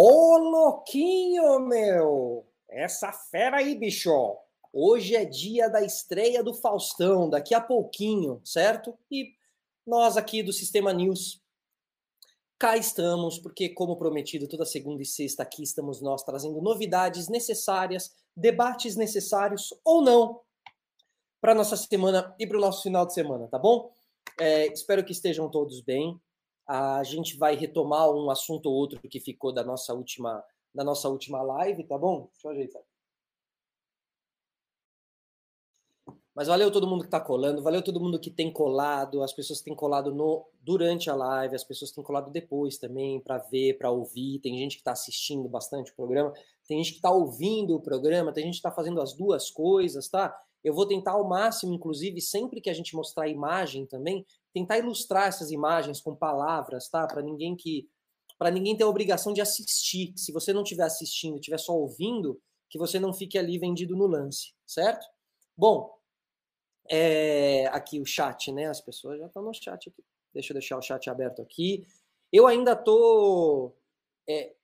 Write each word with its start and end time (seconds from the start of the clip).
Ô, 0.00 0.38
louquinho, 0.38 1.58
meu! 1.58 2.46
Essa 2.70 3.10
fera 3.10 3.56
aí, 3.56 3.74
bicho! 3.74 4.12
Hoje 4.72 5.16
é 5.16 5.24
dia 5.24 5.68
da 5.68 5.82
estreia 5.82 6.40
do 6.40 6.54
Faustão, 6.54 7.28
daqui 7.28 7.52
a 7.52 7.60
pouquinho, 7.60 8.40
certo? 8.44 8.96
E 9.10 9.34
nós 9.84 10.16
aqui 10.16 10.40
do 10.40 10.52
Sistema 10.52 10.92
News, 10.92 11.42
cá 12.56 12.76
estamos, 12.76 13.40
porque, 13.40 13.70
como 13.70 13.96
prometido, 13.96 14.46
toda 14.46 14.64
segunda 14.64 15.02
e 15.02 15.04
sexta 15.04 15.42
aqui 15.42 15.64
estamos 15.64 16.00
nós 16.00 16.22
trazendo 16.22 16.62
novidades 16.62 17.28
necessárias, 17.28 18.14
debates 18.36 18.94
necessários 18.94 19.74
ou 19.84 20.00
não, 20.00 20.40
para 21.40 21.56
nossa 21.56 21.76
semana 21.76 22.36
e 22.38 22.46
para 22.46 22.56
o 22.56 22.60
nosso 22.60 22.84
final 22.84 23.04
de 23.04 23.14
semana, 23.14 23.48
tá 23.48 23.58
bom? 23.58 23.90
É, 24.38 24.68
espero 24.72 25.04
que 25.04 25.10
estejam 25.10 25.50
todos 25.50 25.80
bem. 25.80 26.16
A 26.68 27.02
gente 27.02 27.36
vai 27.38 27.56
retomar 27.56 28.10
um 28.10 28.30
assunto 28.30 28.66
ou 28.66 28.74
outro 28.74 29.00
que 29.00 29.18
ficou 29.18 29.52
da 29.52 29.64
nossa 29.64 29.94
última, 29.94 30.44
da 30.74 30.84
nossa 30.84 31.08
última 31.08 31.42
live, 31.42 31.82
tá 31.84 31.96
bom? 31.96 32.28
Deixa 32.32 32.46
eu 32.48 32.50
ajeitar. 32.52 32.82
Mas 36.38 36.46
valeu 36.46 36.70
todo 36.70 36.86
mundo 36.86 37.00
que 37.00 37.08
está 37.08 37.18
colando, 37.18 37.60
valeu 37.64 37.82
todo 37.82 37.98
mundo 37.98 38.20
que 38.20 38.30
tem 38.30 38.52
colado, 38.52 39.24
as 39.24 39.32
pessoas 39.32 39.58
que 39.58 39.64
têm 39.64 39.74
colado 39.74 40.14
no, 40.14 40.46
durante 40.60 41.10
a 41.10 41.14
live, 41.16 41.56
as 41.56 41.64
pessoas 41.64 41.90
que 41.90 41.96
têm 41.96 42.04
colado 42.04 42.30
depois 42.30 42.78
também, 42.78 43.18
para 43.18 43.38
ver, 43.38 43.76
para 43.76 43.90
ouvir. 43.90 44.38
Tem 44.38 44.56
gente 44.56 44.76
que 44.76 44.80
está 44.82 44.92
assistindo 44.92 45.48
bastante 45.48 45.90
o 45.90 45.96
programa, 45.96 46.32
tem 46.68 46.78
gente 46.78 46.92
que 46.92 46.98
está 46.98 47.10
ouvindo 47.10 47.74
o 47.74 47.80
programa, 47.80 48.32
tem 48.32 48.44
gente 48.44 48.52
que 48.52 48.58
está 48.58 48.70
fazendo 48.70 49.00
as 49.00 49.14
duas 49.14 49.50
coisas, 49.50 50.08
tá? 50.08 50.32
Eu 50.62 50.72
vou 50.74 50.86
tentar 50.86 51.14
ao 51.14 51.28
máximo, 51.28 51.74
inclusive, 51.74 52.20
sempre 52.20 52.60
que 52.60 52.70
a 52.70 52.74
gente 52.74 52.94
mostrar 52.94 53.24
a 53.24 53.28
imagem 53.28 53.84
também, 53.84 54.24
tentar 54.58 54.78
ilustrar 54.78 55.28
essas 55.28 55.50
imagens 55.50 56.00
com 56.00 56.14
palavras, 56.14 56.88
tá? 56.88 57.06
Para 57.06 57.22
ninguém 57.22 57.56
que 57.56 57.88
para 58.38 58.52
ninguém 58.52 58.76
ter 58.76 58.84
a 58.84 58.88
obrigação 58.88 59.32
de 59.32 59.40
assistir. 59.40 60.12
Se 60.16 60.30
você 60.30 60.52
não 60.52 60.62
estiver 60.62 60.84
assistindo, 60.84 61.36
estiver 61.36 61.58
só 61.58 61.72
ouvindo, 61.72 62.40
que 62.70 62.78
você 62.78 63.00
não 63.00 63.12
fique 63.12 63.36
ali 63.36 63.58
vendido 63.58 63.96
no 63.96 64.06
lance, 64.06 64.52
certo? 64.64 65.04
Bom, 65.56 65.92
é, 66.88 67.66
aqui 67.72 68.00
o 68.00 68.06
chat, 68.06 68.52
né? 68.52 68.66
As 68.66 68.80
pessoas 68.80 69.18
já 69.18 69.26
estão 69.26 69.42
no 69.42 69.52
chat 69.52 69.88
aqui. 69.88 70.04
Deixa 70.32 70.52
eu 70.52 70.54
deixar 70.54 70.78
o 70.78 70.82
chat 70.82 71.10
aberto 71.10 71.42
aqui. 71.42 71.84
Eu 72.32 72.46
ainda 72.46 72.76
tô 72.76 73.74
é, 74.28 74.54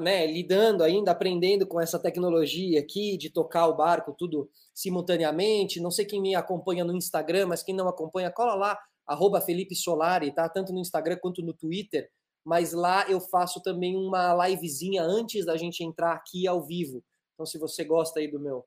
né, 0.00 0.26
lidando 0.26 0.82
ainda, 0.82 1.10
aprendendo 1.12 1.66
com 1.66 1.80
essa 1.80 1.98
tecnologia 1.98 2.80
aqui 2.80 3.16
de 3.16 3.30
tocar 3.30 3.66
o 3.66 3.76
barco 3.76 4.14
tudo 4.16 4.50
simultaneamente. 4.74 5.80
Não 5.80 5.90
sei 5.90 6.04
quem 6.04 6.20
me 6.20 6.34
acompanha 6.34 6.84
no 6.84 6.96
Instagram, 6.96 7.46
mas 7.46 7.62
quem 7.62 7.74
não 7.74 7.88
acompanha, 7.88 8.32
cola 8.32 8.54
lá, 8.54 8.78
arroba 9.08 9.40
Felipe 9.40 9.74
Solari, 9.74 10.32
tá? 10.32 10.48
Tanto 10.48 10.72
no 10.72 10.78
Instagram 10.78 11.18
quanto 11.20 11.42
no 11.42 11.54
Twitter. 11.54 12.08
Mas 12.44 12.72
lá 12.72 13.08
eu 13.08 13.20
faço 13.20 13.60
também 13.62 13.96
uma 13.96 14.46
livezinha 14.46 15.02
antes 15.02 15.44
da 15.44 15.56
gente 15.56 15.82
entrar 15.82 16.12
aqui 16.12 16.46
ao 16.46 16.62
vivo. 16.62 17.02
Então, 17.34 17.46
se 17.46 17.58
você 17.58 17.84
gosta 17.84 18.20
aí 18.20 18.30
do 18.30 18.38
meu 18.38 18.64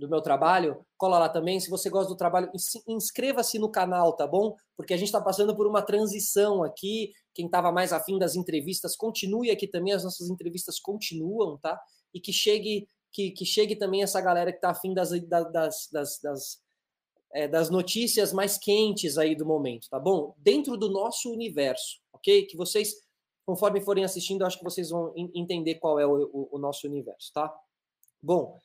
do 0.00 0.08
meu 0.08 0.22
trabalho, 0.22 0.84
cola 0.96 1.18
lá 1.18 1.28
também. 1.28 1.60
Se 1.60 1.68
você 1.68 1.90
gosta 1.90 2.08
do 2.08 2.16
trabalho, 2.16 2.50
inscreva-se 2.88 3.58
no 3.58 3.70
canal, 3.70 4.16
tá 4.16 4.26
bom? 4.26 4.56
Porque 4.76 4.94
a 4.94 4.96
gente 4.96 5.08
está 5.08 5.20
passando 5.20 5.54
por 5.54 5.66
uma 5.66 5.82
transição 5.82 6.62
aqui. 6.62 7.12
Quem 7.34 7.46
estava 7.46 7.70
mais 7.70 7.92
afim 7.92 8.18
das 8.18 8.34
entrevistas, 8.34 8.96
continue 8.96 9.50
aqui 9.50 9.68
também. 9.68 9.92
As 9.92 10.02
nossas 10.02 10.30
entrevistas 10.30 10.80
continuam, 10.80 11.58
tá? 11.58 11.78
E 12.14 12.20
que 12.20 12.32
chegue, 12.32 12.88
que, 13.12 13.30
que 13.30 13.44
chegue 13.44 13.76
também 13.76 14.02
essa 14.02 14.20
galera 14.20 14.50
que 14.50 14.58
está 14.58 14.70
afim 14.70 14.94
das, 14.94 15.10
das, 15.28 15.52
das, 15.52 16.18
das, 16.22 16.62
é, 17.32 17.46
das 17.46 17.70
notícias 17.70 18.32
mais 18.32 18.58
quentes 18.58 19.16
aí 19.16 19.34
do 19.34 19.46
momento, 19.46 19.88
tá 19.88 19.98
bom? 19.98 20.34
Dentro 20.38 20.76
do 20.76 20.88
nosso 20.88 21.30
universo, 21.30 22.00
ok? 22.12 22.46
Que 22.46 22.56
vocês, 22.56 22.94
conforme 23.46 23.80
forem 23.80 24.04
assistindo, 24.04 24.44
acho 24.44 24.58
que 24.58 24.64
vocês 24.64 24.90
vão 24.90 25.12
entender 25.16 25.76
qual 25.76 25.98
é 25.98 26.06
o, 26.06 26.30
o, 26.32 26.48
o 26.52 26.58
nosso 26.58 26.86
universo, 26.86 27.32
tá? 27.32 27.54
Bom, 28.22 28.58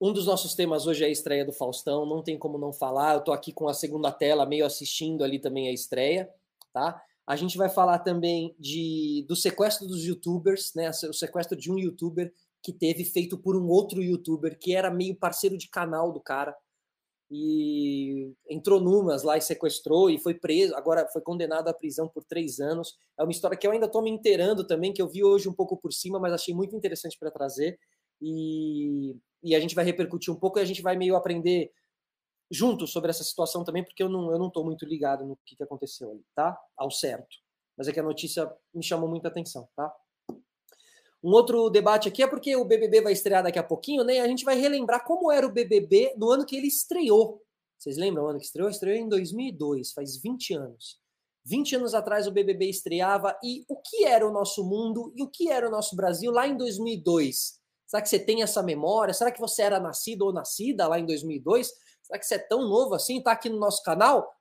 um 0.00 0.12
dos 0.12 0.26
nossos 0.26 0.54
temas 0.54 0.86
hoje 0.86 1.04
é 1.04 1.06
a 1.06 1.10
estreia 1.10 1.44
do 1.44 1.52
Faustão, 1.52 2.04
não 2.04 2.22
tem 2.22 2.36
como 2.36 2.58
não 2.58 2.72
falar. 2.72 3.14
Eu 3.14 3.20
tô 3.20 3.30
aqui 3.30 3.52
com 3.52 3.68
a 3.68 3.74
segunda 3.74 4.10
tela, 4.10 4.44
meio 4.44 4.66
assistindo 4.66 5.22
ali 5.22 5.38
também 5.38 5.68
a 5.68 5.72
estreia, 5.72 6.28
tá? 6.72 7.00
A 7.24 7.36
gente 7.36 7.56
vai 7.56 7.68
falar 7.68 8.00
também 8.00 8.52
de 8.58 9.24
do 9.28 9.36
sequestro 9.36 9.86
dos 9.86 10.04
youtubers, 10.04 10.72
né? 10.74 10.90
O 10.90 11.12
sequestro 11.12 11.56
de 11.56 11.70
um 11.70 11.78
youtuber 11.78 12.34
que 12.60 12.72
teve 12.72 13.04
feito 13.04 13.38
por 13.38 13.56
um 13.56 13.68
outro 13.68 14.02
youtuber 14.02 14.58
que 14.58 14.74
era 14.74 14.90
meio 14.90 15.14
parceiro 15.14 15.56
de 15.56 15.68
canal 15.68 16.10
do 16.10 16.20
cara 16.20 16.52
e 17.34 18.34
entrou 18.46 18.78
numas 18.78 19.22
lá 19.22 19.38
e 19.38 19.40
sequestrou 19.40 20.10
e 20.10 20.18
foi 20.18 20.34
preso, 20.34 20.74
agora 20.74 21.08
foi 21.08 21.22
condenado 21.22 21.66
à 21.68 21.72
prisão 21.72 22.06
por 22.06 22.22
três 22.22 22.60
anos. 22.60 22.98
É 23.18 23.22
uma 23.22 23.32
história 23.32 23.56
que 23.56 23.66
eu 23.66 23.70
ainda 23.70 23.86
estou 23.86 24.02
me 24.02 24.10
inteirando 24.10 24.66
também, 24.66 24.92
que 24.92 25.00
eu 25.00 25.08
vi 25.08 25.24
hoje 25.24 25.48
um 25.48 25.54
pouco 25.54 25.78
por 25.78 25.94
cima, 25.94 26.20
mas 26.20 26.34
achei 26.34 26.54
muito 26.54 26.76
interessante 26.76 27.18
para 27.18 27.30
trazer. 27.30 27.78
E 28.20 29.16
e 29.42 29.56
a 29.56 29.60
gente 29.60 29.74
vai 29.74 29.84
repercutir 29.84 30.32
um 30.32 30.38
pouco 30.38 30.58
e 30.58 30.62
a 30.62 30.64
gente 30.64 30.82
vai 30.82 30.96
meio 30.96 31.16
aprender 31.16 31.72
junto 32.50 32.86
sobre 32.86 33.10
essa 33.10 33.24
situação 33.24 33.64
também, 33.64 33.82
porque 33.82 34.02
eu 34.02 34.10
não 34.10 34.30
eu 34.30 34.38
não 34.38 34.48
estou 34.48 34.62
muito 34.64 34.84
ligado 34.84 35.24
no 35.24 35.36
que, 35.44 35.56
que 35.56 35.62
aconteceu 35.62 36.10
ali, 36.10 36.24
tá? 36.34 36.56
Ao 36.76 36.90
certo. 36.90 37.38
Mas 37.76 37.88
é 37.88 37.92
que 37.92 38.00
a 38.00 38.02
notícia 38.02 38.52
me 38.74 38.82
chamou 38.82 39.08
muita 39.08 39.28
atenção, 39.28 39.66
tá? 39.74 39.90
Um 41.22 41.30
outro 41.30 41.70
debate 41.70 42.08
aqui 42.08 42.22
é 42.22 42.26
porque 42.26 42.56
o 42.56 42.64
BBB 42.64 43.00
vai 43.00 43.12
estrear 43.12 43.42
daqui 43.42 43.58
a 43.58 43.62
pouquinho, 43.62 44.02
né? 44.02 44.20
A 44.20 44.26
gente 44.26 44.44
vai 44.44 44.58
relembrar 44.58 45.04
como 45.04 45.30
era 45.30 45.46
o 45.46 45.52
BBB 45.52 46.14
no 46.16 46.30
ano 46.30 46.44
que 46.44 46.56
ele 46.56 46.66
estreou. 46.66 47.40
Vocês 47.78 47.96
lembram 47.96 48.24
o 48.24 48.26
ano 48.28 48.38
que 48.38 48.44
estreou? 48.44 48.68
Estreou 48.68 48.96
em 48.96 49.08
2002, 49.08 49.92
faz 49.92 50.16
20 50.20 50.54
anos. 50.54 51.00
20 51.44 51.76
anos 51.76 51.94
atrás 51.94 52.26
o 52.26 52.30
BBB 52.30 52.68
estreava 52.70 53.36
e 53.42 53.64
o 53.68 53.76
que 53.76 54.04
era 54.04 54.26
o 54.26 54.32
nosso 54.32 54.64
mundo 54.64 55.12
e 55.16 55.22
o 55.22 55.28
que 55.28 55.48
era 55.48 55.66
o 55.66 55.70
nosso 55.70 55.96
Brasil 55.96 56.30
lá 56.30 56.46
em 56.46 56.56
2002? 56.56 57.60
Será 57.86 58.00
que 58.00 58.08
você 58.08 58.18
tem 58.18 58.42
essa 58.42 58.62
memória? 58.62 59.12
Será 59.12 59.30
que 59.30 59.40
você 59.40 59.62
era 59.62 59.78
nascido 59.78 60.22
ou 60.22 60.32
nascida 60.32 60.88
lá 60.88 60.98
em 60.98 61.06
2002? 61.06 61.70
Será 62.02 62.18
que 62.18 62.26
você 62.26 62.34
é 62.36 62.38
tão 62.38 62.68
novo 62.68 62.94
assim? 62.94 63.18
Está 63.18 63.32
aqui 63.32 63.48
no 63.48 63.58
nosso 63.58 63.82
canal? 63.82 64.32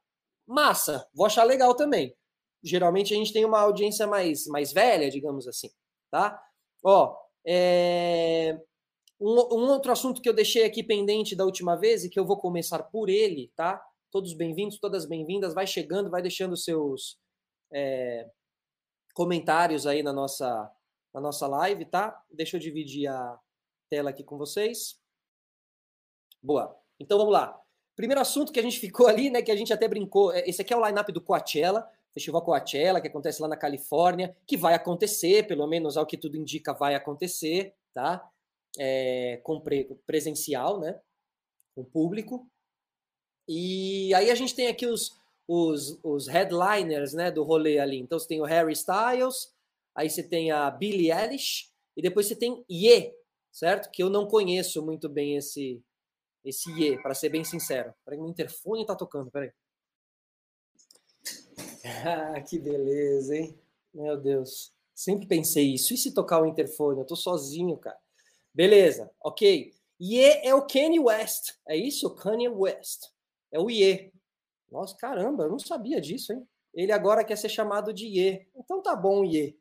Massa, 0.47 1.07
vou 1.13 1.25
achar 1.25 1.43
legal 1.43 1.75
também. 1.75 2.15
Geralmente 2.63 3.13
a 3.13 3.17
gente 3.17 3.33
tem 3.33 3.43
uma 3.43 3.59
audiência 3.59 4.05
mais, 4.07 4.45
mais 4.47 4.71
velha, 4.71 5.09
digamos 5.09 5.47
assim, 5.47 5.69
tá? 6.09 6.39
Ó, 6.83 7.15
é... 7.45 8.59
um, 9.19 9.33
um 9.33 9.69
outro 9.71 9.91
assunto 9.91 10.21
que 10.21 10.29
eu 10.29 10.33
deixei 10.33 10.63
aqui 10.65 10.83
pendente 10.83 11.35
da 11.35 11.45
última 11.45 11.75
vez 11.75 12.03
e 12.03 12.09
que 12.09 12.19
eu 12.19 12.25
vou 12.25 12.37
começar 12.37 12.83
por 12.83 13.09
ele, 13.09 13.51
tá? 13.55 13.83
Todos 14.11 14.33
bem-vindos, 14.33 14.79
todas 14.79 15.05
bem-vindas. 15.05 15.53
Vai 15.53 15.67
chegando, 15.67 16.09
vai 16.09 16.21
deixando 16.21 16.57
seus 16.57 17.17
é, 17.71 18.29
comentários 19.13 19.85
aí 19.87 20.03
na 20.03 20.11
nossa 20.13 20.71
na 21.13 21.19
nossa 21.19 21.45
live, 21.47 21.85
tá? 21.85 22.23
Deixa 22.31 22.55
eu 22.55 22.61
dividir 22.61 23.07
a 23.07 23.37
tela 23.89 24.11
aqui 24.11 24.23
com 24.23 24.37
vocês. 24.37 24.97
Boa. 26.41 26.75
Então 26.99 27.17
vamos 27.17 27.33
lá. 27.33 27.59
Primeiro 27.95 28.21
assunto 28.21 28.51
que 28.51 28.59
a 28.59 28.63
gente 28.63 28.79
ficou 28.79 29.07
ali, 29.07 29.29
né, 29.29 29.41
que 29.41 29.51
a 29.51 29.55
gente 29.55 29.73
até 29.73 29.87
brincou, 29.87 30.31
é, 30.31 30.47
esse 30.49 30.61
aqui 30.61 30.73
é 30.73 30.77
o 30.77 30.85
line-up 30.85 31.11
do 31.11 31.21
Coachella, 31.21 31.87
Festival 32.13 32.43
Coachella, 32.43 32.99
que 32.99 33.07
acontece 33.07 33.41
lá 33.41 33.47
na 33.47 33.57
Califórnia, 33.57 34.35
que 34.45 34.57
vai 34.57 34.73
acontecer, 34.73 35.47
pelo 35.47 35.65
menos 35.67 35.97
ao 35.97 36.05
que 36.05 36.17
tudo 36.17 36.37
indica, 36.37 36.73
vai 36.73 36.95
acontecer, 36.95 37.73
tá? 37.93 38.27
É, 38.77 39.37
com 39.43 39.59
pre 39.59 39.85
presencial, 40.05 40.79
né? 40.79 40.99
Com 41.75 41.83
público. 41.83 42.47
E 43.47 44.13
aí 44.13 44.29
a 44.29 44.35
gente 44.35 44.55
tem 44.55 44.67
aqui 44.67 44.85
os, 44.85 45.17
os, 45.47 45.99
os 46.03 46.27
headliners, 46.27 47.13
né, 47.13 47.31
do 47.31 47.43
rolê 47.43 47.79
ali. 47.79 47.97
Então 47.97 48.17
você 48.19 48.27
tem 48.27 48.41
o 48.41 48.45
Harry 48.45 48.73
Styles, 48.73 49.53
aí 49.95 50.09
você 50.09 50.23
tem 50.23 50.51
a 50.51 50.69
Billie 50.69 51.11
Eilish 51.11 51.69
e 51.97 52.01
depois 52.01 52.27
você 52.27 52.35
tem 52.35 52.63
Ye, 52.69 53.13
certo? 53.51 53.89
Que 53.91 54.03
eu 54.03 54.09
não 54.09 54.27
conheço 54.27 54.81
muito 54.85 55.09
bem 55.09 55.35
esse 55.37 55.81
esse 56.43 56.71
Ye, 56.71 56.99
para 57.01 57.13
ser 57.13 57.29
bem 57.29 57.43
sincero. 57.43 57.93
Peraí, 58.03 58.19
o 58.19 58.27
interfone 58.27 58.85
tá 58.85 58.95
tocando, 58.95 59.29
peraí. 59.29 59.51
Ah, 62.05 62.39
que 62.41 62.59
beleza, 62.59 63.35
hein? 63.35 63.57
Meu 63.93 64.17
Deus. 64.17 64.73
Sempre 64.93 65.25
pensei 65.25 65.73
isso. 65.73 65.93
E 65.93 65.97
se 65.97 66.13
tocar 66.13 66.41
o 66.41 66.45
interfone? 66.45 66.99
Eu 66.99 67.05
tô 67.05 67.15
sozinho, 67.15 67.77
cara. 67.77 67.97
Beleza, 68.53 69.09
ok. 69.23 69.73
Ye 69.99 70.23
é 70.43 70.53
o 70.53 70.65
Kanye 70.65 70.99
West. 70.99 71.53
É 71.67 71.75
isso? 71.75 72.13
Kanye 72.15 72.49
West. 72.49 73.05
É 73.51 73.59
o 73.59 73.69
Ye. 73.69 74.11
Nossa, 74.71 74.95
caramba, 74.95 75.43
eu 75.43 75.49
não 75.49 75.59
sabia 75.59 75.99
disso, 76.01 76.33
hein? 76.33 76.47
Ele 76.73 76.91
agora 76.91 77.23
quer 77.23 77.37
ser 77.37 77.49
chamado 77.49 77.93
de 77.93 78.07
Ye. 78.07 78.47
Então 78.55 78.81
tá 78.81 78.95
bom, 78.95 79.23
Ye. 79.23 79.57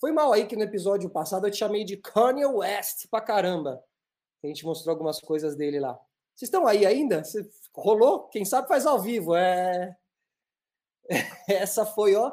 Foi 0.00 0.12
mal 0.12 0.32
aí 0.32 0.46
que 0.46 0.56
no 0.56 0.62
episódio 0.62 1.10
passado 1.10 1.46
eu 1.46 1.50
te 1.50 1.56
chamei 1.56 1.84
de 1.84 1.96
Kanye 1.96 2.46
West 2.46 3.08
pra 3.10 3.20
caramba. 3.20 3.82
A 4.42 4.46
gente 4.46 4.64
mostrou 4.64 4.92
algumas 4.92 5.20
coisas 5.20 5.56
dele 5.56 5.80
lá. 5.80 5.98
Vocês 6.34 6.48
estão 6.48 6.66
aí 6.66 6.86
ainda? 6.86 7.22
Rolou? 7.74 8.28
Quem 8.28 8.44
sabe 8.44 8.68
faz 8.68 8.86
ao 8.86 9.00
vivo. 9.00 9.34
É... 9.34 9.96
Essa 11.48 11.86
foi, 11.86 12.14
ó. 12.14 12.32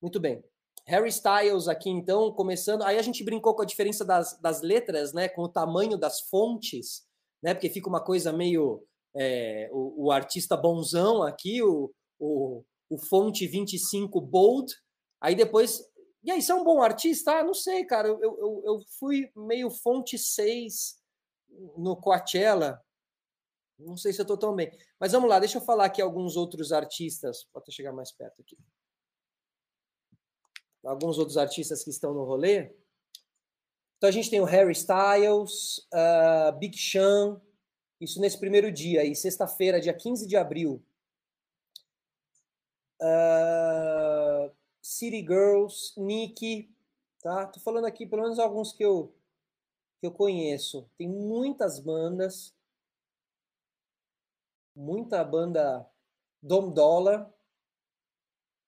Muito 0.00 0.20
bem. 0.20 0.42
Harry 0.86 1.08
Styles 1.08 1.66
aqui, 1.66 1.90
então, 1.90 2.32
começando. 2.32 2.82
Aí 2.82 2.98
a 2.98 3.02
gente 3.02 3.24
brincou 3.24 3.54
com 3.54 3.62
a 3.62 3.66
diferença 3.66 4.04
das, 4.04 4.38
das 4.40 4.62
letras, 4.62 5.12
né? 5.12 5.28
Com 5.28 5.42
o 5.42 5.48
tamanho 5.48 5.98
das 5.98 6.20
fontes, 6.20 7.04
né? 7.42 7.54
Porque 7.54 7.68
fica 7.68 7.88
uma 7.88 8.02
coisa 8.02 8.32
meio. 8.32 8.84
É, 9.18 9.68
o, 9.72 10.06
o, 10.06 10.10
artista 10.12 10.56
bonzão 10.56 11.22
aqui, 11.22 11.62
o, 11.62 11.90
o, 12.18 12.62
o 12.90 12.98
fonte 12.98 13.46
25 13.46 14.20
bold. 14.20 14.72
Aí 15.20 15.34
depois 15.34 15.80
E 16.22 16.30
aí, 16.30 16.42
você 16.42 16.52
é 16.52 16.54
um 16.54 16.64
bom 16.64 16.82
artista? 16.82 17.32
Ah, 17.38 17.44
não 17.44 17.54
sei, 17.54 17.84
cara. 17.84 18.08
Eu, 18.08 18.20
eu, 18.20 18.62
eu 18.64 18.80
fui 18.98 19.30
meio 19.34 19.70
fonte 19.70 20.18
6 20.18 20.96
no 21.78 21.96
Coachella. 21.96 22.80
Não 23.78 23.96
sei 23.96 24.12
se 24.12 24.20
eu 24.20 24.24
estou 24.24 24.38
tão 24.38 24.54
bem. 24.54 24.70
Mas 24.98 25.12
vamos 25.12 25.28
lá, 25.28 25.38
deixa 25.38 25.58
eu 25.58 25.62
falar 25.62 25.84
aqui 25.86 26.00
alguns 26.00 26.36
outros 26.36 26.72
artistas. 26.72 27.44
Pode 27.52 27.72
chegar 27.72 27.92
mais 27.92 28.10
perto 28.10 28.40
aqui. 28.40 28.56
Alguns 30.84 31.18
outros 31.18 31.36
artistas 31.36 31.82
que 31.82 31.90
estão 31.90 32.14
no 32.14 32.24
rolê. 32.24 32.74
Então 33.96 34.08
a 34.08 34.12
gente 34.12 34.30
tem 34.30 34.40
o 34.40 34.44
Harry 34.44 34.72
Styles, 34.72 35.78
uh, 35.92 36.56
Big 36.58 36.76
Sean, 36.78 37.40
isso 38.00 38.20
nesse 38.20 38.38
primeiro 38.38 38.70
dia 38.70 39.00
aí, 39.00 39.14
sexta-feira, 39.16 39.80
dia 39.80 39.94
15 39.94 40.26
de 40.26 40.36
abril. 40.36 40.84
Uh, 43.00 44.54
City 44.82 45.20
Girls, 45.20 45.92
Nick, 45.98 46.70
tá? 47.22 47.46
Tô 47.46 47.58
falando 47.60 47.86
aqui 47.86 48.06
pelo 48.06 48.22
menos 48.22 48.38
alguns 48.38 48.72
que 48.72 48.84
eu 48.84 49.12
que 49.98 50.06
eu 50.06 50.12
conheço. 50.12 50.88
Tem 50.98 51.08
muitas 51.08 51.80
bandas, 51.80 52.54
muita 54.76 55.24
banda 55.24 55.88
Dom 56.42 56.70
Dollar, 56.70 57.32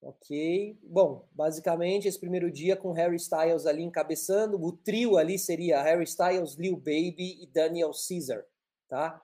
ok? 0.01 0.79
Bom, 0.83 1.29
basicamente 1.33 2.09
esse 2.09 2.19
primeiro 2.19 2.51
dia 2.51 2.77
com 2.77 2.93
Harry 2.93 3.17
Styles 3.17 3.67
ali 3.67 3.83
encabeçando, 3.83 4.61
o 4.61 4.73
trio 4.73 5.19
ali 5.19 5.39
seria 5.39 5.83
Harry 5.83 6.05
Styles, 6.05 6.55
Lil 6.55 6.77
Baby 6.77 7.43
e 7.43 7.47
Daniel 7.47 7.93
Caesar, 7.93 8.45
tá? 8.89 9.23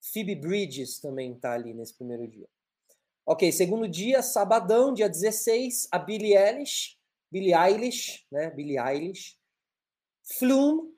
Phoebe 0.00 0.34
Bridges 0.34 1.00
também 1.00 1.34
tá 1.34 1.52
ali 1.52 1.74
nesse 1.74 1.94
primeiro 1.94 2.26
dia. 2.28 2.48
Ok, 3.24 3.52
segundo 3.52 3.88
dia, 3.88 4.22
sabadão, 4.22 4.92
dia 4.92 5.08
16, 5.08 5.88
a 5.92 5.98
Billie 5.98 6.36
Eilish, 6.36 6.98
Billie 7.30 7.54
Eilish, 7.54 8.26
né? 8.30 8.50
Billie 8.50 8.78
Eilish, 8.78 9.38
Flume, 10.24 10.92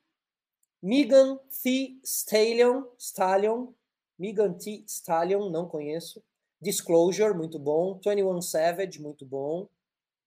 Megan 0.83 1.39
Thee 1.63 2.01
Stallion, 2.03 2.85
Stallion, 2.99 3.75
Megan 4.19 4.53
Thee 4.55 4.85
Stallion, 4.87 5.51
não 5.51 5.69
conheço. 5.69 6.23
Disclosure, 6.61 7.35
muito 7.35 7.59
bom. 7.59 8.01
21 8.05 8.41
Savage, 8.41 9.01
muito 9.01 9.27
bom. 9.27 9.69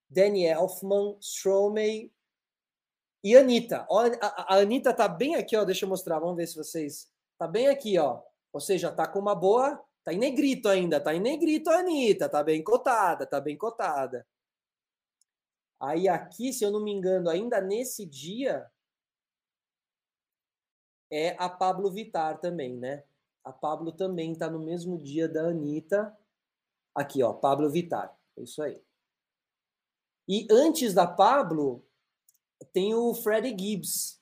Danny 0.10 0.46
Elfman, 0.46 1.18
Stromae 1.20 2.12
e 3.24 3.36
Anitta. 3.36 3.86
Ó, 3.90 4.06
a, 4.22 4.56
a 4.56 4.58
Anitta 4.60 4.94
tá 4.94 5.08
bem 5.08 5.36
aqui, 5.36 5.56
ó. 5.56 5.64
Deixa 5.64 5.86
eu 5.86 5.90
mostrar, 5.90 6.20
vamos 6.20 6.38
ver 6.38 6.48
se 6.48 6.56
vocês. 6.56 7.12
Tá 7.38 7.48
bem 7.48 7.68
aqui, 7.68 7.98
ó. 7.98 8.22
Ou 8.54 8.60
seja, 8.60 8.92
tá 8.92 9.08
com 9.08 9.20
uma 9.20 9.36
boa 9.36 9.84
Tá 10.08 10.14
em 10.14 10.20
negrito 10.20 10.70
ainda, 10.70 11.02
tá 11.02 11.14
em 11.14 11.20
negrito 11.20 11.70
a 11.70 11.80
Anitta, 11.80 12.30
tá 12.30 12.42
bem 12.42 12.64
cotada, 12.64 13.28
tá 13.28 13.42
bem 13.42 13.58
cotada. 13.58 14.26
Aí 15.78 16.08
aqui, 16.08 16.54
se 16.54 16.64
eu 16.64 16.72
não 16.72 16.82
me 16.82 16.94
engano, 16.94 17.30
ainda 17.30 17.60
nesse 17.60 18.06
dia 18.06 18.72
é 21.12 21.36
a 21.38 21.50
Pablo 21.50 21.92
Vitar 21.92 22.40
também, 22.40 22.78
né? 22.78 23.04
A 23.48 23.54
Pablo 23.54 23.94
também 23.94 24.36
tá 24.36 24.50
no 24.50 24.60
mesmo 24.60 24.98
dia 24.98 25.26
da 25.26 25.48
Anitta. 25.48 26.14
Aqui, 26.94 27.24
ó, 27.24 27.32
Pablo 27.32 27.72
Vitar. 27.72 28.14
É 28.36 28.44
isso 28.44 28.62
aí. 28.62 28.78
E 30.28 30.46
antes 30.52 30.94
da 30.94 31.08
Pablo, 31.08 31.82
tem 32.74 32.94
o 32.94 33.14
Freddie 33.14 33.58
Gibbs, 33.58 34.22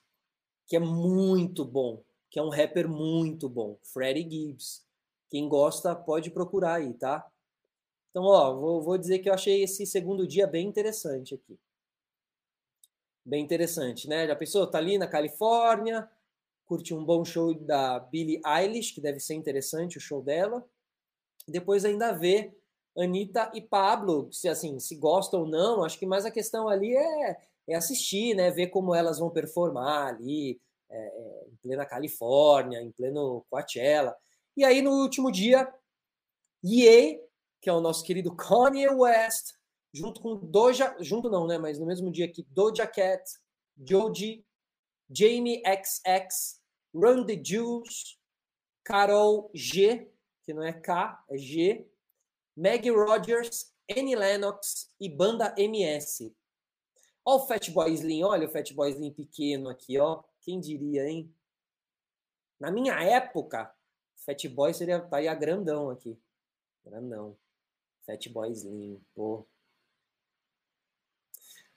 que 0.68 0.76
é 0.76 0.78
muito 0.78 1.64
bom, 1.64 2.04
que 2.30 2.38
é 2.38 2.42
um 2.42 2.50
rapper 2.50 2.88
muito 2.88 3.48
bom, 3.48 3.80
Freddie 3.82 4.30
Gibbs. 4.30 4.86
Quem 5.28 5.48
gosta 5.48 5.96
pode 5.96 6.30
procurar 6.30 6.74
aí, 6.74 6.94
tá? 6.94 7.28
Então, 8.10 8.22
ó, 8.22 8.54
vou, 8.54 8.80
vou 8.80 8.96
dizer 8.96 9.18
que 9.18 9.28
eu 9.28 9.34
achei 9.34 9.64
esse 9.64 9.84
segundo 9.84 10.24
dia 10.24 10.46
bem 10.46 10.68
interessante 10.68 11.34
aqui. 11.34 11.58
Bem 13.24 13.42
interessante, 13.42 14.08
né? 14.08 14.24
Já 14.28 14.36
pensou? 14.36 14.70
Tá 14.70 14.78
ali 14.78 14.96
na 14.98 15.08
Califórnia, 15.08 16.08
curte 16.66 16.92
um 16.92 17.04
bom 17.04 17.24
show 17.24 17.54
da 17.54 17.98
Billie 17.98 18.40
Eilish, 18.44 18.92
que 18.92 19.00
deve 19.00 19.20
ser 19.20 19.34
interessante 19.34 19.96
o 19.96 20.00
show 20.00 20.20
dela. 20.20 20.64
Depois 21.48 21.84
ainda 21.84 22.12
vê 22.12 22.52
Anitta 22.98 23.50
e 23.54 23.60
Pablo, 23.60 24.32
se 24.32 24.48
assim, 24.48 24.78
se 24.80 24.96
gostam 24.96 25.40
ou 25.40 25.46
não, 25.46 25.84
acho 25.84 25.98
que 25.98 26.06
mais 26.06 26.24
a 26.24 26.30
questão 26.30 26.68
ali 26.68 26.96
é, 26.96 27.36
é 27.68 27.74
assistir, 27.74 28.34
né? 28.34 28.50
Ver 28.50 28.68
como 28.68 28.94
elas 28.94 29.18
vão 29.18 29.30
performar 29.30 30.08
ali 30.08 30.60
é, 30.90 30.96
é 30.96 31.46
em 31.52 31.56
plena 31.62 31.86
Califórnia, 31.86 32.80
em 32.80 32.90
pleno 32.90 33.44
Coachella. 33.48 34.16
E 34.56 34.64
aí, 34.64 34.82
no 34.82 34.90
último 34.90 35.30
dia, 35.30 35.72
Ye, 36.64 37.20
que 37.60 37.68
é 37.68 37.72
o 37.72 37.80
nosso 37.80 38.02
querido 38.02 38.34
Kanye 38.36 38.88
West, 38.88 39.52
junto 39.92 40.20
com 40.20 40.36
Doja, 40.36 40.96
junto 41.00 41.30
não, 41.30 41.46
né? 41.46 41.58
Mas 41.58 41.78
no 41.78 41.86
mesmo 41.86 42.10
dia 42.10 42.30
que 42.30 42.42
Doja 42.50 42.86
Cat, 42.86 43.22
Joji, 43.76 44.44
Jamie 45.10 45.62
XX, 45.62 46.55
Run 46.96 47.26
the 47.26 47.38
Juice, 47.42 48.16
Carol 48.82 49.50
G, 49.52 50.10
que 50.42 50.54
não 50.54 50.62
é 50.62 50.72
K, 50.72 51.22
é 51.28 51.36
G, 51.36 51.86
Maggie 52.56 52.90
Rogers, 52.90 53.74
Annie 53.90 54.16
Lennox 54.16 54.90
e 54.98 55.08
Banda 55.08 55.54
MS. 55.58 56.34
Olha 57.22 57.42
o 57.42 57.46
Fatboy 57.46 57.92
Slim, 57.92 58.22
olha 58.22 58.48
o 58.48 58.50
Fatboy 58.50 58.90
Slim 58.90 59.12
pequeno 59.12 59.68
aqui, 59.68 59.98
ó. 59.98 60.22
Quem 60.40 60.58
diria, 60.58 61.06
hein? 61.06 61.30
Na 62.58 62.70
minha 62.70 62.94
época, 63.02 63.70
Fat 64.16 64.48
Boy 64.48 64.72
seria 64.72 64.96
estaria 64.96 65.34
grandão 65.34 65.90
aqui. 65.90 66.18
Grandão. 66.84 67.36
Fat 68.06 68.28
Boy 68.30 68.50
Slim, 68.52 69.04
pô. 69.14 69.46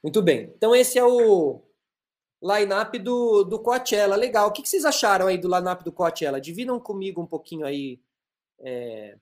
Muito 0.01 0.21
bem. 0.21 0.53
Então 0.55 0.73
esse 0.73 0.97
é 0.97 1.03
o 1.03 1.61
line-up 2.41 2.97
do, 2.99 3.43
do 3.43 3.59
Coachella. 3.59 4.15
Legal. 4.15 4.49
O 4.49 4.51
que, 4.51 4.61
que 4.61 4.69
vocês 4.69 4.85
acharam 4.85 5.27
aí 5.27 5.37
do 5.37 5.53
line-up 5.53 5.83
do 5.83 5.91
Coachella? 5.91 6.39
Dividam 6.39 6.79
comigo 6.79 7.21
um 7.21 7.27
pouquinho 7.27 7.65
aí 7.65 7.99
é, 8.59 9.17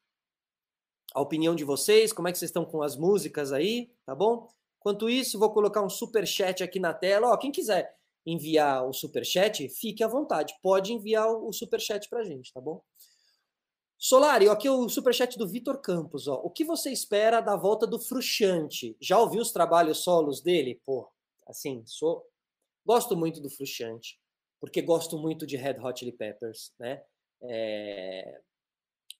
a 1.13 1.21
opinião 1.21 1.55
de 1.55 1.63
vocês, 1.63 2.13
como 2.13 2.27
é 2.27 2.31
que 2.31 2.37
vocês 2.37 2.49
estão 2.49 2.65
com 2.65 2.81
as 2.81 2.95
músicas 2.95 3.51
aí, 3.51 3.91
tá 4.05 4.13
bom? 4.13 4.47
Enquanto 4.79 5.09
isso, 5.09 5.39
vou 5.39 5.51
colocar 5.51 5.81
um 5.81 5.89
super 5.89 6.25
chat 6.27 6.63
aqui 6.63 6.79
na 6.79 6.93
tela. 6.93 7.31
Ó, 7.31 7.37
quem 7.37 7.51
quiser 7.51 7.95
enviar 8.25 8.87
o 8.87 8.93
super 8.93 9.25
chat, 9.25 9.67
fique 9.69 10.03
à 10.03 10.07
vontade. 10.07 10.53
Pode 10.61 10.93
enviar 10.93 11.27
o 11.29 11.51
super 11.51 11.79
chat 11.79 12.07
pra 12.09 12.23
gente, 12.23 12.53
tá 12.53 12.61
bom? 12.61 12.81
Solari, 13.97 14.47
aqui 14.47 14.69
o 14.69 14.87
superchat 14.87 15.39
do 15.39 15.47
Vitor 15.47 15.79
Campos. 15.79 16.27
Ó. 16.27 16.35
O 16.43 16.51
que 16.51 16.63
você 16.63 16.91
espera 16.91 17.41
da 17.41 17.55
volta 17.55 17.87
do 17.87 17.99
Fruxante? 17.99 18.95
Já 19.01 19.17
ouviu 19.17 19.41
os 19.41 19.51
trabalhos 19.51 20.03
solos 20.03 20.39
dele? 20.39 20.79
Pô, 20.85 21.09
assim, 21.47 21.81
sou. 21.85 22.23
Gosto 22.87 23.17
muito 23.17 23.41
do 23.41 23.49
Fruxante, 23.49 24.17
porque 24.61 24.81
gosto 24.81 25.17
muito 25.17 25.45
de 25.45 25.57
Red 25.57 25.77
Hot 25.83 25.99
Chili 25.99 26.13
Peppers, 26.13 26.73
né? 26.79 27.03
É... 27.41 28.39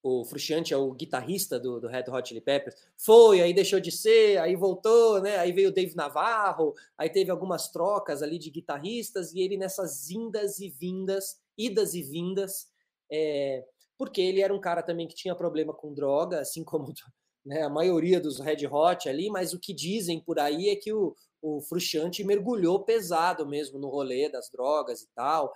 O 0.02 0.24
Fruxante 0.24 0.74
é 0.74 0.78
o 0.78 0.94
guitarrista 0.94 1.60
do, 1.60 1.82
do, 1.82 1.88
Red 1.90 2.06
Hot 2.10 2.30
Chili 2.30 2.40
Peppers. 2.40 2.76
Foi, 2.96 3.42
aí 3.42 3.54
deixou 3.54 3.82
de 3.82 3.92
ser, 3.92 4.38
aí 4.38 4.56
voltou, 4.56 5.22
né? 5.22 5.38
Aí 5.38 5.52
veio 5.52 5.68
o 5.68 5.74
Dave 5.74 5.94
Navarro, 5.98 6.74
aí 6.98 7.10
teve 7.10 7.30
algumas 7.30 7.70
trocas 7.70 8.24
ali 8.24 8.40
de 8.40 8.50
guitarristas, 8.50 9.34
e 9.34 9.42
ele 9.42 9.58
nessas 9.58 10.10
indas 10.10 10.60
e 10.60 10.70
vindas, 10.70 11.38
idas 11.58 11.94
e 11.94 12.02
vindas, 12.02 12.72
é 13.12 13.66
porque 13.98 14.22
ele 14.22 14.42
era 14.42 14.54
um 14.54 14.62
cara 14.62 14.82
também 14.82 15.08
que 15.08 15.16
tinha 15.16 15.36
problema 15.36 15.74
com 15.74 15.94
droga, 15.94 16.40
assim 16.40 16.64
como 16.64 16.94
né, 17.46 17.64
a 17.64 17.70
maioria 17.70 18.22
dos 18.22 18.40
Red 18.40 18.66
Hot 18.68 19.10
ali, 19.10 19.30
mas 19.30 19.54
o 19.54 19.60
que 19.60 19.74
dizem 19.74 20.22
por 20.22 20.40
aí 20.40 20.70
é 20.70 20.76
que 20.78 20.94
o, 20.94 21.14
o 21.42 21.62
Frusciante 21.62 22.24
mergulhou 22.24 22.84
pesado 22.84 23.48
mesmo 23.48 23.80
no 23.80 23.90
rolê 23.90 24.30
das 24.30 24.50
drogas 24.50 25.02
e 25.02 25.08
tal. 25.14 25.54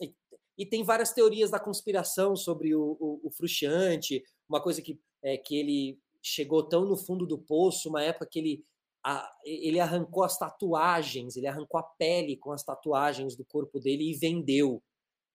E, 0.00 0.14
e 0.58 0.66
tem 0.66 0.82
várias 0.84 1.12
teorias 1.12 1.50
da 1.50 1.60
conspiração 1.60 2.36
sobre 2.36 2.74
o, 2.74 2.96
o, 3.00 3.20
o 3.24 3.30
Frusciante, 3.30 4.22
uma 4.48 4.62
coisa 4.62 4.82
que, 4.82 5.00
é, 5.22 5.36
que 5.36 5.56
ele 5.56 5.98
chegou 6.22 6.68
tão 6.68 6.84
no 6.84 6.96
fundo 6.96 7.26
do 7.26 7.38
poço, 7.38 7.88
uma 7.88 8.02
época 8.02 8.26
que 8.26 8.38
ele, 8.38 8.64
a, 9.04 9.30
ele 9.44 9.80
arrancou 9.80 10.22
as 10.22 10.38
tatuagens, 10.38 11.36
ele 11.36 11.46
arrancou 11.46 11.80
a 11.80 11.82
pele 11.82 12.36
com 12.36 12.52
as 12.52 12.62
tatuagens 12.62 13.36
do 13.36 13.44
corpo 13.44 13.78
dele 13.80 14.10
e 14.10 14.14
vendeu. 14.14 14.82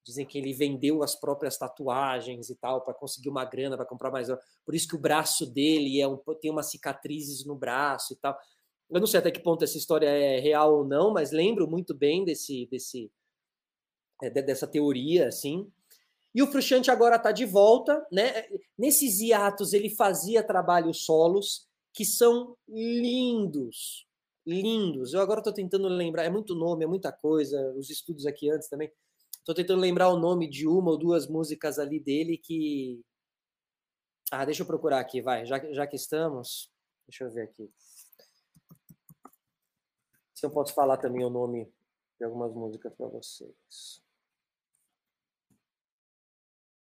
Dizem 0.06 0.26
que 0.26 0.38
ele 0.38 0.54
vendeu 0.54 1.02
as 1.02 1.16
próprias 1.16 1.58
tatuagens 1.58 2.52
e 2.52 2.56
tal 2.56 2.82
para 2.82 2.94
conseguir 2.94 3.28
uma 3.28 3.44
grana 3.44 3.76
para 3.76 3.88
comprar 3.88 4.12
mais. 4.12 4.28
Por 4.64 4.76
isso 4.76 4.88
que 4.88 4.96
o 4.96 5.02
braço 5.02 5.48
dele 5.48 6.00
é 6.00 6.08
um, 6.08 6.18
tem 6.40 6.52
umas 6.52 6.70
cicatrizes 6.70 7.44
no 7.44 7.56
braço 7.56 8.14
e 8.14 8.16
tal. 8.18 8.38
Eu 8.90 9.00
não 9.00 9.08
sei 9.08 9.20
até 9.20 9.32
que 9.32 9.42
ponto 9.42 9.64
essa 9.64 9.78
história 9.78 10.08
é 10.08 10.40
real 10.40 10.78
ou 10.78 10.86
não, 10.86 11.12
mas 11.12 11.32
lembro 11.32 11.68
muito 11.68 11.94
bem 11.94 12.24
desse, 12.24 12.68
desse 12.68 13.12
é, 14.22 14.30
dessa 14.30 14.68
teoria, 14.68 15.28
assim. 15.28 15.72
E 16.34 16.42
o 16.42 16.48
Frusciante 16.48 16.92
agora 16.92 17.16
está 17.16 17.32
de 17.32 17.46
volta, 17.46 18.06
né? 18.12 18.46
Nesses 18.78 19.22
hiatos 19.22 19.74
ele 19.74 19.90
fazia 19.90 20.44
trabalhos 20.44 21.06
solos 21.06 21.68
que 21.94 22.04
são 22.04 22.58
lindos, 22.68 24.06
lindos. 24.46 25.14
Eu 25.14 25.22
agora 25.22 25.40
estou 25.40 25.54
tentando 25.54 25.88
lembrar, 25.88 26.26
é 26.26 26.30
muito 26.30 26.54
nome, 26.54 26.84
é 26.84 26.88
muita 26.88 27.12
coisa. 27.12 27.74
Os 27.78 27.90
estudos 27.90 28.26
aqui 28.26 28.50
antes 28.52 28.68
também. 28.68 28.92
Tô 29.46 29.54
tentando 29.54 29.80
lembrar 29.80 30.10
o 30.10 30.20
nome 30.20 30.50
de 30.50 30.68
uma 30.68 30.92
ou 30.92 30.98
duas 30.98 31.28
músicas 31.28 31.80
ali 31.80 32.00
dele 32.00 32.38
que. 32.38 33.02
Ah, 34.32 34.44
deixa 34.44 34.64
eu 34.64 34.68
procurar 34.68 35.00
aqui, 35.00 35.22
vai. 35.22 35.46
Já, 35.46 35.60
já 35.72 35.88
que 35.88 35.96
estamos. 35.96 36.70
Deixa 37.08 37.24
eu 37.24 37.32
ver 37.32 37.44
aqui. 37.44 37.70
Eu 40.46 40.52
posso 40.52 40.74
falar 40.74 40.98
também 40.98 41.26
o 41.26 41.30
nome 41.30 41.72
de 42.18 42.26
algumas 42.26 42.54
músicas 42.54 42.94
para 42.94 43.08
vocês. 43.08 44.02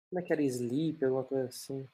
Como 0.09 0.19
é 0.19 0.23
que 0.23 0.31
era 0.31 0.41
Sleep, 0.41 1.03
alguma 1.03 1.23
coisa 1.23 1.47
assim? 1.47 1.87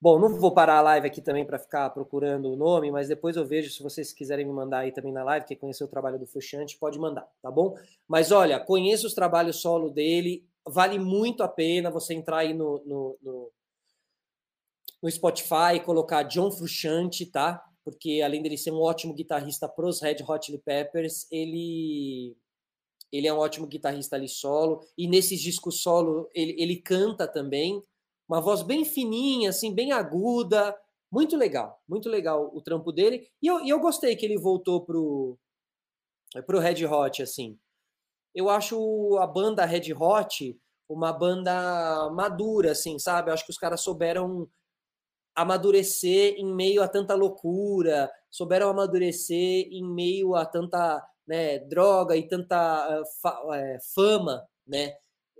Bom, 0.00 0.18
não 0.18 0.34
vou 0.36 0.52
parar 0.52 0.78
a 0.78 0.80
live 0.80 1.06
aqui 1.06 1.22
também 1.22 1.44
para 1.46 1.60
ficar 1.60 1.88
procurando 1.90 2.50
o 2.50 2.56
nome, 2.56 2.90
mas 2.90 3.06
depois 3.06 3.36
eu 3.36 3.46
vejo 3.46 3.70
se 3.70 3.80
vocês 3.82 4.12
quiserem 4.12 4.44
me 4.44 4.52
mandar 4.52 4.80
aí 4.80 4.90
também 4.90 5.12
na 5.12 5.22
live, 5.22 5.46
quem 5.46 5.56
conheceu 5.56 5.86
o 5.86 5.90
trabalho 5.90 6.18
do 6.18 6.26
Fuxante, 6.26 6.76
pode 6.76 6.98
mandar, 6.98 7.28
tá 7.40 7.52
bom? 7.52 7.78
Mas 8.08 8.32
olha, 8.32 8.58
conheça 8.58 9.06
os 9.06 9.14
trabalhos 9.14 9.60
solo 9.60 9.90
dele, 9.90 10.44
vale 10.66 10.98
muito 10.98 11.44
a 11.44 11.48
pena 11.48 11.88
você 11.88 12.14
entrar 12.14 12.38
aí 12.38 12.52
no, 12.52 12.82
no, 12.84 13.18
no, 13.22 13.52
no 15.00 15.10
Spotify 15.10 15.76
e 15.76 15.80
colocar 15.80 16.24
John 16.24 16.50
Frusciante, 16.50 17.24
tá? 17.24 17.64
Porque 17.84 18.20
além 18.24 18.42
dele 18.42 18.56
ser 18.56 18.70
um 18.70 18.80
ótimo 18.80 19.14
guitarrista 19.14 19.68
pros 19.68 20.00
Red 20.00 20.18
Hot 20.26 20.46
Chili 20.46 20.58
Peppers, 20.58 21.26
ele 21.30 22.36
ele 23.12 23.26
é 23.26 23.34
um 23.34 23.38
ótimo 23.38 23.66
guitarrista 23.66 24.16
ali 24.16 24.28
solo 24.28 24.80
e 24.96 25.06
nesses 25.06 25.38
discos 25.38 25.82
solo 25.82 26.30
ele, 26.34 26.54
ele 26.58 26.76
canta 26.76 27.28
também 27.28 27.82
uma 28.26 28.40
voz 28.40 28.62
bem 28.62 28.84
fininha, 28.86 29.50
assim, 29.50 29.74
bem 29.74 29.92
aguda, 29.92 30.74
muito 31.10 31.36
legal, 31.36 31.82
muito 31.86 32.08
legal 32.08 32.50
o 32.54 32.62
trampo 32.62 32.90
dele. 32.90 33.28
E 33.42 33.46
eu, 33.46 33.60
e 33.60 33.68
eu 33.68 33.78
gostei 33.78 34.16
que 34.16 34.24
ele 34.24 34.38
voltou 34.38 34.80
pro, 34.82 35.38
pro 36.46 36.58
Red 36.58 36.86
Hot, 36.86 37.22
assim. 37.22 37.58
Eu 38.34 38.48
acho 38.48 39.18
a 39.18 39.26
banda 39.26 39.66
Red 39.66 39.92
Hot 39.92 40.58
uma 40.88 41.12
banda 41.12 42.10
madura, 42.10 42.72
assim, 42.72 42.98
sabe? 42.98 43.30
Eu 43.30 43.34
acho 43.34 43.44
que 43.44 43.50
os 43.50 43.58
caras 43.58 43.82
souberam 43.82 44.48
amadurecer 45.34 46.34
em 46.36 46.54
meio 46.54 46.82
a 46.82 46.88
tanta 46.88 47.14
loucura, 47.14 48.10
souberam 48.30 48.68
amadurecer 48.68 49.68
em 49.70 49.84
meio 49.84 50.34
a 50.34 50.44
tanta 50.46 51.02
né, 51.26 51.58
droga 51.60 52.16
e 52.16 52.26
tanta 52.26 53.00
uh, 53.00 53.78
fama, 53.94 54.46
né? 54.66 54.94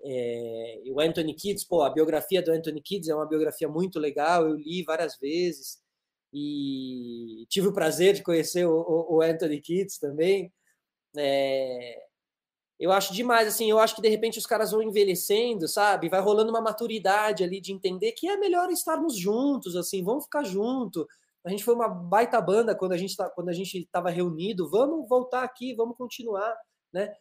É, 0.05 0.83
o 0.91 1.01
Anthony 1.01 1.35
Kids, 1.35 1.65
pô, 1.65 1.83
a 1.83 1.91
biografia 1.91 2.43
do 2.43 2.51
Anthony 2.51 2.83
Kids 2.83 3.09
é 3.09 3.15
uma 3.15 3.29
biografia 3.29 3.69
muito 3.69 4.01
legal, 4.01 4.49
eu 4.49 4.57
li 4.57 4.83
várias 4.83 5.17
vezes 5.19 5.81
e 6.33 7.47
tive 7.49 7.69
o 7.69 7.73
prazer 7.73 8.15
de 8.15 8.23
conhecer 8.23 8.67
o, 8.67 9.07
o 9.11 9.23
Anthony 9.23 9.61
Kids 9.61 9.99
também. 9.99 10.53
É, 11.17 11.97
eu 12.79 12.91
acho 12.91 13.15
demais, 13.15 13.47
assim, 13.47 13.71
eu 13.71 13.79
acho 13.79 13.95
que 13.95 14.03
de 14.03 14.09
repente 14.09 14.39
os 14.39 14.47
caras 14.47 14.73
vão 14.73 14.83
envelhecendo, 14.83 15.69
sabe? 15.69 16.09
Vai 16.09 16.21
rolando 16.21 16.51
uma 16.51 16.61
maturidade 16.61 17.45
ali 17.45 17.61
de 17.61 17.73
entender 17.73 18.13
que 18.13 18.29
é 18.29 18.37
melhor 18.37 18.71
estarmos 18.71 19.17
juntos, 19.17 19.77
assim, 19.77 20.03
vamos 20.03 20.25
ficar 20.25 20.45
junto. 20.45 21.07
A 21.45 21.51
gente 21.51 21.65
foi 21.65 21.75
uma 21.75 21.89
baita 21.89 22.41
banda 22.41 22.75
quando 22.75 22.93
a 22.93 22.97
gente 22.97 23.17
tá, 23.17 23.29
quando 23.31 23.49
a 23.49 23.53
gente 23.53 23.79
estava 23.79 24.11
reunido, 24.11 24.69
vamos 24.69 25.09
voltar 25.09 25.43
aqui, 25.43 25.75
vamos 25.75 25.97
continuar, 25.97 26.57
né? 26.93 27.13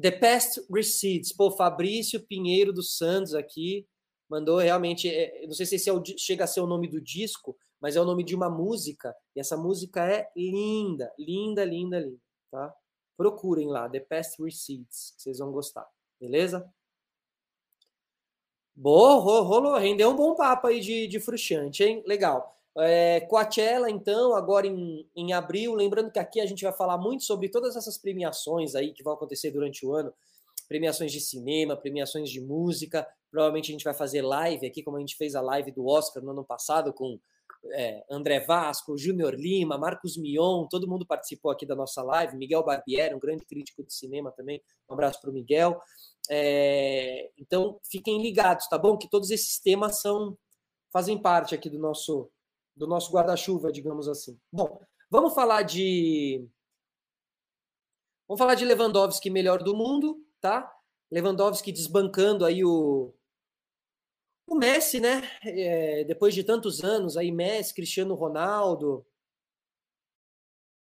The 0.00 0.12
Past 0.12 0.60
Recedes. 0.72 1.32
Pô, 1.32 1.50
Fabrício 1.50 2.24
Pinheiro 2.26 2.72
dos 2.72 2.96
Santos 2.96 3.34
aqui 3.34 3.86
mandou 4.28 4.58
realmente. 4.58 5.08
É, 5.08 5.46
não 5.46 5.54
sei 5.54 5.66
se 5.66 5.76
esse 5.76 5.88
é 5.88 5.92
o, 5.92 6.02
chega 6.16 6.44
a 6.44 6.46
ser 6.46 6.60
o 6.60 6.66
nome 6.66 6.88
do 6.88 7.00
disco, 7.00 7.56
mas 7.80 7.96
é 7.96 8.00
o 8.00 8.04
nome 8.04 8.24
de 8.24 8.34
uma 8.34 8.48
música. 8.50 9.14
E 9.34 9.40
essa 9.40 9.56
música 9.56 10.04
é 10.04 10.28
linda, 10.36 11.12
linda, 11.18 11.64
linda, 11.64 11.98
linda. 11.98 12.20
Tá? 12.50 12.74
Procurem 13.18 13.66
lá, 13.66 13.88
The 13.88 13.98
Past 13.98 14.36
que 14.36 14.86
vocês 14.88 15.38
vão 15.38 15.50
gostar. 15.50 15.84
Beleza? 16.20 16.72
Boa, 18.76 19.42
rolou, 19.42 19.76
rendeu 19.76 20.08
um 20.08 20.14
bom 20.14 20.36
papo 20.36 20.68
aí 20.68 20.78
de, 20.78 21.08
de 21.08 21.18
frustrante, 21.18 21.82
hein? 21.82 22.00
Legal. 22.06 22.56
É, 22.78 23.22
Coachella, 23.22 23.90
então, 23.90 24.36
agora 24.36 24.68
em, 24.68 25.04
em 25.16 25.32
abril. 25.32 25.74
Lembrando 25.74 26.12
que 26.12 26.18
aqui 26.20 26.40
a 26.40 26.46
gente 26.46 26.62
vai 26.62 26.72
falar 26.72 26.96
muito 26.96 27.24
sobre 27.24 27.48
todas 27.48 27.74
essas 27.74 27.98
premiações 27.98 28.76
aí 28.76 28.92
que 28.92 29.02
vão 29.02 29.14
acontecer 29.14 29.50
durante 29.50 29.84
o 29.84 29.92
ano. 29.92 30.14
Premiações 30.68 31.10
de 31.10 31.20
cinema, 31.20 31.76
premiações 31.76 32.30
de 32.30 32.40
música. 32.40 33.04
Provavelmente 33.32 33.72
a 33.72 33.72
gente 33.72 33.84
vai 33.84 33.94
fazer 33.94 34.22
live 34.22 34.64
aqui, 34.64 34.80
como 34.80 34.96
a 34.96 35.00
gente 35.00 35.16
fez 35.16 35.34
a 35.34 35.40
live 35.40 35.72
do 35.72 35.84
Oscar 35.88 36.22
no 36.22 36.30
ano 36.30 36.44
passado 36.44 36.92
com 36.92 37.18
é, 37.72 38.04
André 38.10 38.40
Vasco, 38.40 38.96
Júnior 38.96 39.34
Lima, 39.34 39.78
Marcos 39.78 40.16
Mion, 40.16 40.66
todo 40.68 40.88
mundo 40.88 41.06
participou 41.06 41.50
aqui 41.50 41.66
da 41.66 41.74
nossa 41.74 42.02
live. 42.02 42.36
Miguel 42.36 42.64
Barbieri, 42.64 43.14
um 43.14 43.18
grande 43.18 43.44
crítico 43.44 43.84
de 43.84 43.92
cinema 43.92 44.32
também. 44.32 44.62
Um 44.88 44.94
abraço 44.94 45.20
para 45.20 45.30
o 45.30 45.32
Miguel. 45.32 45.78
É, 46.30 47.30
então, 47.38 47.78
fiquem 47.90 48.22
ligados, 48.22 48.68
tá 48.68 48.78
bom? 48.78 48.96
Que 48.96 49.08
todos 49.08 49.30
esses 49.30 49.58
temas 49.58 50.00
são 50.00 50.36
fazem 50.92 51.20
parte 51.20 51.54
aqui 51.54 51.68
do 51.68 51.78
nosso 51.78 52.30
do 52.74 52.86
nosso 52.86 53.12
guarda-chuva, 53.12 53.72
digamos 53.72 54.08
assim. 54.08 54.38
Bom, 54.52 54.80
vamos 55.10 55.34
falar 55.34 55.62
de 55.62 56.46
vamos 58.26 58.38
falar 58.38 58.54
de 58.54 58.64
Lewandowski 58.64 59.30
melhor 59.30 59.62
do 59.62 59.74
mundo, 59.74 60.24
tá? 60.40 60.72
Lewandowski 61.10 61.72
desbancando 61.72 62.44
aí 62.44 62.64
o 62.64 63.12
o 64.48 64.56
Messi, 64.56 65.00
né? 65.00 65.22
É, 65.44 66.04
depois 66.04 66.34
de 66.34 66.42
tantos 66.42 66.82
anos 66.82 67.16
aí 67.16 67.30
Messi, 67.30 67.74
Cristiano 67.74 68.14
Ronaldo, 68.14 69.06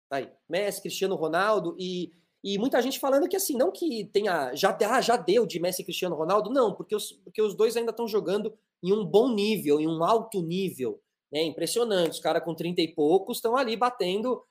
aí 0.10 0.32
Messi, 0.50 0.82
Cristiano 0.82 1.16
Ronaldo 1.16 1.76
e 1.80 2.12
e 2.44 2.58
muita 2.58 2.82
gente 2.82 3.00
falando 3.00 3.28
que 3.28 3.36
assim, 3.36 3.58
não 3.58 3.72
que 3.72 4.06
tenha 4.06 4.54
já, 4.56 4.78
ah, 4.90 5.02
já 5.02 5.18
deu 5.18 5.46
de 5.46 5.60
Messi 5.60 5.82
e 5.82 5.86
Cristiano 5.86 6.16
Ronaldo, 6.16 6.50
não, 6.50 6.74
porque 6.74 6.96
os, 6.96 7.12
porque 7.12 7.42
os 7.42 7.56
dois 7.56 7.76
ainda 7.76 7.92
estão 7.92 8.08
jogando 8.08 8.54
em 8.82 8.94
um 8.94 9.04
bom 9.04 9.34
nível, 9.34 9.80
em 9.82 9.88
um 9.88 10.04
alto 10.04 10.42
nível. 10.42 11.02
É 11.34 11.44
impressionante, 11.44 12.12
os 12.12 12.20
caras 12.20 12.44
com 12.44 12.56
30 12.56 12.82
e 12.82 12.94
poucos 12.94 13.40
estão 13.40 13.58
ali 13.58 13.76
batendo. 13.76 14.42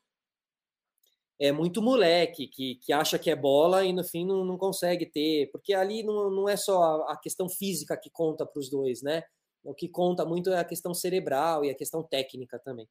É 1.38 1.52
muito 1.52 1.82
moleque 1.82 2.46
que, 2.48 2.76
que 2.76 2.92
acha 2.92 3.18
que 3.18 3.30
é 3.30 3.36
bola 3.36 3.84
e 3.84 3.92
no 3.92 4.02
fim 4.02 4.24
não, 4.24 4.44
não 4.44 4.56
consegue 4.56 5.04
ter, 5.04 5.50
porque 5.52 5.74
ali 5.74 6.02
não, 6.02 6.30
não 6.30 6.48
é 6.48 6.56
só 6.56 6.82
a, 6.82 7.12
a 7.12 7.16
questão 7.16 7.48
física 7.48 7.96
que 7.96 8.08
conta 8.10 8.46
para 8.46 8.58
os 8.58 8.70
dois, 8.70 9.02
né? 9.02 9.22
O 9.62 9.74
que 9.74 9.88
conta 9.88 10.24
muito 10.24 10.50
é 10.50 10.58
a 10.58 10.64
questão 10.64 10.94
cerebral 10.94 11.64
e 11.64 11.70
a 11.70 11.74
questão 11.74 12.02
técnica 12.02 12.58
também. 12.58 12.88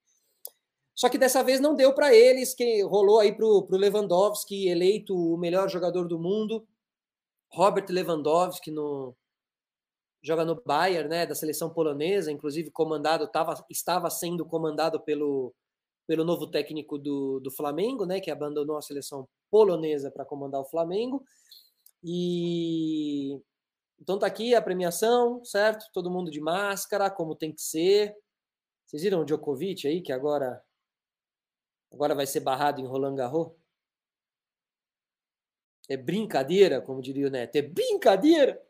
Só 0.93 1.09
que 1.09 1.17
dessa 1.17 1.43
vez 1.43 1.59
não 1.59 1.75
deu 1.75 1.93
para 1.93 2.13
eles, 2.13 2.53
que 2.53 2.81
rolou 2.83 3.19
aí 3.19 3.33
para 3.35 3.45
o 3.45 3.67
Lewandowski, 3.71 4.67
eleito 4.67 5.15
o 5.15 5.37
melhor 5.37 5.69
jogador 5.69 6.07
do 6.07 6.19
mundo. 6.19 6.65
Robert 7.51 7.85
Lewandowski 7.89 8.71
no, 8.71 9.15
joga 10.25 10.43
no 10.43 10.61
Bayern, 10.65 11.09
né, 11.09 11.25
da 11.25 11.35
seleção 11.35 11.69
polonesa, 11.69 12.31
inclusive 12.31 12.71
comandado, 12.71 13.27
tava, 13.27 13.63
estava 13.69 14.09
sendo 14.09 14.45
comandado 14.45 14.99
pelo, 14.99 15.53
pelo 16.07 16.23
novo 16.23 16.47
técnico 16.47 16.97
do, 16.97 17.39
do 17.39 17.51
Flamengo, 17.51 18.05
né, 18.05 18.19
que 18.19 18.31
abandonou 18.31 18.77
a 18.77 18.81
seleção 18.81 19.27
polonesa 19.49 20.11
para 20.11 20.25
comandar 20.25 20.61
o 20.61 20.69
Flamengo. 20.69 21.23
E 22.03 23.41
então 23.99 24.19
tá 24.19 24.27
aqui 24.27 24.53
a 24.53 24.61
premiação, 24.61 25.43
certo? 25.43 25.85
Todo 25.93 26.11
mundo 26.11 26.29
de 26.29 26.39
máscara, 26.39 27.09
como 27.09 27.35
tem 27.35 27.51
que 27.51 27.61
ser. 27.61 28.15
Vocês 28.85 29.01
viram 29.01 29.21
o 29.21 29.25
Djokovic 29.25 29.87
aí, 29.87 30.01
que 30.01 30.11
agora 30.11 30.61
agora 31.91 32.13
vai 32.13 32.27
ser 32.27 32.41
barrado 32.41 32.81
em 32.81 32.85
Roland 32.85 33.15
Garros? 33.15 33.51
É 35.87 35.95
brincadeira, 35.95 36.81
como 36.81 37.01
diria 37.01 37.27
o 37.27 37.29
Neto, 37.29 37.55
é 37.55 37.61
brincadeira. 37.61 38.61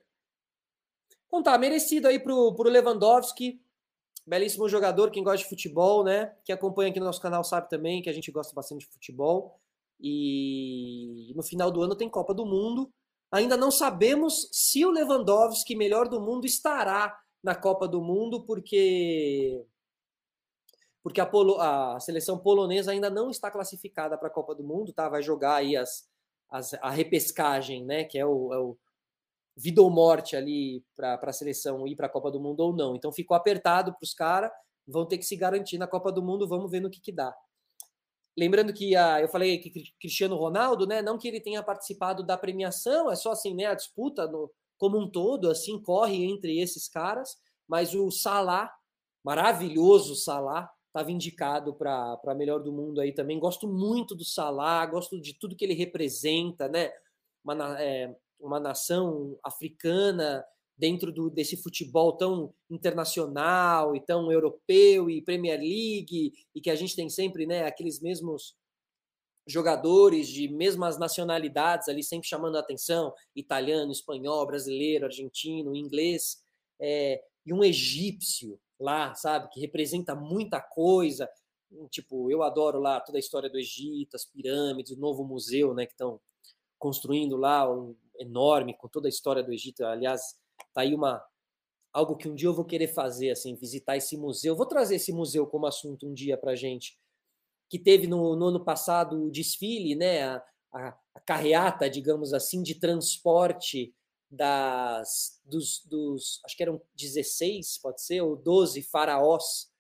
Então 1.28 1.42
tá, 1.42 1.58
merecido 1.58 2.08
aí 2.08 2.20
pro, 2.20 2.54
pro 2.56 2.70
Lewandowski, 2.70 3.62
belíssimo 4.26 4.68
jogador, 4.68 5.12
quem 5.12 5.24
gosta 5.24 5.44
de 5.44 5.50
futebol, 5.50 6.04
né? 6.04 6.34
Que 6.44 6.52
acompanha 6.52 6.90
aqui 6.90 7.00
no 7.00 7.06
nosso 7.06 7.22
canal 7.22 7.44
sabe 7.44 7.70
também 7.70 8.02
que 8.02 8.10
a 8.10 8.14
gente 8.14 8.32
gosta 8.32 8.54
bastante 8.54 8.86
de 8.86 8.92
futebol. 8.92 9.60
E 10.00 11.32
no 11.36 11.44
final 11.44 11.72
do 11.72 11.82
ano 11.82 11.96
tem 11.96 12.10
Copa 12.10 12.34
do 12.34 12.46
Mundo. 12.46 12.92
Ainda 13.32 13.56
não 13.58 13.72
sabemos 13.72 14.50
se 14.52 14.86
o 14.86 14.92
Lewandowski, 14.92 15.76
melhor 15.76 16.08
do 16.08 16.22
mundo, 16.22 16.46
estará 16.46 17.18
na 17.44 17.54
Copa 17.56 17.88
do 17.88 18.02
Mundo, 18.02 18.46
porque 18.46 19.64
porque 21.04 21.22
a, 21.22 21.26
Polo, 21.26 21.62
a 21.62 22.00
seleção 22.00 22.40
polonesa 22.40 22.92
ainda 22.92 23.12
não 23.12 23.30
está 23.30 23.52
classificada 23.52 24.18
para 24.18 24.28
a 24.28 24.32
Copa 24.32 24.56
do 24.56 24.64
Mundo, 24.64 24.92
tá? 24.92 25.08
Vai 25.08 25.22
jogar 25.22 25.58
aí 25.58 25.78
as, 25.78 26.10
as, 26.50 26.74
a 26.76 26.90
repescagem, 26.90 27.86
né? 27.86 28.06
Que 28.06 28.18
é 28.18 28.26
o, 28.26 28.52
é 28.52 28.58
o 28.58 28.76
vida 29.56 29.82
ou 29.82 29.90
morte 29.90 30.36
ali 30.36 30.84
para 30.96 31.20
a 31.22 31.34
seleção 31.34 31.88
ir 31.88 31.96
para 31.96 32.08
a 32.08 32.10
Copa 32.10 32.30
do 32.30 32.40
Mundo 32.40 32.60
ou 32.60 32.76
não. 32.76 32.96
Então 32.96 33.12
ficou 33.12 33.36
apertado 33.36 33.94
para 33.94 34.04
os 34.04 34.14
caras, 34.14 34.52
vão 34.88 35.06
ter 35.06 35.18
que 35.18 35.26
se 35.26 35.36
garantir 35.36 35.78
na 35.78 35.88
Copa 35.88 36.12
do 36.12 36.22
Mundo, 36.22 36.48
vamos 36.48 36.70
ver 36.70 36.82
no 36.82 36.90
que, 36.90 37.00
que 37.00 37.12
dá. 37.12 37.34
Lembrando 38.38 38.74
que 38.74 38.96
a, 38.96 39.22
eu 39.22 39.30
falei 39.30 39.58
que 39.60 39.72
Cristiano 40.00 40.36
Ronaldo, 40.36 40.86
né, 40.86 41.02
não 41.02 41.18
que 41.18 41.28
ele 41.28 41.40
tenha 41.40 41.64
participado 41.64 42.22
da 42.22 42.38
premiação, 42.38 43.10
é 43.10 43.16
só 43.16 43.32
assim, 43.32 43.54
né, 43.56 43.66
a 43.66 43.74
disputa 43.74 44.28
no, 44.28 44.52
como 44.78 44.98
um 44.98 45.10
todo, 45.10 45.50
assim, 45.50 45.82
corre 45.82 46.26
entre 46.26 46.60
esses 46.60 46.90
caras, 46.90 47.38
mas 47.68 47.96
o 47.96 48.12
Salah, 48.12 48.70
maravilhoso 49.24 50.16
Salah, 50.16 50.70
estava 50.88 51.12
indicado 51.12 51.74
para 51.74 52.36
melhor 52.36 52.60
do 52.60 52.72
mundo 52.72 53.02
aí 53.02 53.14
também. 53.14 53.40
Gosto 53.40 53.68
muito 53.68 54.14
do 54.16 54.24
Salah, 54.24 54.86
gosto 54.86 55.20
de 55.20 55.34
tudo 55.34 55.56
que 55.56 55.64
ele 55.64 55.74
representa, 55.74 56.68
né? 56.68 56.92
Uma, 57.44 57.82
é, 57.82 58.16
uma 58.40 58.60
nação 58.60 59.38
africana 59.44 60.46
dentro 60.78 61.12
do, 61.12 61.30
desse 61.30 61.56
futebol 61.58 62.18
tão 62.18 62.54
internacional 62.70 63.96
e 63.96 64.02
tão 64.02 64.32
europeu 64.32 65.10
e 65.10 65.22
Premier 65.22 65.60
League 65.60 66.34
e 66.54 66.62
que 66.62 66.70
a 66.70 66.76
gente 66.76 66.96
tem 66.96 67.10
sempre 67.10 67.46
né, 67.46 67.66
aqueles 67.66 68.02
mesmos 68.02 68.56
jogadores 69.48 70.28
de 70.28 70.48
mesmas 70.48 70.98
nacionalidades 70.98 71.88
ali 71.88 72.04
sempre 72.04 72.28
chamando 72.28 72.58
a 72.58 72.60
atenção, 72.60 73.14
italiano, 73.36 73.92
espanhol, 73.92 74.46
brasileiro, 74.46 75.06
argentino, 75.06 75.76
inglês, 75.76 76.44
é, 76.80 77.24
e 77.46 77.54
um 77.54 77.64
egípcio 77.64 78.60
lá, 78.80 79.14
sabe, 79.14 79.50
que 79.50 79.60
representa 79.60 80.16
muita 80.16 80.60
coisa. 80.60 81.30
Tipo, 81.92 82.32
eu 82.32 82.42
adoro 82.42 82.80
lá 82.80 83.00
toda 83.00 83.18
a 83.18 83.20
história 83.20 83.50
do 83.50 83.60
Egito, 83.60 84.16
as 84.16 84.26
pirâmides, 84.26 84.92
o 84.92 85.00
novo 85.00 85.24
museu, 85.24 85.74
né, 85.74 85.86
que 85.86 85.94
estão 85.94 86.20
construindo 86.80 87.38
lá, 87.38 87.72
um 87.72 87.96
enorme, 88.20 88.78
com 88.78 88.88
toda 88.88 89.08
a 89.08 89.10
história 89.10 89.44
do 89.44 89.52
Egito. 89.52 89.86
Aliás, 89.86 90.22
tá 90.74 90.82
aí 90.82 90.94
uma 90.94 91.24
algo 91.96 92.18
que 92.18 92.28
um 92.28 92.36
dia 92.36 92.50
eu 92.50 92.54
vou 92.54 92.66
querer 92.66 92.90
fazer, 92.90 93.32
assim, 93.32 93.56
visitar 93.56 93.96
esse 93.96 94.18
museu. 94.18 94.54
Vou 94.54 94.66
trazer 94.66 94.96
esse 94.96 95.14
museu 95.14 95.48
como 95.48 95.66
assunto 95.66 96.06
um 96.06 96.14
dia 96.14 96.38
para 96.38 96.54
gente, 96.54 97.00
que 97.70 97.80
teve 97.80 98.06
no, 98.06 98.36
no, 98.36 98.48
ano 98.48 98.66
passado 98.66 99.24
o 99.24 99.32
desfile, 99.32 99.96
né, 99.96 100.24
a, 100.24 100.44
a, 100.74 101.00
a, 101.16 101.20
carreata, 101.22 101.90
digamos 101.90 102.34
assim, 102.34 102.62
de 102.62 102.76
transporte 102.76 103.96
das 104.30 105.40
dos, 105.46 105.86
dos, 105.86 106.42
acho 106.44 106.58
que 106.58 106.64
eram 106.64 106.82
16, 106.96 107.78
pode 107.78 108.02
ser, 108.02 108.22
ou 108.22 108.36
12 108.36 108.82
faraós, 108.82 109.72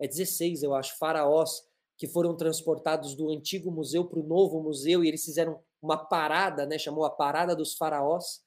é 0.00 0.08
16, 0.08 0.64
eu 0.64 0.74
acho, 0.74 0.98
faraós 0.98 1.62
que 1.96 2.08
foram 2.08 2.36
transportados 2.36 3.14
do 3.14 3.30
antigo 3.30 3.70
museu 3.70 4.04
para 4.04 4.18
o 4.18 4.26
novo 4.26 4.60
museu 4.60 5.04
e 5.04 5.08
eles 5.08 5.24
fizeram 5.24 5.62
uma 5.82 5.98
parada, 5.98 6.64
né, 6.64 6.78
chamou 6.78 7.04
a 7.04 7.10
parada 7.10 7.56
dos 7.56 7.74
faraós 7.74 8.40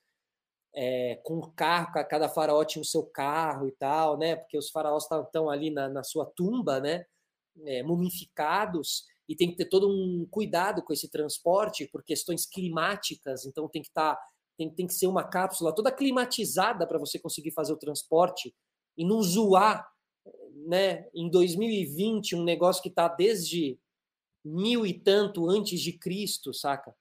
é, 0.75 1.15
com 1.24 1.38
o 1.39 1.51
carro, 1.51 1.94
cada 2.10 2.27
faraó 2.27 2.63
tinha 2.65 2.82
o 2.82 2.86
seu 2.86 3.04
carro 3.04 3.68
e 3.68 3.72
tal, 3.72 4.18
né? 4.18 4.36
Porque 4.36 4.58
os 4.58 4.70
faraós 4.70 5.08
estão 5.10 5.50
ali 5.50 5.72
na, 5.72 5.88
na, 5.88 6.04
sua 6.04 6.25
tumba, 6.25 6.82
né? 6.82 7.06
É, 7.63 7.82
mumificados 7.82 9.06
e 9.30 9.36
tem 9.36 9.50
que 9.50 9.56
ter 9.56 9.65
todo 9.65 9.88
um 9.88 10.27
cuidado 10.30 10.84
com 10.84 10.92
esse 10.92 11.10
transporte 11.10 11.88
por 11.88 12.04
questões 12.04 12.46
climáticas. 12.46 13.46
Então 13.46 13.70
tem 13.70 13.82
que 13.82 13.88
estar, 13.88 14.15
tá, 14.15 14.22
tem, 14.58 14.70
tem 14.70 14.86
que 14.86 14.94
ser 14.94 15.08
uma 15.08 15.24
cápsula 15.24 15.74
toda 15.74 15.92
climatizada 15.92 16.86
para 16.86 17.00
você 17.00 17.18
conseguir 17.18 17.51
fazer 17.51 17.72
o 17.72 17.80
transporte 17.80 18.54
e 18.98 19.06
não 19.06 19.22
zoar, 19.22 19.89
né? 20.68 21.08
Em 21.15 21.30
2020 21.30 22.36
um 22.36 22.44
negócio 22.44 22.84
que 22.84 22.89
está 22.89 23.08
desde 23.08 23.80
mil 24.44 24.86
e 24.86 24.94
tanto 24.94 25.50
antes 25.50 25.80
de 25.80 25.94
Cristo, 25.94 26.54
saca? 26.54 26.94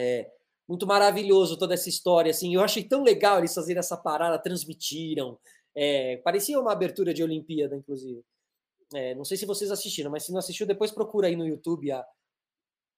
É, 0.00 0.30
muito 0.66 0.86
maravilhoso 0.86 1.58
toda 1.58 1.74
essa 1.74 1.88
história, 1.88 2.30
assim. 2.30 2.54
Eu 2.54 2.62
achei 2.62 2.82
tão 2.82 3.02
legal 3.02 3.38
eles 3.38 3.54
fazerem 3.54 3.80
essa 3.80 3.96
parada, 3.96 4.38
transmitiram. 4.38 5.38
É, 5.74 6.16
parecia 6.18 6.58
uma 6.58 6.72
abertura 6.72 7.12
de 7.12 7.22
Olimpíada, 7.22 7.76
inclusive. 7.76 8.24
É, 8.94 9.14
não 9.14 9.24
sei 9.24 9.36
se 9.36 9.46
vocês 9.46 9.70
assistiram, 9.70 10.10
mas 10.10 10.24
se 10.24 10.32
não 10.32 10.38
assistiu, 10.38 10.66
depois 10.66 10.90
procura 10.90 11.26
aí 11.26 11.36
no 11.36 11.46
YouTube 11.46 11.92
a, 11.92 12.04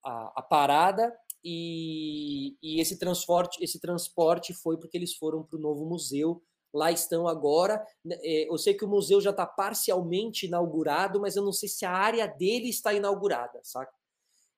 a, 0.05 0.33
a 0.37 0.43
parada. 0.43 1.13
E, 1.45 2.57
e, 2.63 2.81
esse 2.81 2.99
transporte, 2.99 3.63
esse 3.63 3.81
transporte 3.81 4.55
foi 4.55 4.79
porque 4.79 4.97
eles 4.97 5.15
foram 5.15 5.43
para 5.43 5.59
o 5.59 5.61
novo 5.61 5.85
museu. 5.85 6.43
Lá 6.73 6.93
estão 6.93 7.27
agora. 7.27 7.85
É, 8.23 8.49
eu 8.49 8.57
sei 8.59 8.75
que 8.75 8.85
o 8.85 8.89
museu 8.89 9.21
já 9.21 9.31
está 9.31 9.45
parcialmente 9.45 10.47
inaugurado, 10.47 11.21
mas 11.21 11.37
eu 11.37 11.45
não 11.45 11.53
sei 11.53 11.69
se 11.69 11.85
a 11.85 11.91
área 11.91 12.27
dele 12.27 12.69
está 12.69 12.95
inaugurada, 12.95 13.61
saca? 13.63 13.93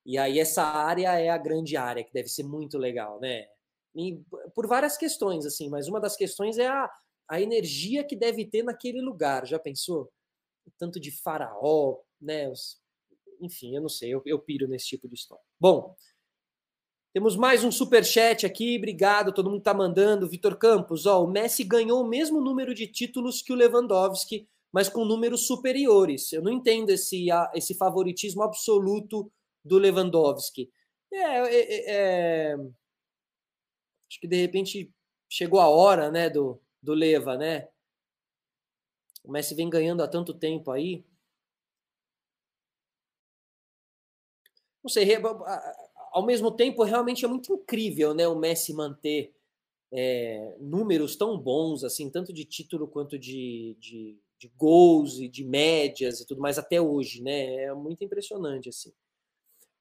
E 0.05 0.19
aí 0.19 0.39
essa 0.39 0.63
área 0.63 1.19
é 1.19 1.31
a 1.31 1.39
grande 1.39 1.77
área, 1.77 2.05
que 2.05 2.13
deve 2.13 2.29
ser 2.29 2.43
muito 2.43 2.77
legal, 2.77 3.19
né? 3.21 3.47
E 3.97 4.21
por 4.55 4.67
várias 4.67 4.97
questões, 4.97 5.47
assim, 5.47 5.69
mas 5.71 5.89
uma 5.89 6.01
das 6.01 6.17
questões 6.17 6.59
é 6.59 6.67
a, 6.67 6.91
a 7.29 7.41
energia 7.41 8.05
que 8.05 8.17
deve 8.17 8.45
ter 8.45 8.63
naquele 8.63 9.01
lugar. 9.01 9.47
Já 9.47 9.59
pensou? 9.59 10.11
O 10.67 10.71
tanto 10.79 11.01
de 11.01 11.11
faraó, 11.11 11.99
né? 12.21 12.51
Os, 12.51 12.81
enfim, 13.41 13.75
eu 13.75 13.83
não 13.83 13.89
sei, 13.89 14.11
eu, 14.11 14.23
eu 14.27 14.39
piro 14.39 14.69
nesse 14.69 14.87
tipo 14.87 15.09
de 15.09 15.15
história. 15.15 15.45
Bom, 15.59 15.95
temos 17.15 17.37
mais 17.37 17.63
um 17.63 17.71
super 17.71 18.05
chat 18.05 18.45
aqui, 18.45 18.77
obrigado, 18.77 19.33
todo 19.33 19.49
mundo 19.49 19.63
tá 19.63 19.73
mandando. 19.73 20.29
Vitor 20.29 20.57
Campos, 20.57 21.07
ó, 21.07 21.23
o 21.23 21.31
Messi 21.31 21.63
ganhou 21.63 22.03
o 22.03 22.09
mesmo 22.09 22.41
número 22.41 22.75
de 22.75 22.89
títulos 22.89 23.41
que 23.41 23.53
o 23.53 23.57
Lewandowski, 23.57 24.49
mas 24.73 24.89
com 24.89 25.05
números 25.05 25.47
superiores. 25.47 26.33
Eu 26.33 26.43
não 26.43 26.51
entendo 26.51 26.91
esse, 26.91 27.27
esse 27.55 27.75
favoritismo 27.75 28.43
absoluto 28.43 29.31
do 29.65 29.79
Lewandowski. 29.79 30.71
É, 31.13 31.17
é, 31.17 31.61
é, 31.61 32.53
é, 32.53 32.55
acho 34.09 34.21
que 34.21 34.29
de 34.29 34.37
repente 34.37 34.93
chegou 35.29 35.61
a 35.61 35.69
hora, 35.69 36.11
né, 36.11 36.29
do, 36.31 36.61
do 36.83 36.95
Leva, 36.95 37.37
né? 37.37 37.69
O 39.25 39.33
Messi 39.33 39.55
vem 39.55 39.71
ganhando 39.71 40.03
há 40.03 40.09
tanto 40.09 40.35
tempo 40.35 40.71
aí. 40.71 41.05
Não 44.83 44.91
sei, 44.91 45.09
ao 46.13 46.25
mesmo 46.27 46.51
tempo, 46.51 46.85
realmente 46.85 47.25
é 47.25 47.29
muito 47.29 47.55
incrível, 47.55 48.13
né, 48.13 48.29
o 48.29 48.39
Messi 48.39 48.75
manter 48.75 49.35
é, 49.93 50.57
números 50.61 51.17
tão 51.17 51.39
bons, 51.39 51.85
assim, 51.85 52.11
tanto 52.11 52.33
de 52.33 52.45
título 52.45 52.89
quanto 52.89 53.19
de, 53.19 53.77
de, 53.81 54.19
de 54.39 54.49
gols 54.57 55.21
e 55.21 55.29
de 55.29 55.45
médias 55.45 56.21
e 56.21 56.27
tudo 56.27 56.41
mais 56.41 56.59
até 56.59 56.81
hoje, 56.81 57.23
né? 57.23 57.65
É 57.65 57.75
muito 57.75 58.05
impressionante, 58.05 58.69
assim. 58.69 58.93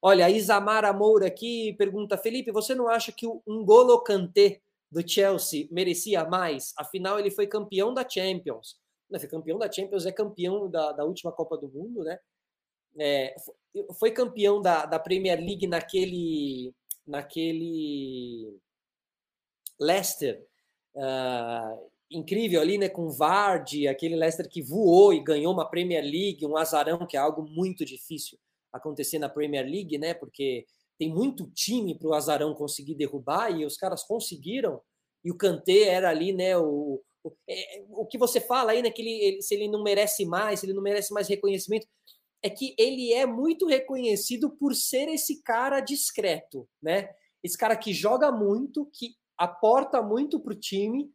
Olha, 0.06 0.26
a 0.26 0.30
Isamara 0.30 0.92
Moura 0.92 1.28
aqui 1.28 1.72
pergunta: 1.78 2.18
Felipe, 2.18 2.52
você 2.52 2.74
não 2.74 2.88
acha 2.88 3.10
que 3.10 3.26
o 3.26 3.42
Ngolo 3.48 4.02
Kanté 4.02 4.60
do 4.92 5.06
Chelsea 5.08 5.66
merecia 5.70 6.26
mais? 6.26 6.74
Afinal, 6.76 7.18
ele 7.18 7.30
foi 7.30 7.46
campeão 7.46 7.94
da 7.94 8.06
Champions. 8.06 8.78
Não, 9.08 9.18
foi 9.18 9.30
campeão 9.30 9.58
da 9.58 9.72
Champions, 9.72 10.04
é 10.04 10.12
campeão 10.12 10.70
da, 10.70 10.92
da 10.92 11.04
última 11.06 11.32
Copa 11.32 11.56
do 11.56 11.70
Mundo, 11.70 12.04
né? 12.04 12.18
É, 12.98 13.34
foi 13.98 14.10
campeão 14.10 14.60
da, 14.60 14.84
da 14.84 14.98
Premier 14.98 15.38
League 15.40 15.66
naquele, 15.66 16.74
naquele 17.06 18.58
Leicester. 19.80 20.46
Uh, 20.94 21.90
incrível 22.10 22.60
ali, 22.60 22.76
né, 22.76 22.90
com 22.90 23.08
Vardy, 23.08 23.88
aquele 23.88 24.16
Leicester 24.16 24.48
que 24.50 24.60
voou 24.60 25.14
e 25.14 25.24
ganhou 25.24 25.52
uma 25.52 25.68
Premier 25.68 26.04
League, 26.04 26.44
um 26.44 26.58
azarão 26.58 27.06
que 27.06 27.16
é 27.16 27.20
algo 27.20 27.42
muito 27.42 27.86
difícil 27.86 28.38
acontecer 28.74 29.18
na 29.18 29.28
Premier 29.28 29.64
League, 29.64 29.96
né? 29.96 30.12
Porque 30.12 30.66
tem 30.98 31.08
muito 31.08 31.48
time 31.50 31.96
para 31.96 32.08
o 32.08 32.14
Azarão 32.14 32.54
conseguir 32.54 32.96
derrubar 32.96 33.50
e 33.50 33.64
os 33.64 33.76
caras 33.76 34.02
conseguiram. 34.02 34.80
E 35.24 35.30
o 35.30 35.36
Kanté 35.36 35.84
era 35.84 36.10
ali, 36.10 36.32
né? 36.32 36.58
O, 36.58 37.00
o, 37.22 37.32
é, 37.48 37.84
o 37.90 38.04
que 38.04 38.18
você 38.18 38.40
fala 38.40 38.72
aí, 38.72 38.82
né? 38.82 38.90
Que 38.90 39.00
ele, 39.00 39.24
ele, 39.24 39.42
se 39.42 39.54
ele 39.54 39.68
não 39.68 39.82
merece 39.82 40.26
mais, 40.26 40.60
se 40.60 40.66
ele 40.66 40.74
não 40.74 40.82
merece 40.82 41.12
mais 41.14 41.28
reconhecimento, 41.28 41.86
é 42.42 42.50
que 42.50 42.74
ele 42.76 43.12
é 43.12 43.24
muito 43.24 43.66
reconhecido 43.66 44.50
por 44.50 44.74
ser 44.74 45.08
esse 45.08 45.42
cara 45.42 45.80
discreto, 45.80 46.68
né? 46.82 47.08
Esse 47.42 47.56
cara 47.56 47.76
que 47.76 47.92
joga 47.92 48.30
muito, 48.30 48.86
que 48.92 49.14
aporta 49.38 50.02
muito 50.02 50.40
para 50.40 50.52
o 50.52 50.58
time, 50.58 51.10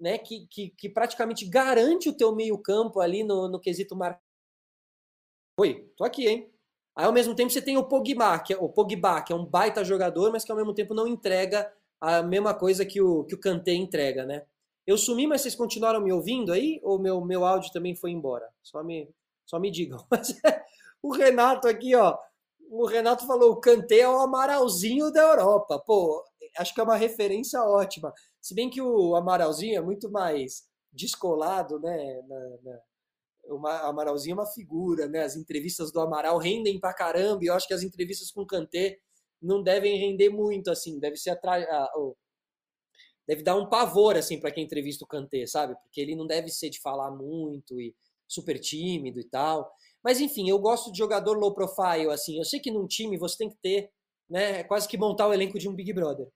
né? 0.00 0.18
Que, 0.18 0.46
que, 0.48 0.70
que, 0.70 0.88
praticamente 0.88 1.44
garante 1.44 2.08
o 2.08 2.16
teu 2.16 2.34
meio 2.34 2.58
campo 2.58 3.00
ali 3.00 3.22
no, 3.22 3.48
no 3.48 3.60
quesito 3.60 3.94
mar. 3.94 4.20
Oi, 5.58 5.88
tô 5.96 6.04
aqui, 6.04 6.26
hein? 6.26 6.51
Aí, 6.94 7.06
ao 7.06 7.12
mesmo 7.12 7.34
tempo, 7.34 7.50
você 7.50 7.62
tem 7.62 7.76
o 7.76 7.84
Pogba, 7.84 8.38
que 8.38 8.52
é, 8.52 8.56
o 8.56 8.68
Pogba, 8.68 9.22
que 9.22 9.32
é 9.32 9.36
um 9.36 9.44
baita 9.44 9.84
jogador, 9.84 10.30
mas 10.30 10.44
que 10.44 10.52
ao 10.52 10.58
mesmo 10.58 10.74
tempo 10.74 10.94
não 10.94 11.06
entrega 11.06 11.72
a 12.00 12.22
mesma 12.22 12.52
coisa 12.52 12.84
que 12.84 13.00
o, 13.00 13.24
que 13.24 13.34
o 13.34 13.40
Kanté 13.40 13.72
entrega, 13.72 14.26
né? 14.26 14.44
Eu 14.86 14.98
sumi, 14.98 15.26
mas 15.26 15.40
vocês 15.42 15.54
continuaram 15.54 16.00
me 16.00 16.12
ouvindo 16.12 16.52
aí? 16.52 16.80
Ou 16.82 16.98
meu, 16.98 17.20
meu 17.20 17.44
áudio 17.44 17.72
também 17.72 17.94
foi 17.94 18.10
embora? 18.10 18.48
Só 18.62 18.82
me, 18.82 19.08
só 19.46 19.58
me 19.58 19.70
digam. 19.70 20.04
o 21.02 21.12
Renato 21.12 21.68
aqui, 21.68 21.94
ó. 21.94 22.18
O 22.68 22.86
Renato 22.86 23.26
falou: 23.26 23.52
o 23.52 23.60
Kanté 23.60 24.00
é 24.00 24.08
o 24.08 24.18
Amaralzinho 24.18 25.12
da 25.12 25.20
Europa. 25.20 25.78
Pô, 25.78 26.24
acho 26.58 26.74
que 26.74 26.80
é 26.80 26.84
uma 26.84 26.96
referência 26.96 27.62
ótima. 27.62 28.12
Se 28.40 28.54
bem 28.54 28.68
que 28.68 28.82
o 28.82 29.14
Amaralzinho 29.14 29.76
é 29.76 29.80
muito 29.80 30.10
mais 30.10 30.64
descolado, 30.92 31.78
né? 31.78 32.22
Na, 32.28 32.38
na 32.64 32.80
o 33.44 33.66
Amaralzinho 33.66 34.32
é 34.32 34.40
uma 34.40 34.46
figura, 34.46 35.08
né? 35.08 35.22
As 35.22 35.36
entrevistas 35.36 35.92
do 35.92 36.00
Amaral 36.00 36.38
rendem 36.38 36.80
pra 36.80 36.94
caramba, 36.94 37.40
e 37.42 37.46
eu 37.46 37.54
acho 37.54 37.66
que 37.66 37.74
as 37.74 37.82
entrevistas 37.82 38.30
com 38.30 38.42
o 38.42 38.46
Kanté 38.46 38.98
não 39.40 39.62
devem 39.62 39.98
render 39.98 40.30
muito, 40.30 40.70
assim, 40.70 40.98
deve 40.98 41.16
ser 41.16 41.30
atrás. 41.30 41.66
Deve 43.26 43.42
dar 43.42 43.56
um 43.56 43.68
pavor, 43.68 44.16
assim, 44.16 44.40
para 44.40 44.50
quem 44.50 44.64
entrevista 44.64 45.04
o 45.04 45.08
Kanté, 45.08 45.46
sabe? 45.46 45.74
Porque 45.82 46.00
ele 46.00 46.16
não 46.16 46.26
deve 46.26 46.48
ser 46.48 46.70
de 46.70 46.80
falar 46.80 47.10
muito 47.10 47.80
e 47.80 47.94
super 48.28 48.58
tímido 48.58 49.20
e 49.20 49.24
tal. 49.24 49.70
Mas, 50.02 50.20
enfim, 50.20 50.48
eu 50.48 50.58
gosto 50.58 50.90
de 50.90 50.98
jogador 50.98 51.38
low 51.38 51.54
profile, 51.54 52.10
assim. 52.10 52.38
Eu 52.38 52.44
sei 52.44 52.60
que 52.60 52.70
num 52.70 52.86
time 52.86 53.16
você 53.18 53.38
tem 53.38 53.48
que 53.48 53.56
ter, 53.62 53.90
né? 54.28 54.60
É 54.60 54.64
quase 54.64 54.88
que 54.88 54.98
montar 54.98 55.28
o 55.28 55.32
elenco 55.32 55.58
de 55.58 55.68
um 55.68 55.74
Big 55.74 55.92
Brother 55.92 56.28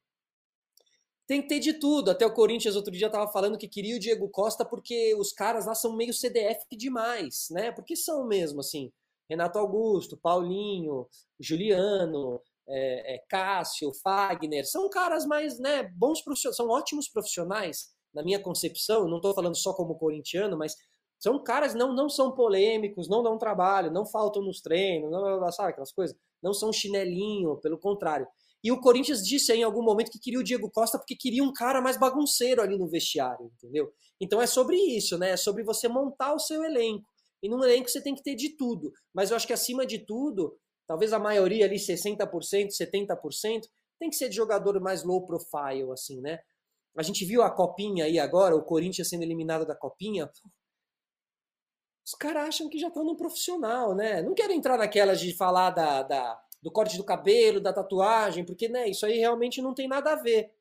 tem 1.27 1.43
que 1.43 1.49
ter 1.49 1.59
de 1.61 1.75
tudo. 1.75 2.11
Até 2.11 2.25
o 2.27 2.33
Corinthians 2.33 2.77
outro 2.77 2.93
dia 2.93 3.07
estava 3.07 3.31
falando 3.31 3.59
que 3.59 3.69
queria 3.69 3.97
o 3.97 4.01
Diego 4.01 4.29
Costa 4.29 4.65
porque 4.65 5.15
os 5.17 5.33
caras 5.33 5.67
lá 5.67 5.75
são 5.75 5.97
meio 5.97 6.15
CDF 6.15 6.65
demais, 6.73 7.49
né? 7.51 7.73
Porque 7.73 7.97
são 7.97 8.27
mesmo, 8.27 8.61
assim. 8.61 8.93
Renato 9.29 9.59
Augusto, 9.59 10.17
Paulinho, 10.17 11.07
Juliano, 11.41 12.41
é, 12.69 13.17
é, 13.17 13.19
Cássio, 13.29 13.93
Fagner, 14.03 14.65
são 14.65 14.89
caras 14.89 15.27
mais, 15.27 15.59
né, 15.59 15.83
bons 15.97 16.23
profissionais, 16.23 16.57
são 16.57 16.69
ótimos 16.69 17.09
profissionais, 17.09 17.89
na 18.15 18.23
minha 18.23 18.41
concepção, 18.41 19.09
não 19.09 19.17
estou 19.17 19.35
falando 19.35 19.57
só 19.57 19.75
como 19.75 19.99
corintiano, 19.99 20.57
mas 20.57 20.77
são 21.19 21.43
caras 21.43 21.75
não 21.75 21.93
não 21.93 22.09
são 22.09 22.33
polêmicos, 22.33 23.09
não 23.09 23.21
dão 23.21 23.37
trabalho, 23.37 23.91
não 23.91 24.07
faltam 24.07 24.43
nos 24.43 24.61
treinos, 24.61 25.11
não, 25.11 25.51
sabe 25.51 25.71
aquelas 25.71 25.93
coisas? 25.93 26.17
não 26.43 26.55
são 26.55 26.73
chinelinho, 26.73 27.57
pelo 27.57 27.79
contrário. 27.79 28.27
E 28.67 28.73
o 28.73 28.81
Corinthians 28.81 29.23
disse 29.23 29.53
aí 29.53 29.61
em 29.61 29.63
algum 29.63 29.81
momento 29.81 30.11
que 30.11 30.19
queria 30.19 30.41
o 30.41 30.43
Diego 30.43 30.69
Costa 30.69 30.99
porque 30.99 31.15
queria 31.15 31.45
um 31.45 31.53
cara 31.53 31.81
mais 31.81 31.97
bagunceiro 31.97 32.61
ali 32.61 32.77
no 32.77 32.89
vestiário, 32.89 33.49
entendeu? 33.55 33.93
Então 34.21 34.43
é 34.43 34.47
sobre 34.49 34.77
isso, 34.77 35.17
né? 35.17 35.31
É 35.31 35.37
sobre 35.37 35.63
você 35.63 35.87
montar 35.87 36.35
o 36.35 36.41
seu 36.41 36.65
elenco. 36.65 37.09
E 37.41 37.49
num 37.49 37.63
elenco 37.63 37.89
você 37.89 38.03
tem 38.03 38.13
que 38.13 38.25
ter 38.25 38.35
de 38.35 38.57
tudo. 38.57 38.91
Mas 39.15 39.31
eu 39.31 39.37
acho 39.37 39.47
que 39.47 39.53
acima 39.53 39.87
de 39.87 40.05
tudo, 40.05 40.59
talvez 40.85 41.13
a 41.13 41.19
maioria 41.21 41.65
ali, 41.65 41.77
60%, 41.77 42.19
70%, 42.73 43.61
tem 44.01 44.11
que 44.11 44.17
ser 44.17 44.29
de 44.29 44.35
jogador 44.35 44.81
mais 44.81 45.05
low 45.05 45.25
profile, 45.25 45.93
assim, 45.93 46.21
né? 46.21 46.41
A 46.99 47.05
gente 47.05 47.25
viu 47.25 47.43
a 47.43 47.51
copinha 47.55 48.07
aí 48.07 48.19
agora, 48.19 48.57
o 48.57 48.65
Corinthians 48.65 49.09
sendo 49.09 49.23
eliminado 49.23 49.65
da 49.65 49.77
copinha. 49.77 50.29
Os 52.05 52.15
caras 52.19 52.49
acham 52.49 52.69
que 52.69 52.81
já 52.81 52.89
estão 52.89 53.05
no 53.05 53.17
profissional, 53.17 53.95
né? 53.95 54.23
Não 54.23 54.35
quero 54.35 54.53
entrar 54.53 54.77
naquelas 54.77 55.21
de 55.21 55.37
falar 55.37 55.71
da, 55.71 56.03
da 56.03 56.46
do 56.67 56.73
corte 56.73 56.97
do 56.97 57.05
cabelo, 57.05 57.61
da 57.61 57.73
tatuagem, 57.73 58.45
porque 58.45 58.69
né, 58.69 58.89
isso 58.89 59.07
aí 59.07 59.19
realmente 59.19 59.63
não 59.63 59.73
tem 59.73 59.87
nada 59.87 60.15
a 60.15 60.17
ver. 60.17 60.53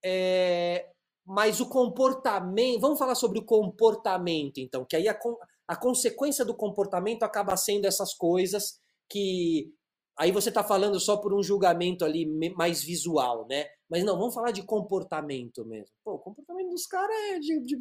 É, 0.00 0.88
mas 1.26 1.58
o 1.58 1.68
comportamento, 1.68 2.80
vamos 2.80 3.00
falar 3.00 3.16
sobre 3.16 3.40
o 3.40 3.44
comportamento, 3.44 4.58
então, 4.58 4.84
que 4.84 4.94
aí 4.94 5.08
a, 5.08 5.18
a 5.66 5.74
consequência 5.74 6.44
do 6.44 6.54
comportamento 6.54 7.24
acaba 7.24 7.56
sendo 7.56 7.84
essas 7.84 8.14
coisas 8.14 8.80
que 9.10 9.74
aí 10.16 10.30
você 10.30 10.50
está 10.50 10.62
falando 10.62 11.00
só 11.00 11.16
por 11.16 11.34
um 11.34 11.42
julgamento 11.42 12.04
ali 12.04 12.24
mais 12.54 12.84
visual, 12.84 13.44
né? 13.48 13.66
Mas 13.90 14.04
não, 14.04 14.16
vamos 14.16 14.32
falar 14.32 14.52
de 14.52 14.62
comportamento 14.62 15.64
mesmo. 15.64 15.92
Pô, 16.04 16.12
o 16.12 16.18
comportamento 16.20 16.70
dos 16.70 16.86
caras 16.86 17.16
é 17.32 17.40
de, 17.40 17.60
de, 17.64 17.76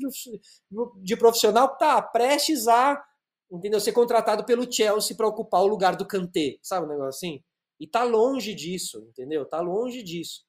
de, 1.03 1.17
profissional 1.17 1.71
que 1.71 1.77
tá 1.77 2.01
prestes 2.01 2.67
a 2.67 2.99
entendeu? 3.51 3.79
Ser 3.79 3.91
contratado 3.91 4.45
pelo 4.45 4.71
Chelsea 4.71 5.15
para 5.15 5.27
ocupar 5.27 5.61
o 5.61 5.67
lugar 5.67 5.95
do 5.95 6.07
Kanté, 6.07 6.57
sabe 6.61 6.85
um 6.85 6.89
negócio 6.89 7.09
assim? 7.09 7.43
E 7.79 7.87
tá 7.87 8.03
longe 8.03 8.53
disso, 8.53 9.05
entendeu? 9.09 9.45
Tá 9.45 9.59
longe 9.59 10.03
disso. 10.03 10.45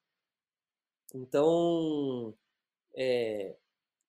Então, 1.14 2.34
é, 2.96 3.56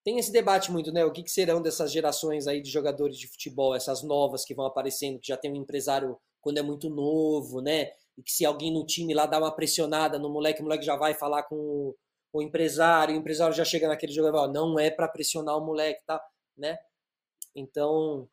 tem 0.03 0.19
esse 0.19 0.31
debate 0.31 0.71
muito, 0.71 0.91
né? 0.91 1.05
O 1.05 1.11
que, 1.11 1.23
que, 1.23 1.31
serão 1.31 1.61
dessas 1.61 1.91
gerações 1.91 2.47
aí 2.47 2.61
de 2.61 2.69
jogadores 2.69 3.17
de 3.17 3.27
futebol, 3.27 3.73
essas 3.75 4.03
novas 4.03 4.43
que 4.43 4.53
vão 4.53 4.65
aparecendo, 4.65 5.19
que 5.19 5.27
já 5.27 5.37
tem 5.37 5.51
um 5.51 5.55
empresário 5.55 6.17
quando 6.41 6.57
é 6.57 6.61
muito 6.61 6.89
novo, 6.89 7.61
né? 7.61 7.91
E 8.17 8.21
que 8.21 8.31
se 8.31 8.45
alguém 8.45 8.71
no 8.71 8.85
time 8.85 9.13
lá 9.13 9.25
dá 9.25 9.39
uma 9.39 9.55
pressionada 9.55 10.19
no 10.19 10.29
moleque, 10.29 10.61
o 10.61 10.63
moleque 10.63 10.85
já 10.85 10.95
vai 10.95 11.13
falar 11.13 11.43
com 11.43 11.95
o, 12.33 12.41
empresário, 12.41 13.15
o 13.15 13.17
empresário 13.17 13.55
já 13.55 13.63
chega 13.63 13.87
naquele 13.87 14.11
jogador, 14.11 14.51
não 14.51 14.77
é 14.77 14.91
para 14.91 15.07
pressionar 15.07 15.57
o 15.57 15.65
moleque, 15.65 16.03
tá? 16.05 16.21
Né? 16.57 16.77
Então, 17.55 18.27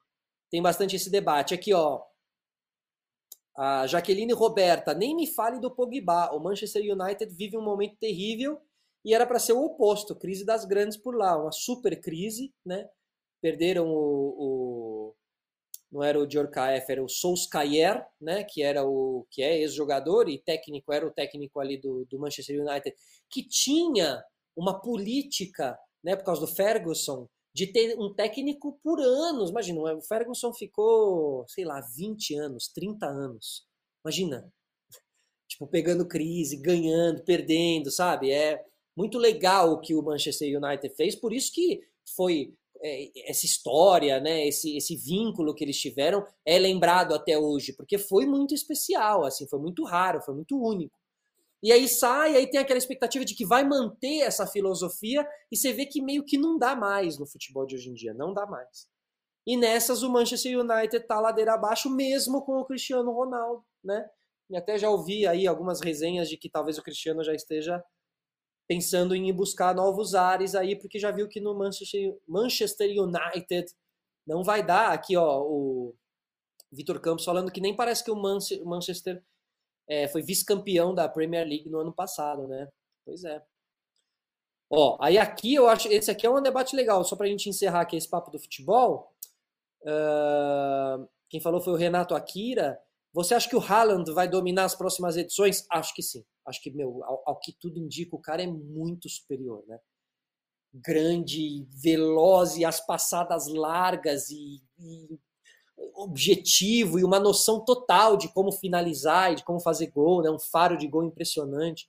tem 0.51 0.61
bastante 0.61 0.97
esse 0.97 1.11
debate. 1.11 1.55
Aqui, 1.55 1.73
ó. 1.73 2.03
A 3.57 3.87
Jaqueline 3.87 4.33
Roberta, 4.33 4.95
nem 4.95 5.15
me 5.15 5.27
fale 5.27 5.61
do 5.61 5.71
Pogba. 5.71 6.31
O 6.35 6.41
Manchester 6.41 6.83
United 6.83 7.35
vive 7.35 7.57
um 7.57 7.63
momento 7.63 7.97
terrível 7.97 8.61
e 9.05 9.15
era 9.15 9.27
para 9.27 9.39
ser 9.39 9.53
o 9.53 9.65
oposto, 9.65 10.15
crise 10.15 10.45
das 10.45 10.65
grandes 10.65 10.97
por 10.97 11.17
lá, 11.17 11.37
uma 11.41 11.53
super 11.53 11.99
crise, 12.01 12.53
né? 12.65 12.89
Perderam 13.41 13.89
o, 13.89 14.37
o 14.39 15.15
não 15.91 16.05
era 16.05 16.19
o 16.21 16.27
Djorkaeff, 16.27 16.91
era 16.91 17.03
o 17.03 17.09
Solskjaer, 17.09 18.07
né? 18.21 18.45
Que 18.45 18.63
era 18.63 18.85
o 18.85 19.27
que 19.31 19.43
é 19.43 19.59
ex-jogador 19.59 20.29
e 20.29 20.39
técnico, 20.39 20.93
era 20.93 21.07
o 21.07 21.11
técnico 21.11 21.59
ali 21.61 21.79
do, 21.79 22.05
do 22.07 22.19
Manchester 22.19 22.61
United, 22.61 22.95
que 23.29 23.43
tinha 23.43 24.23
uma 24.55 24.81
política, 24.81 25.79
né? 26.05 26.15
Por 26.15 26.25
causa 26.25 26.43
do 26.43 26.47
Ferguson, 26.47 27.29
de 27.53 27.67
ter 27.67 27.99
um 27.99 28.13
técnico 28.13 28.79
por 28.83 29.01
anos. 29.01 29.51
Imagina, 29.51 29.81
o 29.95 30.03
Ferguson 30.03 30.53
ficou, 30.53 31.45
sei 31.49 31.65
lá, 31.65 31.81
20 31.81 32.35
anos, 32.37 32.69
30 32.69 33.07
anos. 33.07 33.67
Imagina, 34.05 34.53
tipo, 35.49 35.67
pegando 35.67 36.07
crise, 36.07 36.57
ganhando, 36.57 37.23
perdendo, 37.25 37.91
sabe? 37.91 38.31
É 38.31 38.65
muito 38.97 39.19
legal 39.19 39.73
o 39.73 39.81
que 39.81 39.95
o 39.95 40.03
Manchester 40.03 40.63
United 40.63 40.95
fez, 40.95 41.15
por 41.15 41.33
isso 41.33 41.53
que 41.53 41.81
foi 42.17 42.55
é, 42.83 43.31
essa 43.31 43.47
história, 43.47 44.21
né, 44.21 44.47
esse, 44.47 44.77
esse 44.77 44.97
vínculo 44.97 45.55
que 45.55 45.65
eles 45.65 45.79
tiveram 45.79 46.27
é 46.45 46.59
lembrado 46.59 47.15
até 47.15 47.39
hoje, 47.39 47.73
porque 47.73 47.99
foi 47.99 48.27
muito 48.27 48.55
especial, 48.55 49.25
assim, 49.25 49.47
foi 49.47 49.59
muito 49.59 49.85
raro, 49.85 50.23
foi 50.23 50.35
muito 50.35 50.59
único. 50.59 50.99
E 51.63 51.73
aí 51.73 51.87
sai, 51.89 52.37
aí 52.37 52.49
tem 52.49 52.59
aquela 52.59 52.79
expectativa 52.79 53.25
de 53.25 53.35
que 53.35 53.45
vai 53.45 53.65
manter 53.65 54.21
essa 54.21 54.47
filosofia 54.47 55.27
e 55.53 55.57
você 55.57 55.73
vê 55.73 55.85
que 55.85 56.01
meio 56.01 56.25
que 56.25 56.39
não 56.39 56.59
dá 56.59 56.75
mais 56.75 57.19
no 57.19 57.27
futebol 57.27 57.67
de 57.67 57.77
hoje 57.77 57.91
em 57.91 57.95
dia, 57.95 58.15
não 58.15 58.33
dá 58.33 58.47
mais. 58.47 58.89
E 59.47 59.57
nessas 59.57 60.03
o 60.03 60.11
Manchester 60.11 60.59
United 60.59 61.07
tá 61.07 61.21
ladeira 61.21 61.55
abaixo 61.55 61.91
mesmo 61.91 62.43
com 62.45 62.59
o 62.59 62.65
Cristiano 62.65 63.11
Ronaldo, 63.13 63.65
né? 63.85 64.09
E 64.49 64.57
até 64.57 64.79
já 64.79 64.91
ouvi 64.91 65.27
aí 65.27 65.47
algumas 65.47 65.81
resenhas 65.81 66.29
de 66.29 66.37
que 66.37 66.49
talvez 66.49 66.79
o 66.79 66.83
Cristiano 66.83 67.23
já 67.23 67.35
esteja 67.35 67.83
pensando 68.69 69.15
em 69.15 69.29
ir 69.29 69.33
buscar 69.33 69.75
novos 69.75 70.15
ares 70.15 70.55
aí, 70.55 70.77
porque 70.77 70.99
já 70.99 71.11
viu 71.11 71.29
que 71.29 71.41
no 71.41 71.55
Manchester, 71.55 72.17
Manchester 72.27 72.89
United 72.91 73.67
não 74.27 74.43
vai 74.43 74.65
dar. 74.65 74.93
Aqui, 74.93 75.17
ó, 75.17 75.43
o 75.43 75.95
Vitor 76.71 77.01
Campos 77.01 77.25
falando 77.25 77.51
que 77.51 77.61
nem 77.61 77.75
parece 77.75 78.05
que 78.05 78.11
o 78.11 78.65
Manchester 78.65 79.23
é, 79.91 80.07
foi 80.07 80.23
vice-campeão 80.23 80.95
da 80.95 81.09
Premier 81.09 81.45
League 81.45 81.69
no 81.69 81.81
ano 81.81 81.93
passado, 81.93 82.47
né? 82.47 82.69
Pois 83.05 83.25
é. 83.25 83.43
Ó, 84.71 84.97
aí 85.01 85.19
aqui 85.19 85.53
eu 85.57 85.69
acho. 85.69 85.89
Esse 85.89 86.13
aqui 86.13 86.25
é 86.25 86.31
um 86.31 86.41
debate 86.41 86.77
legal, 86.77 87.03
só 87.05 87.17
para 87.17 87.27
a 87.27 87.29
gente 87.29 87.49
encerrar 87.49 87.81
aqui 87.81 87.97
esse 87.97 88.09
papo 88.09 88.31
do 88.31 88.39
futebol. 88.39 89.13
Uh, 89.83 91.09
quem 91.29 91.41
falou 91.41 91.61
foi 91.61 91.73
o 91.73 91.77
Renato 91.77 92.15
Akira. 92.15 92.81
Você 93.13 93.35
acha 93.35 93.49
que 93.49 93.57
o 93.57 93.61
Haaland 93.61 94.13
vai 94.13 94.29
dominar 94.29 94.67
as 94.67 94.77
próximas 94.77 95.17
edições? 95.17 95.67
Acho 95.69 95.93
que 95.93 96.03
sim. 96.05 96.25
Acho 96.47 96.63
que, 96.63 96.71
meu, 96.71 97.03
ao, 97.03 97.23
ao 97.27 97.41
que 97.41 97.53
tudo 97.53 97.81
indica, 97.81 98.15
o 98.15 98.21
cara 98.21 98.43
é 98.45 98.47
muito 98.47 99.09
superior, 99.09 99.65
né? 99.67 99.81
Grande, 100.73 101.67
veloz 101.83 102.57
e 102.57 102.65
as 102.65 102.81
passadas 102.87 103.49
largas 103.49 104.31
e, 104.31 104.63
e 104.79 105.19
objetivo 105.95 106.99
e 106.99 107.05
uma 107.05 107.19
noção 107.19 107.65
total 107.65 108.17
de 108.17 108.29
como 108.29 108.53
finalizar 108.53 109.33
e 109.33 109.37
de 109.37 109.45
como 109.45 109.61
fazer 109.61 109.89
gol, 109.89 110.23
né? 110.23 110.31
um 110.31 110.39
faro 110.39 110.77
de 110.77 110.87
gol 110.87 111.05
impressionante. 111.05 111.89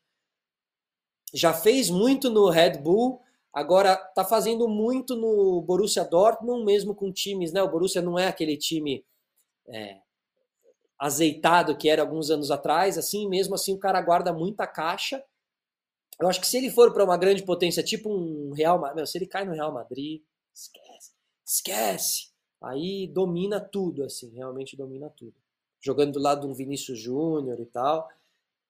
Já 1.33 1.53
fez 1.53 1.89
muito 1.89 2.29
no 2.29 2.49
Red 2.49 2.77
Bull, 2.79 3.21
agora 3.53 3.93
está 3.93 4.23
fazendo 4.25 4.67
muito 4.67 5.15
no 5.15 5.61
Borussia 5.61 6.03
Dortmund, 6.03 6.65
mesmo 6.65 6.93
com 6.93 7.11
times, 7.11 7.53
né? 7.53 7.63
O 7.63 7.69
Borussia 7.69 8.01
não 8.01 8.19
é 8.19 8.27
aquele 8.27 8.57
time 8.57 9.05
é, 9.69 9.99
azeitado 10.99 11.77
que 11.77 11.89
era 11.89 12.01
alguns 12.01 12.29
anos 12.29 12.51
atrás, 12.51 12.97
assim, 12.97 13.27
mesmo 13.29 13.55
assim 13.55 13.73
o 13.73 13.79
cara 13.79 14.01
guarda 14.01 14.33
muita 14.33 14.67
caixa. 14.67 15.23
Eu 16.19 16.27
acho 16.27 16.39
que 16.39 16.47
se 16.47 16.57
ele 16.57 16.69
for 16.69 16.93
para 16.93 17.03
uma 17.03 17.17
grande 17.17 17.43
potência, 17.43 17.81
tipo 17.81 18.09
um 18.09 18.51
Real 18.51 18.79
Madrid, 18.79 19.05
se 19.05 19.17
ele 19.17 19.25
cai 19.25 19.45
no 19.45 19.53
Real 19.53 19.73
Madrid, 19.73 20.21
esquece, 20.53 21.11
esquece 21.45 22.30
aí 22.61 23.07
domina 23.07 23.59
tudo, 23.59 24.03
assim, 24.03 24.29
realmente 24.35 24.77
domina 24.77 25.09
tudo. 25.09 25.33
Jogando 25.79 26.13
do 26.13 26.19
lado 26.19 26.41
de 26.41 26.47
um 26.47 26.53
Vinícius 26.53 26.99
Júnior 26.99 27.59
e 27.59 27.65
tal. 27.65 28.07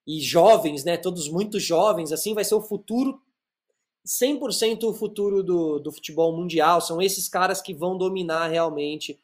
E 0.08 0.20
jovens, 0.22 0.84
né? 0.84 0.98
Todos 0.98 1.28
muito 1.30 1.60
jovens, 1.60 2.12
assim, 2.12 2.34
vai 2.34 2.44
ser 2.44 2.56
o 2.56 2.62
futuro, 2.62 3.22
100% 4.06 4.84
o 4.84 4.94
futuro 4.94 5.44
do, 5.44 5.80
do 5.80 5.92
futebol 5.92 6.36
mundial. 6.36 6.82
São 6.82 7.02
esses 7.02 7.28
caras 7.28 7.62
que 7.62 7.74
vão 7.74 7.98
dominar 7.98 8.48
realmente 8.48 9.20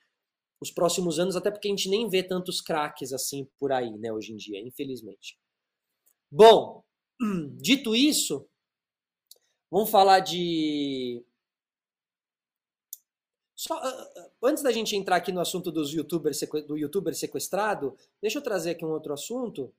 os 0.60 0.71
próximos 0.71 1.19
anos, 1.19 1.36
até 1.36 1.51
porque 1.51 1.67
a 1.67 1.71
gente 1.71 1.89
nem 1.89 2.10
vê 2.10 2.23
tantos 2.23 2.62
craques 2.62 3.13
assim 3.13 3.47
por 3.60 3.71
aí, 3.71 3.95
né, 3.97 4.12
hoje 4.12 4.34
em 4.34 4.38
dia, 4.38 4.60
infelizmente. 4.60 5.38
Bom, 6.32 6.84
dito 7.58 7.95
isso, 7.95 8.47
vamos 9.69 9.89
falar 9.89 10.19
de 10.19 11.23
só, 13.67 13.77
uh, 13.77 14.32
antes 14.43 14.63
da 14.63 14.71
gente 14.71 14.95
entrar 14.95 15.17
aqui 15.17 15.32
no 15.32 15.41
assunto 15.41 15.71
dos 15.71 15.93
YouTubers, 15.93 16.39
do 16.65 16.77
youtuber 16.77 17.13
sequestrado, 17.13 17.97
deixa 18.21 18.39
eu 18.39 18.43
trazer 18.43 18.71
aqui 18.71 18.86
um 18.86 18.91
outro 18.91 19.13
assunto. 19.13 19.73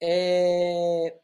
É... 0.00 1.18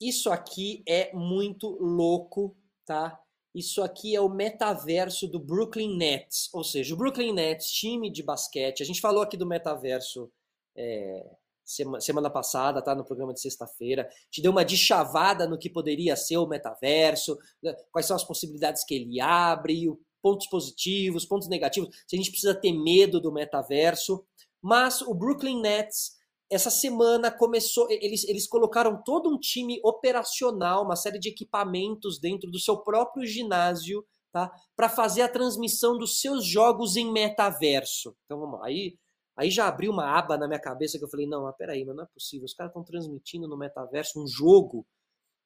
Isso 0.00 0.30
aqui 0.30 0.82
é 0.86 1.12
muito 1.14 1.68
louco, 1.80 2.56
tá? 2.84 3.20
Isso 3.54 3.82
aqui 3.82 4.14
é 4.14 4.20
o 4.20 4.28
metaverso 4.28 5.26
do 5.26 5.38
Brooklyn 5.38 5.96
Nets. 5.96 6.52
Ou 6.52 6.62
seja, 6.62 6.94
o 6.94 6.96
Brooklyn 6.96 7.32
Nets, 7.32 7.70
time 7.70 8.10
de 8.10 8.22
basquete. 8.22 8.82
A 8.82 8.86
gente 8.86 9.00
falou 9.00 9.22
aqui 9.22 9.36
do 9.36 9.46
metaverso 9.46 10.30
é, 10.76 11.36
semana 11.66 12.30
passada, 12.30 12.80
tá? 12.80 12.94
No 12.94 13.04
programa 13.04 13.34
de 13.34 13.40
sexta-feira. 13.40 14.08
Te 14.30 14.40
deu 14.40 14.52
uma 14.52 14.64
deschavada 14.64 15.46
no 15.48 15.58
que 15.58 15.68
poderia 15.68 16.16
ser 16.16 16.38
o 16.38 16.46
metaverso, 16.46 17.36
né? 17.62 17.74
quais 17.90 18.06
são 18.06 18.16
as 18.16 18.24
possibilidades 18.24 18.84
que 18.84 18.94
ele 18.94 19.20
abre, 19.20 19.86
pontos 20.22 20.46
positivos, 20.46 21.26
pontos 21.26 21.48
negativos, 21.48 21.94
se 22.06 22.16
a 22.16 22.18
gente 22.18 22.30
precisa 22.30 22.54
ter 22.54 22.72
medo 22.72 23.20
do 23.20 23.32
metaverso. 23.32 24.24
Mas 24.62 25.00
o 25.00 25.14
Brooklyn 25.14 25.60
Nets, 25.60 26.16
essa 26.50 26.70
semana 26.70 27.30
começou, 27.30 27.88
eles, 27.90 28.24
eles 28.24 28.46
colocaram 28.48 29.02
todo 29.04 29.32
um 29.32 29.38
time 29.38 29.80
operacional, 29.84 30.84
uma 30.84 30.96
série 30.96 31.18
de 31.18 31.28
equipamentos 31.28 32.18
dentro 32.18 32.50
do 32.50 32.58
seu 32.58 32.78
próprio 32.78 33.26
ginásio, 33.26 34.04
tá? 34.32 34.52
Para 34.74 34.88
fazer 34.88 35.22
a 35.22 35.28
transmissão 35.28 35.98
dos 35.98 36.20
seus 36.20 36.44
jogos 36.44 36.96
em 36.96 37.12
metaverso. 37.12 38.16
Então 38.24 38.40
vamos 38.40 38.60
lá. 38.60 38.66
Aí 38.66 38.96
Aí 39.36 39.50
já 39.50 39.68
abriu 39.68 39.92
uma 39.92 40.16
aba 40.16 40.38
na 40.38 40.46
minha 40.46 40.60
cabeça 40.60 40.98
que 40.98 41.04
eu 41.04 41.08
falei, 41.08 41.26
não, 41.26 41.42
mas 41.42 41.56
peraí, 41.56 41.84
mas 41.84 41.94
não 41.94 42.04
é 42.04 42.06
possível, 42.06 42.46
os 42.46 42.54
caras 42.54 42.70
estão 42.70 42.82
transmitindo 42.82 43.46
no 43.46 43.56
metaverso 43.56 44.22
um 44.22 44.26
jogo. 44.26 44.86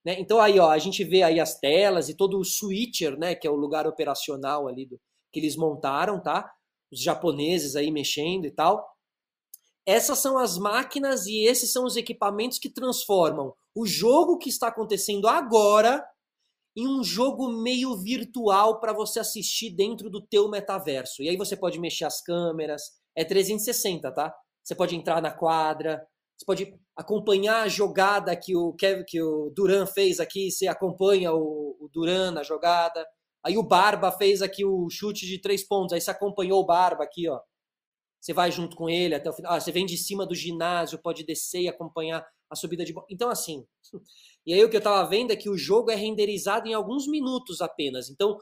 Né? 0.05 0.19
Então 0.21 0.41
aí, 0.41 0.59
ó, 0.61 0.71
a 0.71 0.79
gente 0.79 1.03
vê 1.03 1.23
aí 1.23 1.41
as 1.41 1.59
telas 1.59 2.09
e 2.09 2.17
todo 2.17 2.39
o 2.39 2.45
switcher, 2.45 3.19
né, 3.19 3.35
que 3.35 3.47
é 3.47 3.51
o 3.51 3.57
lugar 3.57 3.87
operacional 3.87 4.69
ali 4.69 4.87
do, 4.87 4.99
que 5.33 5.41
eles 5.41 5.57
montaram, 5.57 6.21
tá? 6.23 6.51
Os 6.91 7.01
japoneses 7.01 7.77
aí 7.77 7.91
mexendo 7.91 8.47
e 8.47 8.51
tal. 8.51 8.89
Essas 9.87 10.19
são 10.19 10.39
as 10.39 10.57
máquinas 10.57 11.27
e 11.27 11.45
esses 11.45 11.73
são 11.73 11.85
os 11.85 11.97
equipamentos 11.97 12.59
que 12.59 12.71
transformam 12.71 13.55
o 13.75 13.87
jogo 13.87 14.39
que 14.39 14.49
está 14.49 14.69
acontecendo 14.69 15.27
agora 15.27 16.05
em 16.77 16.87
um 16.87 17.03
jogo 17.03 17.49
meio 17.49 17.97
virtual 17.97 18.79
para 18.81 18.93
você 18.93 19.21
assistir 19.21 19.71
dentro 19.71 20.09
do 20.09 20.21
teu 20.21 20.49
metaverso. 20.49 21.23
E 21.23 21.29
aí 21.29 21.37
você 21.37 21.57
pode 21.57 21.79
mexer 21.79 22.05
as 22.05 22.23
câmeras, 22.23 22.83
é 23.17 23.25
360, 23.25 24.13
tá? 24.13 24.35
Você 24.63 24.75
pode 24.75 24.97
entrar 24.97 25.21
na 25.21 25.31
quadra, 25.31 26.07
você 26.37 26.45
pode 26.47 26.81
acompanhar 26.97 27.63
a 27.63 27.69
jogada 27.69 28.35
que 28.37 28.57
o 28.57 28.73
Kevin, 28.75 29.05
que 29.07 29.21
o 29.23 29.51
Duran 29.55 29.87
fez 29.87 30.21
aqui, 30.21 30.51
você 30.51 30.67
acompanha 30.67 31.33
o, 31.33 31.77
o 31.81 31.89
Duran 31.93 32.31
na 32.31 32.43
jogada. 32.43 33.07
Aí 33.45 33.57
o 33.57 33.63
Barba 33.63 34.13
fez 34.13 34.43
aqui 34.43 34.65
o 34.65 34.89
chute 34.91 35.27
de 35.27 35.41
três 35.41 35.67
pontos, 35.67 35.93
aí 35.93 36.01
você 36.01 36.11
acompanhou 36.11 36.61
o 36.61 36.67
Barba 36.67 37.05
aqui, 37.05 37.29
ó. 37.29 37.41
Você 38.21 38.35
vai 38.35 38.53
junto 38.53 38.77
com 38.77 38.89
ele 38.89 39.15
até 39.15 39.31
o 39.31 39.33
final. 39.33 39.53
Ah, 39.53 39.61
você 39.61 39.73
vem 39.73 39.87
de 39.87 39.97
cima 39.97 40.27
do 40.27 40.35
ginásio, 40.35 41.01
pode 41.03 41.25
descer 41.25 41.63
e 41.63 41.69
acompanhar 41.69 42.27
a 42.51 42.57
subida 42.57 42.85
de 42.85 42.93
bola. 42.93 43.07
Então, 43.11 43.31
assim. 43.31 43.65
E 44.47 44.55
aí 44.55 44.65
o 44.65 44.71
que 44.71 44.77
eu 44.77 44.81
tava 44.81 45.07
vendo 45.07 45.33
é 45.33 45.37
que 45.37 45.51
o 45.51 45.57
jogo 45.57 45.91
é 45.91 45.95
renderizado 45.95 46.67
em 46.67 46.73
alguns 46.73 47.07
minutos 47.07 47.61
apenas. 47.61 48.09
Então, 48.09 48.39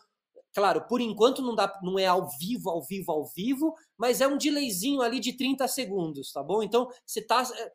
claro, 0.58 0.86
por 0.88 1.00
enquanto 1.00 1.40
não, 1.40 1.54
dá, 1.54 1.72
não 1.82 1.98
é 1.98 2.06
ao 2.06 2.28
vivo, 2.38 2.68
ao 2.68 2.82
vivo, 2.82 3.12
ao 3.12 3.24
vivo, 3.26 3.74
mas 3.96 4.20
é 4.20 4.26
um 4.26 4.36
delayzinho 4.36 5.00
ali 5.02 5.20
de 5.20 5.32
30 5.32 5.68
segundos, 5.68 6.32
tá 6.32 6.42
bom? 6.42 6.62
Então, 6.62 6.88
você 7.06 7.22
tá. 7.22 7.42
Eh, 7.56 7.72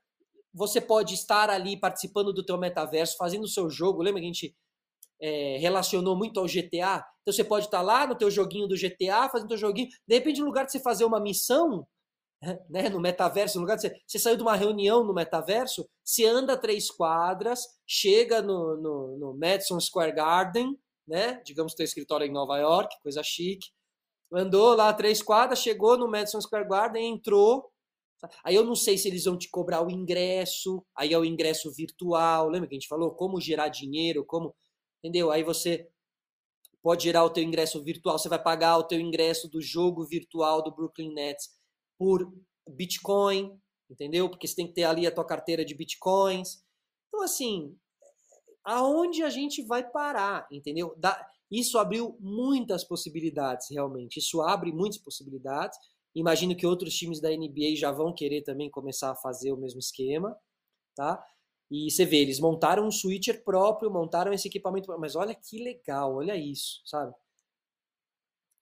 você 0.53 0.79
pode 0.79 1.15
estar 1.15 1.49
ali 1.49 1.79
participando 1.79 2.31
do 2.31 2.45
teu 2.45 2.57
metaverso, 2.57 3.17
fazendo 3.17 3.43
o 3.45 3.47
seu 3.47 3.69
jogo. 3.69 4.03
Lembra 4.03 4.21
que 4.21 4.27
a 4.27 4.31
gente 4.31 4.55
é, 5.19 5.57
relacionou 5.57 6.15
muito 6.15 6.39
ao 6.39 6.45
GTA? 6.45 7.03
Então 7.21 7.33
você 7.33 7.43
pode 7.43 7.65
estar 7.65 7.81
lá 7.81 8.05
no 8.05 8.15
teu 8.15 8.29
joguinho 8.29 8.67
do 8.67 8.75
GTA, 8.75 9.29
fazendo 9.29 9.47
teu 9.47 9.57
joguinho. 9.57 9.87
De 10.07 10.13
repente, 10.13 10.41
no 10.41 10.45
lugar 10.45 10.65
de 10.65 10.71
você 10.71 10.79
fazer 10.79 11.05
uma 11.05 11.19
missão, 11.19 11.87
né, 12.69 12.89
no 12.89 12.99
metaverso, 12.99 13.57
no 13.57 13.61
lugar 13.61 13.77
de 13.77 13.83
você, 13.83 14.01
você 14.05 14.19
saiu 14.19 14.37
de 14.37 14.43
uma 14.43 14.55
reunião 14.55 15.03
no 15.03 15.13
metaverso, 15.13 15.89
você 16.03 16.25
anda 16.25 16.55
três 16.55 16.91
quadras, 16.91 17.61
chega 17.87 18.41
no, 18.41 18.77
no, 18.77 19.17
no 19.17 19.37
Madison 19.39 19.79
Square 19.79 20.13
Garden, 20.13 20.77
né? 21.07 21.41
Digamos 21.45 21.73
que 21.73 21.77
tem 21.77 21.83
escritório 21.85 22.25
em 22.25 22.31
Nova 22.31 22.57
York, 22.57 22.95
coisa 23.01 23.21
chique. 23.23 23.69
Andou 24.31 24.75
lá 24.75 24.91
três 24.93 25.21
quadras, 25.21 25.59
chegou 25.59 25.97
no 25.97 26.09
Madison 26.09 26.41
Square 26.41 26.67
Garden, 26.67 27.13
entrou. 27.13 27.71
Aí 28.43 28.55
eu 28.55 28.63
não 28.63 28.75
sei 28.75 28.97
se 28.97 29.07
eles 29.07 29.25
vão 29.25 29.37
te 29.37 29.49
cobrar 29.49 29.85
o 29.85 29.91
ingresso, 29.91 30.83
aí 30.95 31.13
é 31.13 31.19
o 31.19 31.25
ingresso 31.25 31.71
virtual, 31.73 32.47
lembra 32.49 32.67
que 32.67 32.75
a 32.75 32.79
gente 32.79 32.87
falou? 32.87 33.13
Como 33.13 33.39
gerar 33.39 33.67
dinheiro, 33.67 34.25
como. 34.25 34.55
Entendeu? 35.03 35.29
Aí 35.31 35.43
você 35.43 35.89
pode 36.81 37.03
gerar 37.03 37.23
o 37.23 37.29
teu 37.29 37.43
ingresso 37.43 37.81
virtual, 37.83 38.17
você 38.17 38.29
vai 38.29 38.41
pagar 38.41 38.77
o 38.77 38.83
teu 38.83 38.99
ingresso 38.99 39.49
do 39.49 39.61
jogo 39.61 40.05
virtual 40.05 40.63
do 40.63 40.73
Brooklyn 40.73 41.13
Nets 41.13 41.49
por 41.97 42.31
Bitcoin, 42.69 43.57
entendeu? 43.89 44.29
Porque 44.29 44.47
você 44.47 44.55
tem 44.55 44.67
que 44.67 44.73
ter 44.73 44.83
ali 44.83 45.07
a 45.07 45.11
tua 45.11 45.25
carteira 45.25 45.63
de 45.63 45.75
Bitcoins. 45.75 46.63
Então, 47.07 47.23
assim, 47.23 47.77
aonde 48.63 49.23
a 49.23 49.29
gente 49.29 49.61
vai 49.61 49.83
parar, 49.89 50.47
entendeu? 50.51 50.95
isso 51.51 51.77
abriu 51.77 52.17
muitas 52.19 52.83
possibilidades, 52.83 53.69
realmente. 53.69 54.17
Isso 54.17 54.41
abre 54.41 54.71
muitas 54.71 54.97
possibilidades. 54.97 55.77
Imagino 56.15 56.55
que 56.55 56.65
outros 56.65 56.95
times 56.95 57.19
da 57.19 57.29
NBA 57.29 57.75
já 57.75 57.91
vão 57.91 58.13
querer 58.13 58.41
também 58.41 58.69
começar 58.69 59.11
a 59.11 59.15
fazer 59.15 59.51
o 59.51 59.57
mesmo 59.57 59.79
esquema, 59.79 60.35
tá? 60.95 61.23
E 61.69 61.91
você 61.91 62.05
vê, 62.05 62.17
eles 62.17 62.39
montaram 62.39 62.87
um 62.87 62.91
switcher 62.91 63.43
próprio, 63.43 63.91
montaram 63.91 64.33
esse 64.33 64.47
equipamento, 64.47 64.87
mas 64.99 65.15
olha 65.15 65.35
que 65.35 65.63
legal, 65.63 66.15
olha 66.15 66.35
isso, 66.35 66.81
sabe? 66.85 67.13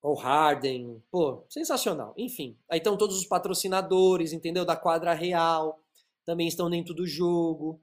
ou 0.02 0.16
Harden, 0.16 1.02
pô, 1.12 1.46
sensacional. 1.48 2.14
Enfim, 2.18 2.58
aí 2.70 2.80
estão 2.80 2.98
todos 2.98 3.18
os 3.18 3.26
patrocinadores, 3.26 4.34
entendeu? 4.34 4.66
Da 4.66 4.76
quadra 4.76 5.14
real, 5.14 5.80
também 6.26 6.48
estão 6.48 6.70
dentro 6.70 6.94
do 6.94 7.06
jogo. 7.06 7.80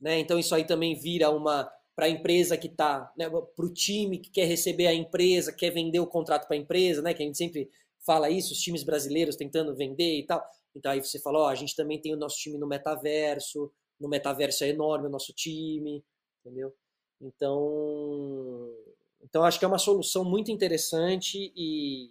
Né? 0.00 0.18
Então 0.20 0.38
isso 0.38 0.54
aí 0.54 0.64
também 0.64 0.94
vira 0.94 1.30
uma 1.30 1.70
para 1.96 2.06
a 2.06 2.08
empresa 2.10 2.56
que 2.56 2.68
está, 2.68 3.12
né, 3.18 3.28
para 3.28 3.66
o 3.66 3.72
time 3.72 4.18
que 4.18 4.30
quer 4.30 4.44
receber 4.44 4.86
a 4.86 4.94
empresa, 4.94 5.52
quer 5.52 5.70
vender 5.70 5.98
o 5.98 6.06
contrato 6.06 6.46
para 6.46 6.56
a 6.56 6.58
empresa, 6.58 7.02
né? 7.02 7.12
Que 7.12 7.24
a 7.24 7.26
gente 7.26 7.36
sempre 7.36 7.68
fala 8.06 8.30
isso, 8.30 8.52
os 8.52 8.60
times 8.60 8.84
brasileiros 8.84 9.34
tentando 9.34 9.74
vender 9.74 10.20
e 10.20 10.24
tal. 10.24 10.44
Então 10.76 10.92
aí 10.92 11.02
você 11.02 11.18
falou, 11.18 11.46
a 11.46 11.56
gente 11.56 11.74
também 11.74 12.00
tem 12.00 12.14
o 12.14 12.16
nosso 12.16 12.36
time 12.38 12.56
no 12.56 12.68
metaverso, 12.68 13.72
no 13.98 14.08
metaverso 14.08 14.62
é 14.62 14.68
enorme 14.68 15.08
o 15.08 15.10
nosso 15.10 15.32
time, 15.32 16.04
entendeu? 16.44 16.72
Então, 17.20 18.72
então, 19.22 19.44
acho 19.44 19.58
que 19.58 19.64
é 19.64 19.68
uma 19.68 19.78
solução 19.78 20.24
muito 20.24 20.50
interessante 20.50 21.52
e, 21.56 22.10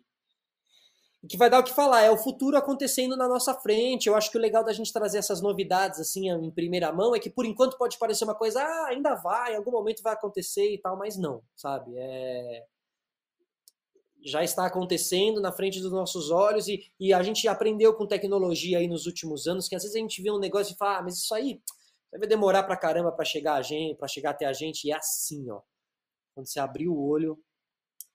que 1.28 1.38
vai 1.38 1.50
dar 1.50 1.60
o 1.60 1.64
que 1.64 1.74
falar. 1.74 2.04
É 2.04 2.12
o 2.12 2.18
futuro 2.18 2.58
acontecendo 2.58 3.18
na 3.18 3.28
nossa 3.28 3.54
frente. 3.54 4.08
Eu 4.08 4.16
acho 4.16 4.32
que 4.32 4.38
o 4.38 4.42
legal 4.42 4.64
da 4.64 4.74
gente 4.74 4.94
trazer 4.94 5.18
essas 5.18 5.42
novidades 5.42 6.00
assim 6.00 6.30
em 6.30 6.52
primeira 6.52 6.92
mão 6.92 7.16
é 7.16 7.20
que, 7.20 7.30
por 7.30 7.46
enquanto, 7.46 7.78
pode 7.78 7.98
parecer 7.98 8.24
uma 8.24 8.36
coisa, 8.36 8.62
ah, 8.62 8.88
ainda 8.90 9.16
vai, 9.16 9.54
em 9.54 9.58
algum 9.58 9.72
momento 9.72 10.04
vai 10.04 10.14
acontecer 10.14 10.74
e 10.74 10.78
tal, 10.80 10.98
mas 10.98 11.18
não, 11.18 11.42
sabe? 11.56 11.94
É 11.98 12.66
já 14.24 14.44
está 14.44 14.66
acontecendo 14.66 15.40
na 15.40 15.52
frente 15.54 15.80
dos 15.80 15.92
nossos 15.92 16.32
olhos 16.32 16.68
e, 16.68 16.84
e, 17.00 17.14
a 17.14 17.24
gente 17.24 17.48
aprendeu 17.48 17.94
com 17.94 18.06
tecnologia 18.06 18.80
aí 18.80 18.88
nos 18.88 19.06
últimos 19.06 19.48
anos 19.48 19.68
que 19.70 19.76
às 19.76 19.84
vezes 19.84 19.96
a 19.96 20.00
gente 20.00 20.22
vê 20.22 20.30
um 20.30 20.40
negócio 20.40 20.74
e 20.74 20.78
fala, 20.78 20.98
ah, 20.98 21.02
mas 21.04 21.20
isso 21.20 21.34
aí 21.34 21.62
vai 22.12 22.28
demorar 22.28 22.64
pra 22.64 22.76
caramba 22.76 23.12
para 23.12 23.24
chegar 23.24 23.56
a 23.56 23.62
gente, 23.62 23.98
para 23.98 24.08
chegar 24.08 24.32
até 24.32 24.46
a 24.46 24.54
gente 24.54 24.86
e 24.86 24.92
é 24.92 24.96
assim, 24.96 25.50
ó. 25.50 25.62
Quando 26.34 26.48
você 26.48 26.60
abrir 26.60 26.88
o 26.88 27.00
olho, 27.00 27.40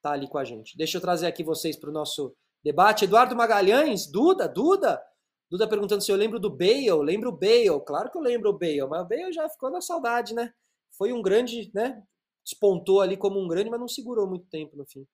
tá 0.01 0.13
ali 0.13 0.29
com 0.29 0.39
a 0.39 0.45
gente. 0.45 0.77
Deixa 0.77 0.99
eu 0.99 1.01
trazer 1.01 1.27
aqui 1.27 1.43
vocês 1.43 1.77
para 1.77 1.91
o 1.91 1.93
nosso 1.93 2.35
debate. 2.63 3.05
Eduardo 3.05 3.37
Magalhães, 3.37 4.07
Duda, 4.07 4.49
Duda. 4.49 5.03
Duda 5.51 5.69
perguntando 5.69 6.03
se 6.03 6.11
eu 6.11 6.17
lembro 6.17 6.41
do 6.41 6.51
Bale. 6.51 7.03
Lembro 7.03 7.31
o 7.31 7.37
Bale, 7.37 7.81
claro 7.87 8.11
que 8.11 8.17
eu 8.17 8.23
lembro 8.23 8.51
o 8.51 8.59
Bale, 8.59 8.87
mas 8.89 9.03
o 9.03 9.09
Bale 9.09 9.33
já 9.33 9.49
ficou 9.49 9.71
na 9.71 9.81
saudade, 9.81 10.35
né? 10.35 10.53
Foi 10.97 11.13
um 11.13 11.21
grande, 11.21 11.71
né? 11.75 12.03
Despontou 12.45 13.01
ali 13.01 13.17
como 13.17 13.39
um 13.39 13.47
grande, 13.47 13.71
mas 13.71 13.81
não 13.81 13.89
segurou 13.89 14.27
muito 14.27 14.47
tempo 14.47 14.77
no 14.77 14.87
fim. 14.87 15.07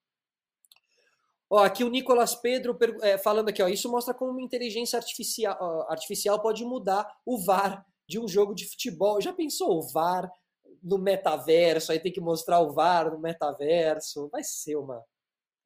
Ó, 1.51 1.59
aqui 1.59 1.83
o 1.83 1.89
Nicolas 1.89 2.35
Pedro 2.35 2.77
é, 3.03 3.17
falando 3.17 3.49
aqui, 3.49 3.63
ó, 3.63 3.69
isso 3.69 3.91
mostra 3.91 4.13
como 4.13 4.31
uma 4.33 4.43
inteligência 4.43 4.99
artificial, 4.99 5.91
artificial 5.91 6.41
pode 6.41 6.63
mudar 6.65 7.11
o 7.25 7.43
VAR 7.43 7.87
de 8.07 8.19
um 8.19 8.29
jogo 8.29 8.55
de 8.55 8.69
futebol. 8.69 9.21
Já 9.21 9.33
pensou 9.33 9.79
o 9.79 9.89
VAR 9.89 10.31
no 10.83 10.99
metaverso, 10.99 11.91
aí 11.91 11.99
tem 11.99 12.13
que 12.13 12.21
mostrar 12.21 12.61
o 12.61 12.73
VAR 12.73 13.11
no 13.11 13.19
metaverso. 13.19 14.29
Vai 14.29 14.45
ser 14.45 14.77
uma, 14.77 15.03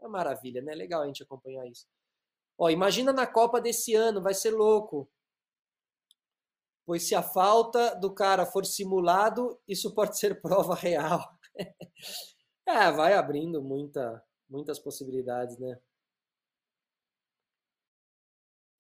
uma 0.03 0.19
maravilha, 0.19 0.61
né? 0.63 0.75
Legal 0.75 1.03
a 1.03 1.07
gente 1.07 1.23
acompanhar 1.23 1.67
isso. 1.67 1.87
Ó, 2.59 2.71
imagina 2.71 3.13
na 3.13 3.27
Copa 3.27 3.61
desse 3.61 3.95
ano, 3.95 4.23
vai 4.23 4.35
ser 4.35 4.51
louco. 4.51 5.11
Pois 6.85 7.05
se 7.05 7.15
a 7.15 7.23
falta 7.23 7.95
do 7.95 8.13
cara 8.13 8.45
for 8.45 8.67
simulado, 8.67 9.61
isso 9.67 9.95
pode 9.95 10.19
ser 10.19 10.41
prova 10.43 10.75
real. 10.75 11.21
é, 12.67 12.91
vai 12.93 13.15
abrindo 13.15 13.63
muita, 13.63 14.23
muitas 14.49 14.79
possibilidades, 14.79 15.59
né? 15.59 15.81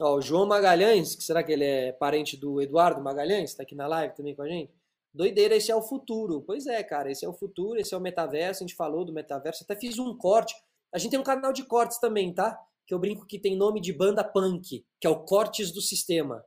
Ó, 0.00 0.16
o 0.16 0.20
João 0.20 0.46
Magalhães, 0.46 1.14
que 1.14 1.22
será 1.22 1.44
que 1.44 1.52
ele 1.52 1.64
é 1.64 1.92
parente 1.92 2.36
do 2.36 2.60
Eduardo 2.60 3.00
Magalhães? 3.00 3.50
Está 3.50 3.62
aqui 3.62 3.74
na 3.74 3.86
live 3.86 4.14
também 4.16 4.34
com 4.34 4.42
a 4.42 4.48
gente. 4.48 4.74
Doideira, 5.14 5.54
esse 5.54 5.70
é 5.70 5.76
o 5.76 5.82
futuro. 5.82 6.42
Pois 6.42 6.66
é, 6.66 6.82
cara, 6.82 7.10
esse 7.10 7.24
é 7.24 7.28
o 7.28 7.34
futuro, 7.34 7.78
esse 7.78 7.94
é 7.94 7.96
o 7.96 8.00
metaverso. 8.00 8.64
A 8.64 8.66
gente 8.66 8.76
falou 8.76 9.04
do 9.04 9.12
metaverso, 9.12 9.62
até 9.62 9.76
fiz 9.76 9.98
um 9.98 10.16
corte. 10.16 10.54
A 10.92 10.98
gente 10.98 11.12
tem 11.12 11.20
um 11.20 11.24
canal 11.24 11.52
de 11.52 11.64
cortes 11.64 11.98
também, 11.98 12.34
tá? 12.34 12.58
Que 12.86 12.92
eu 12.92 12.98
brinco 12.98 13.26
que 13.26 13.38
tem 13.38 13.56
nome 13.56 13.80
de 13.80 13.92
banda 13.92 14.22
punk, 14.22 14.84
que 15.00 15.06
é 15.06 15.10
o 15.10 15.24
Cortes 15.24 15.72
do 15.72 15.80
Sistema. 15.80 16.44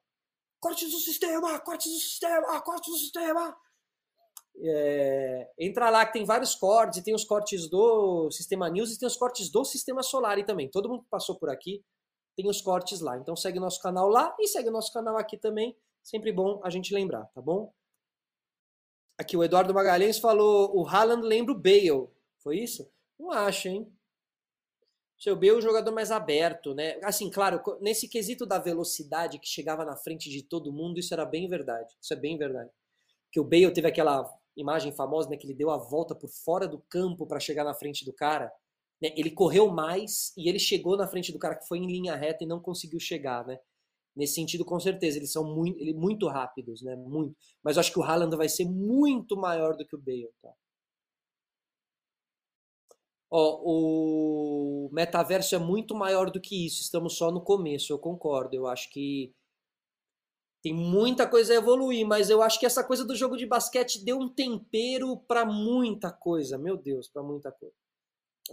Cortes 0.60 0.92
do 0.92 1.00
Sistema, 1.00 1.60
Cortes 1.60 1.92
do 1.92 2.00
Sistema, 2.00 2.62
Cortes 2.62 2.92
do 2.92 2.98
Sistema. 2.98 3.58
É, 4.58 5.52
entra 5.60 5.90
lá 5.90 6.06
que 6.06 6.14
tem 6.14 6.24
vários 6.24 6.56
cortes, 6.56 7.04
tem 7.04 7.14
os 7.14 7.26
cortes 7.26 7.70
do 7.70 8.32
Sistema 8.32 8.70
News 8.70 8.92
e 8.92 9.00
tem 9.00 9.08
os 9.08 9.18
cortes 9.18 9.50
do 9.50 9.66
Sistema 9.66 10.02
Solar 10.02 10.44
também. 10.46 10.70
Todo 10.70 10.88
mundo 10.88 11.04
que 11.04 11.10
passou 11.10 11.38
por 11.38 11.50
aqui 11.50 11.84
tem 12.36 12.48
os 12.48 12.62
cortes 12.62 13.02
lá. 13.02 13.18
Então 13.18 13.36
segue 13.36 13.60
nosso 13.60 13.82
canal 13.82 14.08
lá 14.08 14.36
e 14.40 14.48
segue 14.48 14.70
nosso 14.70 14.94
canal 14.94 15.18
aqui 15.18 15.38
também. 15.38 15.76
Sempre 16.04 16.32
bom 16.32 16.62
a 16.64 16.70
gente 16.70 16.94
lembrar, 16.94 17.26
tá 17.34 17.42
bom? 17.42 17.74
Aqui 19.18 19.36
o 19.36 19.44
Eduardo 19.44 19.74
Magalhães 19.74 20.20
falou: 20.20 20.76
o 20.78 20.88
Haaland 20.88 21.26
lembra 21.26 21.54
o 21.54 21.60
Bale. 21.60 22.10
Foi 22.40 22.60
isso? 22.60 22.90
Não 23.18 23.32
acho, 23.32 23.68
hein? 23.68 23.95
Seu 25.17 25.36
Bale 25.36 25.49
é 25.49 25.54
o 25.54 25.62
jogador 25.62 25.91
mais 25.91 26.12
aberto, 26.12 26.73
né? 26.73 26.99
Assim, 27.04 27.30
claro, 27.30 27.62
nesse 27.82 28.08
quesito 28.08 28.45
da 28.45 28.60
velocidade 28.60 29.39
que 29.39 29.47
chegava 29.47 29.86
na 29.86 29.95
frente 29.95 30.30
de 30.30 30.43
todo 30.43 30.73
mundo, 30.73 30.99
isso 30.99 31.13
era 31.13 31.25
bem 31.25 31.47
verdade. 31.47 31.93
Isso 32.01 32.13
é 32.13 32.17
bem 32.17 32.38
verdade. 32.38 32.69
Que 33.32 33.39
o 33.39 33.43
Bale 33.43 33.71
teve 33.71 33.88
aquela 33.88 34.30
imagem 34.56 34.91
famosa, 34.91 35.30
né, 35.30 35.38
que 35.38 35.45
ele 35.45 35.54
deu 35.54 35.69
a 35.69 35.78
volta 35.78 36.15
por 36.15 36.30
fora 36.30 36.67
do 36.67 36.80
campo 36.89 37.25
para 37.25 37.39
chegar 37.39 37.63
na 37.63 37.73
frente 37.73 38.06
do 38.06 38.13
cara. 38.13 38.51
Né? 39.01 39.13
Ele 39.15 39.32
correu 39.32 39.69
mais 39.69 40.34
e 40.38 40.49
ele 40.49 40.60
chegou 40.60 40.97
na 40.97 41.08
frente 41.08 41.32
do 41.32 41.39
cara 41.39 41.56
que 41.56 41.67
foi 41.67 41.80
em 41.80 41.88
linha 41.88 42.15
reta 42.15 42.43
e 42.43 42.47
não 42.47 42.60
conseguiu 42.60 42.99
chegar, 42.99 43.45
né? 43.45 43.60
Nesse 44.15 44.36
sentido, 44.36 44.63
com 44.63 44.80
certeza, 44.80 45.17
eles 45.17 45.32
são 45.32 45.43
muito, 45.43 45.84
muito 45.95 46.28
rápidos, 46.28 46.82
né? 46.82 46.95
Muito. 46.95 47.36
Mas 47.62 47.75
eu 47.75 47.82
acho 47.82 47.91
que 47.91 47.99
o 47.99 48.04
Haaland 48.04 48.36
vai 48.38 48.47
ser 48.47 48.65
muito 48.65 49.36
maior 49.36 49.75
do 49.75 49.86
que 49.86 49.95
o 49.95 49.99
Bale, 49.99 50.30
tá? 50.41 50.54
Ó, 53.38 53.60
o 53.65 54.89
metaverso 54.93 55.56
é 55.56 55.60
muito 55.60 55.93
maior 55.93 56.32
do 56.32 56.39
que 56.39 56.65
isso. 56.65 56.82
Estamos 56.82 57.17
só 57.17 57.30
no 57.30 57.41
começo, 57.41 57.91
eu 57.91 58.00
concordo. 58.00 58.56
Eu 58.56 58.65
acho 58.65 58.89
que 58.89 59.36
tem 60.63 60.74
muita 60.74 61.28
coisa 61.28 61.52
a 61.52 61.58
evoluir, 61.58 62.08
mas 62.08 62.30
eu 62.30 62.41
acho 62.41 62.58
que 62.58 62.65
essa 62.65 62.82
coisa 62.82 63.04
do 63.04 63.13
jogo 63.13 63.36
de 63.36 63.45
basquete 63.45 64.06
deu 64.06 64.17
um 64.17 64.30
tempero 64.30 65.17
para 65.28 65.45
muita 65.45 66.13
coisa. 66.13 66.58
Meu 66.58 66.78
Deus, 66.78 67.10
para 67.10 67.21
muita 67.21 67.52
coisa. 67.52 67.76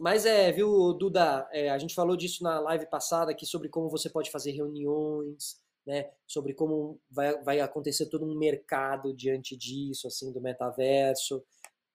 Mas 0.01 0.27
é, 0.27 0.51
viu, 0.51 0.93
Duda, 0.95 1.49
é, 1.53 1.71
a 1.71 1.79
gente 1.79 1.95
falou 1.95 2.17
disso 2.17 2.43
na 2.43 2.59
live 2.59 2.87
passada 2.87 3.31
aqui 3.31 3.47
sobre 3.47 3.69
como 3.69 3.89
você 3.89 4.11
pode 4.11 4.33
fazer 4.33 4.51
reuniões, 4.51 5.63
né? 5.87 6.11
Sobre 6.27 6.55
como 6.55 7.01
vai, 7.09 7.41
vai 7.45 7.61
acontecer 7.61 8.07
todo 8.07 8.27
um 8.27 8.37
mercado 8.37 9.15
diante 9.15 9.57
disso, 9.57 10.09
assim, 10.09 10.33
do 10.33 10.41
metaverso. 10.41 11.41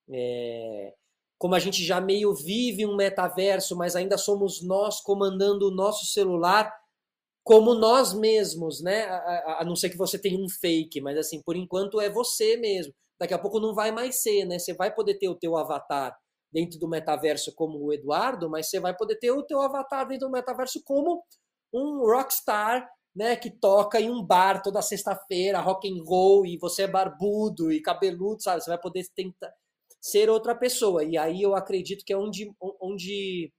É, 0.10 0.94
como 1.38 1.56
a 1.56 1.60
gente 1.60 1.84
já 1.84 2.02
meio 2.02 2.34
vive 2.34 2.86
um 2.86 2.96
metaverso, 2.96 3.76
mas 3.76 3.96
ainda 3.96 4.18
somos 4.18 4.62
nós 4.64 5.02
comandando 5.02 5.68
o 5.68 5.72
nosso 5.72 6.06
celular 6.06 6.74
como 7.44 7.74
nós 7.74 8.14
mesmos, 8.14 8.82
né? 8.82 9.06
A, 9.06 9.16
a, 9.16 9.62
a, 9.62 9.64
não 9.64 9.76
ser 9.76 9.90
que 9.90 9.98
você 9.98 10.20
tenha 10.20 10.38
um 10.38 10.50
fake, 10.50 11.00
mas 11.00 11.18
assim, 11.18 11.42
por 11.42 11.56
enquanto 11.56 12.02
é 12.02 12.10
você 12.10 12.58
mesmo. 12.58 12.94
Daqui 13.20 13.34
a 13.34 13.40
pouco 13.40 13.60
não 13.60 13.74
vai 13.74 13.90
mais 13.90 14.22
ser, 14.22 14.44
né? 14.46 14.60
Você 14.60 14.74
vai 14.74 14.94
poder 14.94 15.18
ter 15.18 15.30
o 15.30 15.36
teu 15.36 15.56
avatar 15.56 16.14
dentro 16.52 16.78
do 16.78 16.90
metaverso 16.90 17.54
como 17.56 17.80
o 17.80 17.94
Eduardo, 17.94 18.50
mas 18.50 18.70
você 18.70 18.80
vai 18.80 18.96
poder 18.96 19.18
ter 19.18 19.32
o 19.32 19.44
teu 19.44 19.62
avatar 19.62 20.08
dentro 20.08 20.28
do 20.28 20.32
metaverso 20.32 20.82
como 20.84 21.24
um 21.74 22.00
rockstar, 22.06 22.88
né, 23.16 23.36
que 23.36 23.50
toca 23.50 24.00
em 24.00 24.10
um 24.10 24.24
bar 24.24 24.62
toda 24.62 24.82
sexta-feira, 24.82 25.60
rock 25.60 25.90
and 25.90 26.04
roll, 26.04 26.46
e 26.46 26.58
você 26.58 26.84
é 26.84 26.88
barbudo 26.88 27.72
e 27.72 27.82
cabeludo, 27.82 28.42
sabe? 28.42 28.64
Você 28.64 28.70
vai 28.70 28.80
poder 28.80 29.06
tentar 29.16 29.52
ser 30.02 30.30
outra 30.30 30.56
pessoa. 30.56 31.04
E 31.04 31.18
aí 31.18 31.42
eu 31.42 31.56
acredito 31.56 32.04
que 32.06 32.14
é 32.14 32.18
onde, 32.18 32.52
onde 32.82 33.52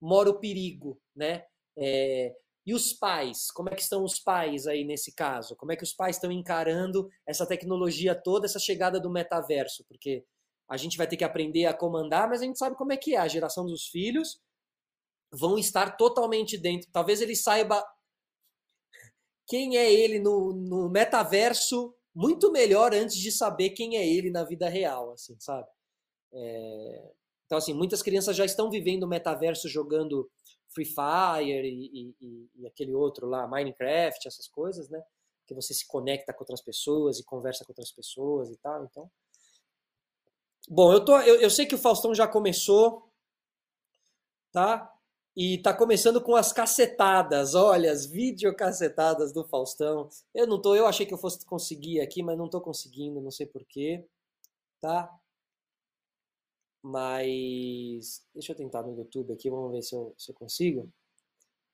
mora 0.00 0.30
o 0.30 0.38
perigo, 0.38 1.00
né? 1.14 1.44
É, 1.76 2.34
e 2.66 2.74
os 2.74 2.92
pais? 2.92 3.50
Como 3.50 3.68
é 3.68 3.74
que 3.74 3.82
estão 3.82 4.04
os 4.04 4.18
pais 4.18 4.66
aí 4.66 4.84
nesse 4.84 5.14
caso? 5.14 5.56
Como 5.56 5.72
é 5.72 5.76
que 5.76 5.82
os 5.82 5.92
pais 5.92 6.16
estão 6.16 6.30
encarando 6.30 7.08
essa 7.26 7.46
tecnologia 7.46 8.14
toda, 8.14 8.46
essa 8.46 8.58
chegada 8.58 9.00
do 9.00 9.10
metaverso? 9.10 9.84
Porque 9.88 10.24
a 10.68 10.76
gente 10.76 10.96
vai 10.96 11.06
ter 11.06 11.16
que 11.16 11.24
aprender 11.24 11.66
a 11.66 11.74
comandar, 11.74 12.28
mas 12.28 12.42
a 12.42 12.44
gente 12.44 12.58
sabe 12.58 12.76
como 12.76 12.92
é 12.92 12.96
que 12.96 13.14
é. 13.14 13.18
A 13.18 13.28
geração 13.28 13.66
dos 13.66 13.88
filhos 13.88 14.40
vão 15.32 15.58
estar 15.58 15.96
totalmente 15.96 16.56
dentro. 16.56 16.88
Talvez 16.92 17.20
ele 17.20 17.34
saiba 17.34 17.84
quem 19.46 19.76
é 19.76 19.92
ele 19.92 20.20
no, 20.20 20.52
no 20.52 20.88
metaverso 20.88 21.94
muito 22.14 22.52
melhor 22.52 22.94
antes 22.94 23.16
de 23.16 23.32
saber 23.32 23.70
quem 23.70 23.96
é 23.96 24.06
ele 24.06 24.30
na 24.30 24.44
vida 24.44 24.68
real, 24.68 25.12
assim, 25.12 25.36
sabe? 25.40 25.66
É... 26.32 27.12
Então, 27.46 27.58
assim, 27.58 27.74
muitas 27.74 28.02
crianças 28.02 28.36
já 28.36 28.44
estão 28.44 28.70
vivendo 28.70 29.02
o 29.02 29.08
metaverso 29.08 29.68
jogando 29.68 30.30
Free 30.68 30.84
Fire 30.84 31.68
e, 31.68 32.14
e, 32.20 32.48
e, 32.54 32.66
aquele 32.66 32.94
outro 32.94 33.26
lá, 33.26 33.46
Minecraft, 33.48 34.28
essas 34.28 34.46
coisas, 34.46 34.88
né? 34.88 35.02
Que 35.46 35.54
você 35.54 35.74
se 35.74 35.86
conecta 35.86 36.32
com 36.32 36.42
outras 36.44 36.62
pessoas 36.62 37.18
e 37.18 37.24
conversa 37.24 37.64
com 37.64 37.72
outras 37.72 37.90
pessoas 37.90 38.50
e 38.50 38.56
tal. 38.58 38.84
Então, 38.84 39.10
Bom, 40.68 40.92
eu, 40.92 41.04
tô, 41.04 41.18
eu, 41.20 41.40
eu 41.40 41.50
sei 41.50 41.66
que 41.66 41.74
o 41.74 41.78
Faustão 41.78 42.14
já 42.14 42.28
começou, 42.28 43.10
tá? 44.52 44.92
E 45.36 45.58
tá 45.58 45.74
começando 45.74 46.20
com 46.22 46.36
as 46.36 46.52
cacetadas, 46.52 47.54
olha, 47.56 47.90
as 47.90 48.06
videocacetadas 48.06 49.32
do 49.32 49.44
Faustão. 49.44 50.08
Eu 50.34 50.46
não 50.46 50.60
tô, 50.62 50.76
eu 50.76 50.86
achei 50.86 51.06
que 51.06 51.14
eu 51.14 51.18
fosse 51.18 51.44
conseguir 51.44 52.00
aqui, 52.00 52.22
mas 52.22 52.38
não 52.38 52.48
tô 52.48 52.60
conseguindo, 52.60 53.20
não 53.20 53.32
sei 53.32 53.46
porquê, 53.46 54.06
tá? 54.80 55.10
Mas 56.82 58.24
deixa 58.32 58.52
eu 58.52 58.56
tentar 58.56 58.82
no 58.82 58.96
YouTube 58.96 59.32
aqui, 59.32 59.50
vamos 59.50 59.72
ver 59.72 59.82
se 59.82 59.94
eu, 59.94 60.14
se 60.16 60.30
eu 60.30 60.34
consigo. 60.34 60.90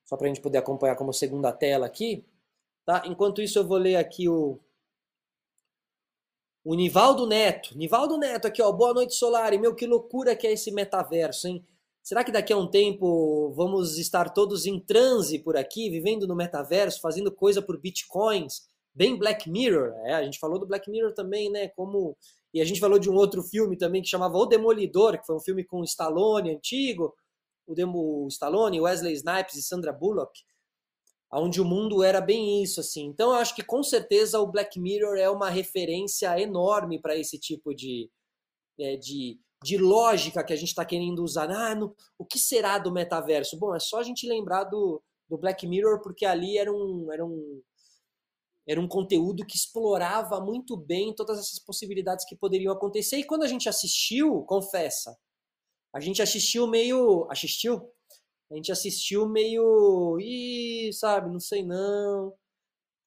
Só 0.05 0.17
pra 0.17 0.29
gente 0.29 0.41
poder 0.41 0.59
acompanhar 0.59 0.97
como 0.97 1.13
segunda 1.13 1.53
tela 1.53 1.87
aqui, 1.87 2.25
tá? 2.85 3.03
Enquanto 3.07 3.43
isso 3.43 3.59
eu 3.59 3.67
vou 3.67 3.77
ler 3.77 3.97
aqui 3.97 4.29
o, 4.29 4.59
o 6.65 6.75
Nivaldo 6.75 7.27
Neto. 7.27 7.77
Nivaldo 7.77 8.19
Neto 8.19 8.47
aqui, 8.47 8.61
ó. 8.61 8.73
Boa 8.73 8.93
noite, 8.93 9.15
Solari. 9.15 9.59
Meu, 9.59 9.75
que 9.75 9.87
loucura 9.87 10.35
que 10.35 10.47
é 10.47 10.53
esse 10.53 10.71
metaverso, 10.71 11.49
hein? 11.49 11.65
Será 12.03 12.23
que 12.23 12.31
daqui 12.31 12.53
a 12.53 12.57
um 12.57 12.69
tempo 12.69 13.51
vamos 13.57 13.99
estar 13.99 14.31
todos 14.31 14.65
em 14.65 14.79
transe 14.79 15.41
por 15.41 15.57
aqui, 15.57 15.91
vivendo 15.91 16.27
no 16.27 16.37
metaverso, 16.37 17.01
fazendo 17.01 17.33
coisa 17.33 17.61
por 17.61 17.81
bitcoins? 17.81 18.69
Bem 18.95 19.17
Black 19.17 19.51
Mirror. 19.51 19.93
É, 20.05 20.15
a 20.15 20.23
gente 20.23 20.39
falou 20.39 20.59
do 20.59 20.67
Black 20.67 20.89
Mirror 20.89 21.13
também, 21.13 21.51
né? 21.51 21.69
Como 21.69 22.17
e 22.57 22.61
a 22.61 22.65
gente 22.65 22.81
falou 22.81 22.99
de 22.99 23.11
um 23.11 23.15
outro 23.15 23.43
filme 23.43 23.77
também 23.77 24.03
que 24.03 24.09
chamava 24.09 24.37
O 24.37 24.47
Demolidor, 24.47 25.19
que 25.19 25.27
foi 25.27 25.37
um 25.37 25.41
filme 25.41 25.65
com 25.65 25.85
Stallone 25.85 26.55
antigo, 26.55 27.15
o 27.67 27.75
Demo 27.75 28.27
Stallone, 28.29 28.81
Wesley 28.81 29.15
Snipes 29.15 29.57
e 29.57 29.63
Sandra 29.63 29.93
Bullock 29.93 30.33
onde 31.33 31.61
o 31.61 31.65
mundo 31.65 32.03
era 32.03 32.21
bem 32.21 32.63
isso, 32.63 32.81
assim. 32.81 33.07
Então, 33.07 33.31
eu 33.31 33.37
acho 33.37 33.55
que 33.55 33.63
com 33.63 33.83
certeza 33.83 34.41
o 34.41 34.47
Black 34.47 34.79
Mirror 34.79 35.17
é 35.17 35.29
uma 35.29 35.51
referência 35.51 36.39
enorme 36.41 37.01
para 37.01 37.17
esse 37.17 37.39
tipo 37.39 37.75
de, 37.75 38.11
é, 38.79 38.97
de, 38.97 39.39
de 39.63 39.77
lógica 39.77 40.45
que 40.45 40.53
a 40.53 40.57
gente 40.57 40.69
está 40.69 40.85
querendo 40.85 41.23
usar. 41.23 41.51
Ah, 41.51 41.75
no, 41.75 41.95
o 42.19 42.25
que 42.25 42.39
será 42.39 42.79
do 42.79 42.93
metaverso? 42.93 43.59
Bom, 43.59 43.75
é 43.75 43.81
só 43.81 44.01
a 44.01 44.03
gente 44.03 44.29
lembrar 44.29 44.65
do, 44.65 45.03
do 45.29 45.39
Black 45.39 45.67
Mirror, 45.67 46.01
porque 46.01 46.25
ali 46.25 46.59
era 46.59 46.73
um, 46.73 47.13
era 47.13 47.25
um, 47.25 47.61
era 48.67 48.81
um 48.81 48.89
conteúdo 48.89 49.47
que 49.47 49.57
explorava 49.57 50.41
muito 50.41 50.77
bem 50.77 51.15
todas 51.15 51.39
essas 51.39 51.59
possibilidades 51.59 52.25
que 52.27 52.37
poderiam 52.37 52.73
acontecer. 52.73 53.19
E 53.19 53.25
quando 53.25 53.45
a 53.45 53.49
gente 53.49 53.69
assistiu, 53.69 54.43
confessa, 54.43 55.17
a 55.95 56.01
gente 56.01 56.21
assistiu 56.21 56.67
meio. 56.67 57.27
Assistiu? 57.31 57.91
a 58.51 58.55
gente 58.55 58.71
assistiu 58.71 59.29
meio. 59.29 60.19
Ih, 60.21 60.93
sabe, 60.93 61.31
não 61.31 61.41
sei 61.41 61.65
não. 61.65 62.33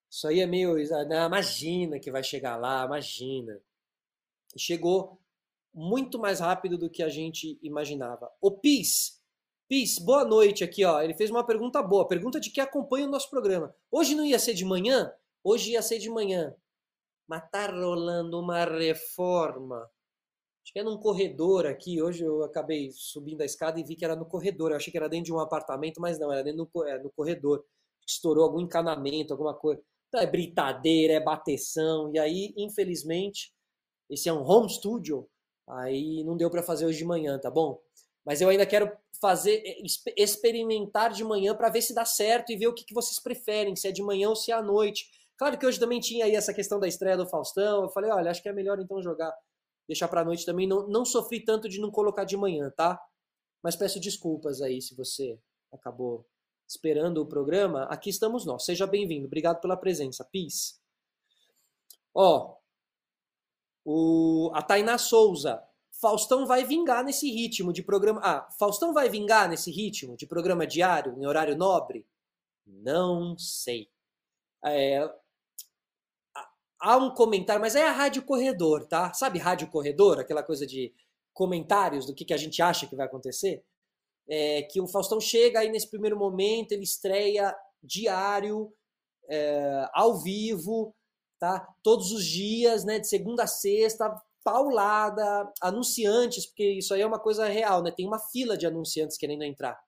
Isso 0.09 0.27
aí 0.27 0.39
é 0.39 0.45
meio. 0.45 0.75
Não, 1.07 1.27
imagina 1.27 1.99
que 1.99 2.11
vai 2.11 2.23
chegar 2.23 2.57
lá, 2.57 2.85
imagina. 2.85 3.59
Chegou 4.57 5.19
muito 5.73 6.19
mais 6.19 6.39
rápido 6.39 6.77
do 6.77 6.89
que 6.89 7.03
a 7.03 7.09
gente 7.09 7.59
imaginava. 7.61 8.29
O 8.41 8.51
Pis, 8.51 9.21
Pis, 9.67 9.99
boa 9.99 10.25
noite 10.25 10.63
aqui, 10.63 10.83
ó. 10.83 11.01
Ele 11.01 11.13
fez 11.13 11.29
uma 11.29 11.45
pergunta 11.45 11.81
boa, 11.83 12.07
pergunta 12.07 12.39
de 12.39 12.49
quem 12.49 12.63
acompanha 12.63 13.05
o 13.05 13.11
nosso 13.11 13.29
programa. 13.29 13.73
Hoje 13.91 14.15
não 14.15 14.25
ia 14.25 14.39
ser 14.39 14.55
de 14.55 14.65
manhã? 14.65 15.13
Hoje 15.43 15.71
ia 15.71 15.81
ser 15.81 15.99
de 15.99 16.09
manhã. 16.09 16.55
Mas 17.27 17.49
tá 17.51 17.67
rolando 17.67 18.39
uma 18.39 18.65
reforma 18.65 19.89
Acho 20.69 20.73
que 20.73 20.79
é 20.79 20.83
num 20.83 20.97
corredor 20.97 21.65
aqui. 21.65 21.99
Hoje 21.99 22.23
eu 22.23 22.43
acabei 22.43 22.91
subindo 22.91 23.41
a 23.41 23.45
escada 23.45 23.79
e 23.79 23.83
vi 23.83 23.95
que 23.95 24.05
era 24.05 24.15
no 24.15 24.23
corredor. 24.23 24.69
Eu 24.69 24.77
achei 24.77 24.91
que 24.91 24.97
era 24.97 25.09
dentro 25.09 25.25
de 25.25 25.33
um 25.33 25.39
apartamento, 25.39 25.99
mas 25.99 26.19
não, 26.19 26.31
era 26.31 26.43
dentro 26.43 26.69
do, 26.71 26.87
é, 26.87 27.01
no 27.01 27.09
corredor. 27.09 27.65
Estourou 28.07 28.43
algum 28.43 28.61
encanamento, 28.61 29.33
alguma 29.33 29.55
coisa. 29.55 29.81
Então 30.07 30.21
é 30.21 30.27
britadeira, 30.27 31.13
é 31.13 31.19
bateção. 31.19 32.11
E 32.13 32.19
aí, 32.19 32.53
infelizmente, 32.55 33.51
esse 34.07 34.29
é 34.29 34.33
um 34.33 34.47
home 34.47 34.69
studio. 34.69 35.27
Aí 35.67 36.23
não 36.23 36.37
deu 36.37 36.51
para 36.51 36.61
fazer 36.61 36.85
hoje 36.85 36.99
de 36.99 37.05
manhã, 37.05 37.39
tá 37.39 37.49
bom? 37.49 37.81
Mas 38.23 38.39
eu 38.39 38.49
ainda 38.49 38.65
quero 38.65 38.95
fazer, 39.19 39.63
é, 39.65 39.77
experimentar 40.15 41.11
de 41.11 41.23
manhã 41.23 41.55
para 41.55 41.69
ver 41.69 41.81
se 41.81 41.95
dá 41.95 42.05
certo 42.05 42.51
e 42.51 42.57
ver 42.57 42.67
o 42.67 42.75
que, 42.75 42.85
que 42.85 42.93
vocês 42.93 43.19
preferem, 43.19 43.75
se 43.75 43.87
é 43.87 43.91
de 43.91 44.03
manhã 44.03 44.29
ou 44.29 44.35
se 44.35 44.51
é 44.51 44.53
à 44.53 44.61
noite. 44.61 45.09
Claro 45.39 45.57
que 45.57 45.65
hoje 45.65 45.79
também 45.79 46.01
tinha 46.01 46.25
aí 46.25 46.35
essa 46.35 46.53
questão 46.53 46.81
da 46.81 46.87
estreia 46.87 47.15
do 47.15 47.25
Faustão. 47.25 47.83
Eu 47.83 47.89
falei, 47.89 48.11
olha, 48.11 48.29
acho 48.29 48.43
que 48.43 48.49
é 48.49 48.53
melhor 48.53 48.77
então 48.77 49.01
jogar 49.01 49.33
deixar 49.87 50.09
para 50.09 50.25
noite 50.25 50.45
também. 50.45 50.67
Não, 50.67 50.85
não 50.89 51.05
sofri 51.05 51.39
tanto 51.39 51.69
de 51.69 51.79
não 51.79 51.89
colocar 51.89 52.25
de 52.25 52.35
manhã, 52.35 52.69
tá? 52.75 53.01
Mas 53.63 53.77
peço 53.77 54.01
desculpas 54.01 54.61
aí 54.61 54.81
se 54.81 54.93
você 54.93 55.39
acabou 55.71 56.27
esperando 56.67 57.19
o 57.19 57.25
programa. 57.25 57.83
Aqui 57.85 58.09
estamos 58.09 58.45
nós. 58.45 58.65
Seja 58.65 58.85
bem-vindo. 58.85 59.27
Obrigado 59.27 59.61
pela 59.61 59.77
presença. 59.77 60.25
Peace. 60.25 60.77
Ó, 62.13 62.57
o, 63.85 64.51
a 64.53 64.61
Tainá 64.61 64.97
Souza. 64.97 65.63
Faustão 66.01 66.45
vai 66.45 66.65
vingar 66.65 67.01
nesse 67.01 67.31
ritmo 67.31 67.71
de 67.71 67.81
programa. 67.81 68.19
Ah, 68.21 68.49
Faustão 68.59 68.93
vai 68.93 69.07
vingar 69.07 69.47
nesse 69.47 69.71
ritmo 69.71 70.17
de 70.17 70.27
programa 70.27 70.67
diário, 70.67 71.17
em 71.17 71.25
horário 71.25 71.55
nobre? 71.55 72.05
Não 72.65 73.37
sei. 73.37 73.89
É, 74.63 75.09
há 76.79 76.97
um 76.97 77.13
comentário, 77.13 77.61
mas 77.61 77.75
é 77.75 77.83
a 77.83 77.91
Rádio 77.91 78.23
Corredor, 78.23 78.85
tá? 78.87 79.13
Sabe 79.13 79.39
Rádio 79.39 79.69
Corredor? 79.69 80.19
Aquela 80.19 80.43
coisa 80.43 80.65
de 80.65 80.93
comentários 81.33 82.05
do 82.05 82.13
que, 82.13 82.25
que 82.25 82.33
a 82.33 82.37
gente 82.37 82.61
acha 82.61 82.87
que 82.87 82.95
vai 82.95 83.05
acontecer? 83.05 83.63
É, 84.27 84.63
que 84.63 84.79
o 84.79 84.87
Faustão 84.87 85.19
chega 85.19 85.59
aí 85.59 85.69
nesse 85.69 85.89
primeiro 85.89 86.17
momento, 86.17 86.71
ele 86.71 86.83
estreia 86.83 87.55
diário, 87.81 88.71
é, 89.27 89.89
ao 89.93 90.17
vivo, 90.21 90.95
tá? 91.39 91.67
Todos 91.83 92.11
os 92.11 92.25
dias, 92.25 92.83
né? 92.85 92.99
De 92.99 93.07
segunda 93.07 93.43
a 93.43 93.47
sexta, 93.47 94.13
paulada, 94.43 95.51
anunciantes, 95.61 96.45
porque 96.45 96.71
isso 96.71 96.93
aí 96.93 97.01
é 97.01 97.05
uma 97.05 97.19
coisa 97.19 97.45
real, 97.47 97.83
né? 97.83 97.91
Tem 97.91 98.05
uma 98.05 98.19
fila 98.19 98.57
de 98.57 98.65
anunciantes 98.65 99.17
querendo 99.17 99.43
entrar. 99.43 99.79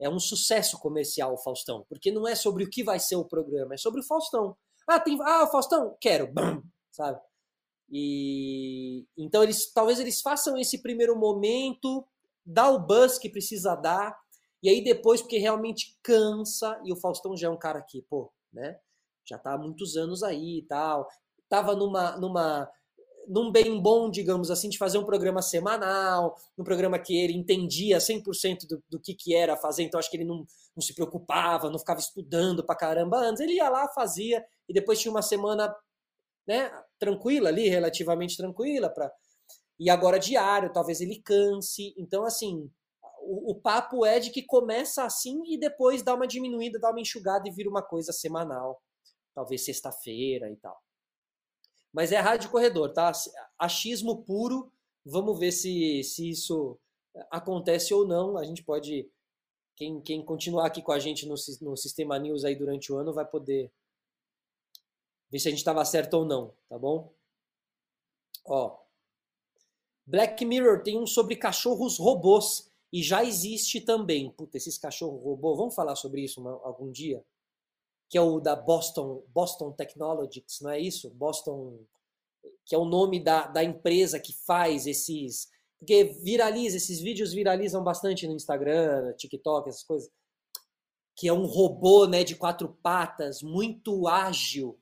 É 0.00 0.08
um 0.08 0.18
sucesso 0.18 0.78
comercial 0.78 1.34
o 1.34 1.38
Faustão, 1.38 1.84
porque 1.88 2.10
não 2.10 2.26
é 2.26 2.34
sobre 2.34 2.64
o 2.64 2.70
que 2.70 2.82
vai 2.82 2.98
ser 2.98 3.16
o 3.16 3.24
programa, 3.24 3.74
é 3.74 3.76
sobre 3.76 4.00
o 4.00 4.04
Faustão. 4.04 4.56
Ah, 4.92 5.00
tem, 5.00 5.18
ah, 5.22 5.46
Faustão, 5.46 5.96
quero, 5.98 6.30
sabe? 6.92 7.18
E 7.90 9.06
então 9.16 9.42
eles 9.42 9.72
talvez 9.72 9.98
eles 9.98 10.20
façam 10.20 10.58
esse 10.58 10.82
primeiro 10.82 11.18
momento, 11.18 12.06
dá 12.44 12.68
o 12.70 12.78
buzz 12.78 13.18
que 13.18 13.30
precisa 13.30 13.74
dar, 13.74 14.14
e 14.62 14.68
aí 14.68 14.84
depois 14.84 15.22
porque 15.22 15.38
realmente 15.38 15.98
cansa 16.02 16.78
e 16.84 16.92
o 16.92 16.96
Faustão 16.96 17.34
já 17.34 17.48
é 17.48 17.50
um 17.50 17.58
cara 17.58 17.80
que, 17.80 18.02
pô, 18.02 18.30
né? 18.52 18.78
Já 19.24 19.38
tá 19.38 19.54
há 19.54 19.58
muitos 19.58 19.96
anos 19.96 20.22
aí 20.22 20.58
e 20.58 20.66
tal. 20.66 21.08
Tava 21.48 21.74
numa 21.74 22.16
numa 22.18 22.70
num 23.28 23.50
bem 23.50 23.80
bom, 23.80 24.10
digamos 24.10 24.50
assim, 24.50 24.68
de 24.68 24.76
fazer 24.76 24.98
um 24.98 25.04
programa 25.04 25.40
semanal, 25.40 26.36
um 26.58 26.64
programa 26.64 26.98
que 26.98 27.16
ele 27.16 27.34
entendia 27.34 27.98
100% 27.98 28.66
do, 28.68 28.82
do 28.90 29.00
que, 29.00 29.14
que 29.14 29.34
era 29.34 29.56
fazer, 29.56 29.84
então 29.84 29.98
acho 29.98 30.10
que 30.10 30.16
ele 30.16 30.24
não, 30.24 30.44
não 30.74 30.82
se 30.82 30.94
preocupava, 30.94 31.70
não 31.70 31.78
ficava 31.78 32.00
estudando 32.00 32.64
pra 32.64 32.74
caramba 32.74 33.18
antes, 33.18 33.40
ele 33.40 33.54
ia 33.54 33.68
lá, 33.68 33.88
fazia, 33.94 34.44
e 34.68 34.72
depois 34.72 35.00
tinha 35.00 35.10
uma 35.10 35.22
semana 35.22 35.74
né, 36.46 36.70
tranquila 36.98 37.48
ali, 37.48 37.68
relativamente 37.68 38.36
tranquila, 38.36 38.88
pra... 38.88 39.12
e 39.78 39.90
agora 39.90 40.18
diário, 40.18 40.72
talvez 40.72 41.00
ele 41.00 41.20
canse, 41.22 41.94
então 41.96 42.24
assim, 42.24 42.70
o, 43.22 43.52
o 43.52 43.54
papo 43.54 44.04
é 44.04 44.18
de 44.18 44.30
que 44.30 44.42
começa 44.42 45.04
assim 45.04 45.42
e 45.46 45.58
depois 45.58 46.02
dá 46.02 46.14
uma 46.14 46.26
diminuída, 46.26 46.78
dá 46.78 46.90
uma 46.90 47.00
enxugada 47.00 47.48
e 47.48 47.52
vira 47.52 47.68
uma 47.68 47.82
coisa 47.82 48.12
semanal, 48.12 48.82
talvez 49.34 49.64
sexta-feira 49.64 50.50
e 50.50 50.56
tal. 50.56 50.80
Mas 51.92 52.10
é 52.10 52.18
rádio 52.18 52.50
corredor, 52.50 52.92
tá? 52.92 53.12
Achismo 53.58 54.24
puro. 54.24 54.72
Vamos 55.04 55.38
ver 55.38 55.52
se, 55.52 56.02
se 56.02 56.30
isso 56.30 56.78
acontece 57.30 57.92
ou 57.92 58.06
não. 58.06 58.38
A 58.38 58.44
gente 58.44 58.64
pode. 58.64 59.10
Quem, 59.76 60.00
quem 60.00 60.24
continuar 60.24 60.66
aqui 60.66 60.80
com 60.80 60.92
a 60.92 60.98
gente 60.98 61.26
no, 61.26 61.34
no 61.60 61.76
Sistema 61.76 62.18
News 62.18 62.44
aí 62.44 62.54
durante 62.54 62.92
o 62.92 62.96
ano 62.96 63.12
vai 63.12 63.26
poder 63.26 63.70
ver 65.32 65.38
se 65.38 65.48
a 65.48 65.50
gente 65.50 65.58
estava 65.58 65.84
certo 65.84 66.14
ou 66.14 66.24
não, 66.24 66.54
tá 66.68 66.78
bom? 66.78 67.12
Ó. 68.44 68.78
Black 70.06 70.44
Mirror 70.44 70.82
tem 70.82 70.98
um 70.98 71.06
sobre 71.06 71.34
cachorros 71.34 71.98
robôs 71.98 72.70
e 72.92 73.02
já 73.02 73.24
existe 73.24 73.80
também. 73.80 74.30
Puta, 74.30 74.58
esses 74.58 74.78
cachorros 74.78 75.22
robôs, 75.22 75.56
vamos 75.56 75.74
falar 75.74 75.96
sobre 75.96 76.22
isso 76.22 76.40
uma, 76.40 76.52
algum 76.62 76.92
dia? 76.92 77.24
que 78.12 78.18
é 78.18 78.20
o 78.20 78.40
da 78.40 78.54
Boston, 78.54 79.24
Boston 79.28 79.72
Technologies, 79.72 80.60
não 80.60 80.70
é 80.70 80.78
isso? 80.78 81.08
Boston, 81.08 81.78
que 82.66 82.74
é 82.74 82.78
o 82.78 82.84
nome 82.84 83.18
da, 83.18 83.46
da 83.46 83.64
empresa 83.64 84.20
que 84.20 84.34
faz 84.34 84.86
esses. 84.86 85.48
Porque 85.78 86.04
viraliza, 86.22 86.76
esses 86.76 87.00
vídeos 87.00 87.32
viralizam 87.32 87.82
bastante 87.82 88.26
no 88.26 88.34
Instagram, 88.34 89.14
TikTok, 89.14 89.66
essas 89.66 89.82
coisas. 89.82 90.10
Que 91.16 91.26
é 91.26 91.32
um 91.32 91.46
robô 91.46 92.06
né, 92.06 92.22
de 92.22 92.36
quatro 92.36 92.68
patas, 92.82 93.40
muito 93.42 94.06
ágil, 94.06 94.78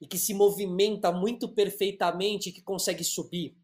e 0.00 0.06
que 0.06 0.18
se 0.18 0.34
movimenta 0.34 1.10
muito 1.10 1.48
perfeitamente, 1.48 2.52
que 2.52 2.62
consegue 2.62 3.02
subir 3.02 3.56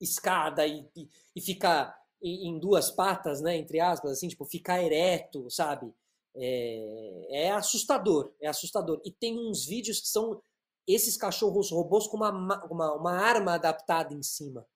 escada 0.00 0.66
e, 0.66 0.86
e, 0.94 1.08
e 1.34 1.40
ficar 1.40 1.96
em, 2.22 2.58
duas 2.58 2.90
patas, 2.90 3.40
né, 3.40 3.56
entre 3.56 3.80
aspas, 3.80 4.12
assim, 4.12 4.28
tipo, 4.28 4.44
ficar 4.44 4.82
ereto, 4.82 5.48
sabe? 5.50 5.92
É, 6.34 7.26
é, 7.30 7.50
assustador, 7.52 8.32
é 8.40 8.48
assustador. 8.48 9.00
E 9.04 9.10
tem 9.10 9.38
uns 9.38 9.64
vídeos 9.64 10.00
que 10.00 10.08
são 10.08 10.42
esses 10.86 11.16
cachorros 11.16 11.70
robôs 11.70 12.06
com 12.06 12.16
uma, 12.16 12.30
uma, 12.66 12.94
uma 12.94 13.12
arma 13.12 13.54
adaptada 13.54 14.14
em 14.14 14.22
cima. 14.22 14.66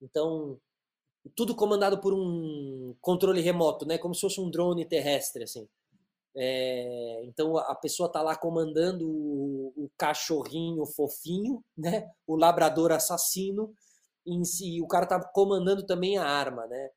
Então, 0.00 0.58
tudo 1.34 1.54
comandado 1.54 1.98
por 2.00 2.14
um 2.14 2.94
controle 3.00 3.40
remoto, 3.40 3.86
né? 3.86 3.98
Como 3.98 4.14
se 4.14 4.20
fosse 4.20 4.40
um 4.40 4.50
drone 4.50 4.84
terrestre, 4.84 5.42
assim. 5.42 5.68
É, 6.38 7.24
então 7.24 7.56
a 7.56 7.74
pessoa 7.74 8.12
tá 8.12 8.20
lá 8.20 8.36
comandando 8.36 9.08
o, 9.86 9.90
cachorrinho 9.98 10.84
fofinho, 10.86 11.62
né? 11.76 12.10
O 12.26 12.36
labrador 12.36 12.92
assassino, 12.92 13.72
em 14.26 14.44
si, 14.44 14.80
o 14.82 14.88
cara 14.88 15.06
tá 15.06 15.20
comandando 15.32 15.86
também 15.86 16.18
a 16.18 16.24
arma, 16.24 16.66
né? 16.66 16.90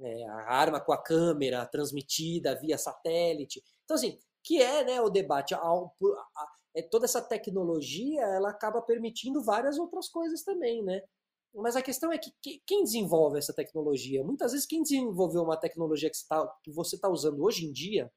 é, 0.00 0.24
a 0.26 0.54
arma 0.54 0.80
com 0.80 0.92
a 0.92 1.02
câmera 1.02 1.66
transmitida 1.66 2.58
via 2.58 2.78
satélite. 2.78 3.62
Então, 3.84 3.96
assim, 3.96 4.18
que 4.42 4.60
é 4.60 4.84
né, 4.84 5.00
o 5.00 5.10
debate. 5.10 5.54
Ao, 5.54 5.94
a, 6.36 6.48
é, 6.74 6.82
toda 6.82 7.04
essa 7.04 7.20
tecnologia 7.20 8.22
ela 8.22 8.50
acaba 8.50 8.80
permitindo 8.80 9.42
várias 9.42 9.78
outras 9.78 10.08
coisas 10.08 10.42
também, 10.42 10.82
né? 10.82 11.02
Mas 11.54 11.76
a 11.76 11.82
questão 11.82 12.10
é 12.10 12.16
que, 12.16 12.32
que 12.40 12.62
quem 12.66 12.82
desenvolve 12.82 13.38
essa 13.38 13.52
tecnologia? 13.52 14.24
Muitas 14.24 14.52
vezes 14.52 14.66
quem 14.66 14.82
desenvolveu 14.82 15.42
uma 15.42 15.56
tecnologia 15.56 16.10
que, 16.10 16.16
que 16.64 16.72
você 16.72 16.96
está 16.96 17.10
usando 17.10 17.44
hoje 17.44 17.66
em 17.66 17.72
dia 17.72 18.10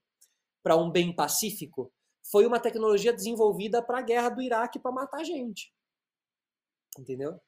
para 0.64 0.78
um 0.78 0.90
bem 0.90 1.14
pacífico 1.14 1.92
foi 2.32 2.46
uma 2.46 2.60
tecnologia 2.60 3.14
desenvolvida 3.14 3.82
para 3.82 4.00
a 4.00 4.02
guerra 4.02 4.30
do 4.30 4.42
Iraque 4.42 4.80
para 4.80 4.92
matar 4.92 5.24
gente. 5.24 5.74
Entendeu? 6.98 7.40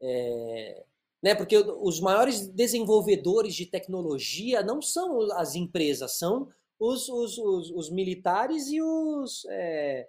É, 0.00 0.84
né? 1.22 1.34
Porque 1.34 1.56
os 1.56 2.00
maiores 2.00 2.46
desenvolvedores 2.48 3.54
de 3.54 3.66
tecnologia 3.66 4.62
não 4.62 4.82
são 4.82 5.20
as 5.32 5.54
empresas, 5.54 6.18
são 6.18 6.48
os, 6.78 7.08
os, 7.08 7.38
os, 7.38 7.70
os 7.70 7.90
militares 7.90 8.68
e 8.68 8.80
os 8.82 9.44
é, 9.50 10.08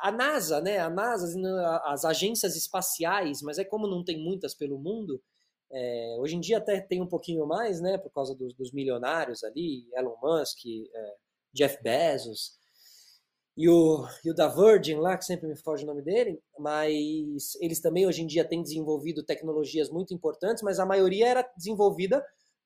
a 0.00 0.10
NASA, 0.10 0.60
né? 0.60 0.78
A 0.78 0.88
NASA, 0.88 1.38
as 1.84 2.04
agências 2.04 2.56
espaciais, 2.56 3.42
mas 3.42 3.58
é 3.58 3.64
como 3.64 3.86
não 3.86 4.02
tem 4.02 4.18
muitas 4.18 4.54
pelo 4.54 4.78
mundo. 4.78 5.22
É, 5.72 6.16
hoje 6.18 6.36
em 6.36 6.40
dia 6.40 6.58
até 6.58 6.80
tem 6.80 7.00
um 7.00 7.06
pouquinho 7.06 7.46
mais, 7.46 7.80
né? 7.80 7.98
Por 7.98 8.10
causa 8.10 8.34
dos, 8.34 8.54
dos 8.54 8.72
milionários 8.72 9.44
ali, 9.44 9.86
Elon 9.94 10.16
Musk, 10.22 10.64
é, 10.66 11.16
Jeff 11.52 11.80
Bezos 11.82 12.59
e 13.60 13.68
o, 13.68 14.06
e 14.24 14.30
o 14.30 14.34
da 14.34 14.48
Virgin 14.48 14.94
lá, 14.94 15.18
que 15.18 15.24
sempre 15.26 15.46
me 15.46 15.54
foge 15.54 15.84
o 15.84 15.86
nome 15.86 16.00
dele, 16.00 16.42
mas 16.58 17.54
eles 17.60 17.78
também 17.78 18.06
hoje 18.06 18.22
em 18.22 18.26
dia 18.26 18.42
têm 18.42 18.62
desenvolvido 18.62 19.22
tecnologias 19.22 19.90
muito 19.90 20.14
importantes, 20.14 20.62
mas 20.62 20.80
a 20.80 20.86
maioria 20.86 21.28
era 21.28 21.52
desenvolvida 21.54 22.24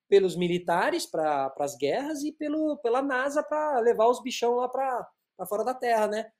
pelos 0.09 0.37
militares 0.37 1.05
para 1.05 1.53
as 1.59 1.75
guerras 1.77 2.23
e 2.23 2.31
pelo, 2.31 2.77
pela 2.77 3.03
NASA 3.03 3.43
para 3.43 3.81
levar 3.81 4.07
os 4.07 4.23
bichão 4.23 4.55
lá 4.55 4.69
para 4.69 5.09
fora 5.49 5.65
da 5.65 5.75
Terra, 5.75 6.07
né? 6.07 6.31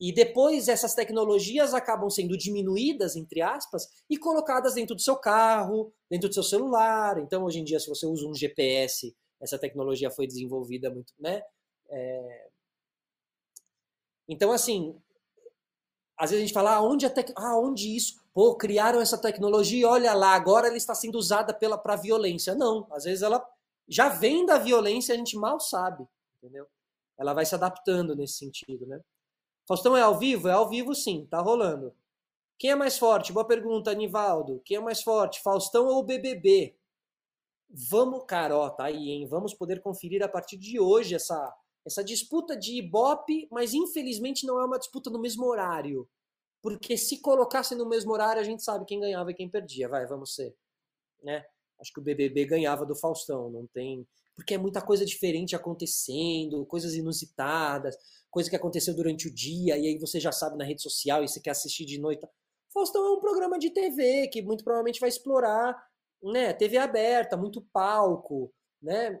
E 0.00 0.10
depois 0.10 0.68
essas 0.68 0.94
tecnologias 0.94 1.74
acabam 1.74 2.08
sendo 2.08 2.34
diminuídas, 2.34 3.14
entre 3.14 3.42
aspas, 3.42 3.86
e 4.08 4.16
colocadas 4.16 4.72
dentro 4.72 4.94
do 4.94 5.02
seu 5.02 5.16
carro, 5.16 5.92
dentro 6.10 6.30
do 6.30 6.34
seu 6.34 6.42
celular. 6.42 7.18
Então, 7.18 7.44
hoje 7.44 7.58
em 7.58 7.64
dia, 7.64 7.78
se 7.78 7.86
você 7.90 8.06
usa 8.06 8.26
um 8.26 8.34
GPS, 8.34 9.14
essa 9.38 9.58
tecnologia 9.58 10.10
foi 10.10 10.26
desenvolvida 10.26 10.88
muito, 10.88 11.12
né? 11.18 11.42
É, 11.90 12.47
então, 14.28 14.52
assim, 14.52 14.94
às 16.16 16.30
vezes 16.30 16.42
a 16.42 16.46
gente 16.46 16.54
fala, 16.54 16.74
ah, 16.74 16.82
onde, 16.82 17.06
a 17.06 17.10
tec... 17.10 17.32
ah, 17.36 17.56
onde 17.56 17.96
isso? 17.96 18.20
Pô, 18.34 18.56
criaram 18.56 19.00
essa 19.00 19.16
tecnologia, 19.16 19.88
olha 19.88 20.12
lá, 20.14 20.34
agora 20.34 20.68
ela 20.68 20.76
está 20.76 20.94
sendo 20.94 21.16
usada 21.16 21.54
pela 21.54 21.78
para 21.78 21.96
violência. 21.96 22.54
Não, 22.54 22.86
às 22.90 23.04
vezes 23.04 23.22
ela 23.22 23.44
já 23.88 24.08
vem 24.08 24.44
da 24.44 24.58
violência, 24.58 25.14
a 25.14 25.18
gente 25.18 25.36
mal 25.36 25.58
sabe, 25.58 26.06
entendeu? 26.36 26.66
Ela 27.16 27.32
vai 27.32 27.46
se 27.46 27.54
adaptando 27.54 28.14
nesse 28.14 28.34
sentido, 28.34 28.86
né? 28.86 29.00
Faustão 29.66 29.96
é 29.96 30.02
ao 30.02 30.18
vivo? 30.18 30.48
É 30.48 30.52
ao 30.52 30.68
vivo 30.68 30.94
sim, 30.94 31.26
tá 31.30 31.40
rolando. 31.40 31.94
Quem 32.58 32.70
é 32.70 32.74
mais 32.74 32.98
forte? 32.98 33.32
Boa 33.32 33.46
pergunta, 33.46 33.90
Anivaldo. 33.90 34.60
Quem 34.64 34.76
é 34.76 34.80
mais 34.80 35.02
forte, 35.02 35.40
Faustão 35.40 35.86
ou 35.86 36.02
BBB? 36.02 36.76
Vamos, 37.70 38.24
cara, 38.26 38.70
tá 38.70 38.84
aí, 38.84 39.10
hein? 39.10 39.26
Vamos 39.26 39.54
poder 39.54 39.80
conferir 39.80 40.22
a 40.22 40.28
partir 40.28 40.56
de 40.56 40.80
hoje 40.80 41.14
essa 41.14 41.54
essa 41.86 42.04
disputa 42.04 42.56
de 42.56 42.76
Ibope, 42.76 43.48
mas 43.50 43.74
infelizmente 43.74 44.46
não 44.46 44.60
é 44.60 44.64
uma 44.64 44.78
disputa 44.78 45.10
no 45.10 45.20
mesmo 45.20 45.44
horário. 45.46 46.08
Porque 46.60 46.96
se 46.96 47.20
colocasse 47.20 47.74
no 47.74 47.88
mesmo 47.88 48.12
horário, 48.12 48.40
a 48.40 48.44
gente 48.44 48.62
sabe 48.62 48.84
quem 48.84 49.00
ganhava 49.00 49.30
e 49.30 49.34
quem 49.34 49.48
perdia. 49.48 49.88
Vai, 49.88 50.06
vamos 50.06 50.34
ser. 50.34 50.54
Né? 51.22 51.44
Acho 51.80 51.92
que 51.92 52.00
o 52.00 52.02
BBB 52.02 52.44
ganhava 52.44 52.84
do 52.84 52.96
Faustão, 52.96 53.50
não 53.50 53.66
tem. 53.66 54.06
Porque 54.34 54.54
é 54.54 54.58
muita 54.58 54.82
coisa 54.82 55.04
diferente 55.04 55.56
acontecendo, 55.56 56.66
coisas 56.66 56.94
inusitadas, 56.94 57.96
coisa 58.30 58.50
que 58.50 58.56
aconteceu 58.56 58.94
durante 58.94 59.28
o 59.28 59.34
dia, 59.34 59.76
e 59.76 59.86
aí 59.86 59.98
você 59.98 60.20
já 60.20 60.30
sabe 60.30 60.56
na 60.56 60.64
rede 60.64 60.82
social 60.82 61.22
e 61.22 61.28
você 61.28 61.40
quer 61.40 61.50
assistir 61.50 61.84
de 61.84 61.98
noite. 61.98 62.26
Faustão 62.72 63.04
é 63.06 63.10
um 63.12 63.20
programa 63.20 63.58
de 63.58 63.70
TV 63.70 64.28
que 64.28 64.42
muito 64.42 64.62
provavelmente 64.62 65.00
vai 65.00 65.08
explorar, 65.08 65.76
né? 66.22 66.52
TV 66.52 66.76
aberta, 66.76 67.36
muito 67.36 67.62
palco, 67.72 68.52
né? 68.80 69.20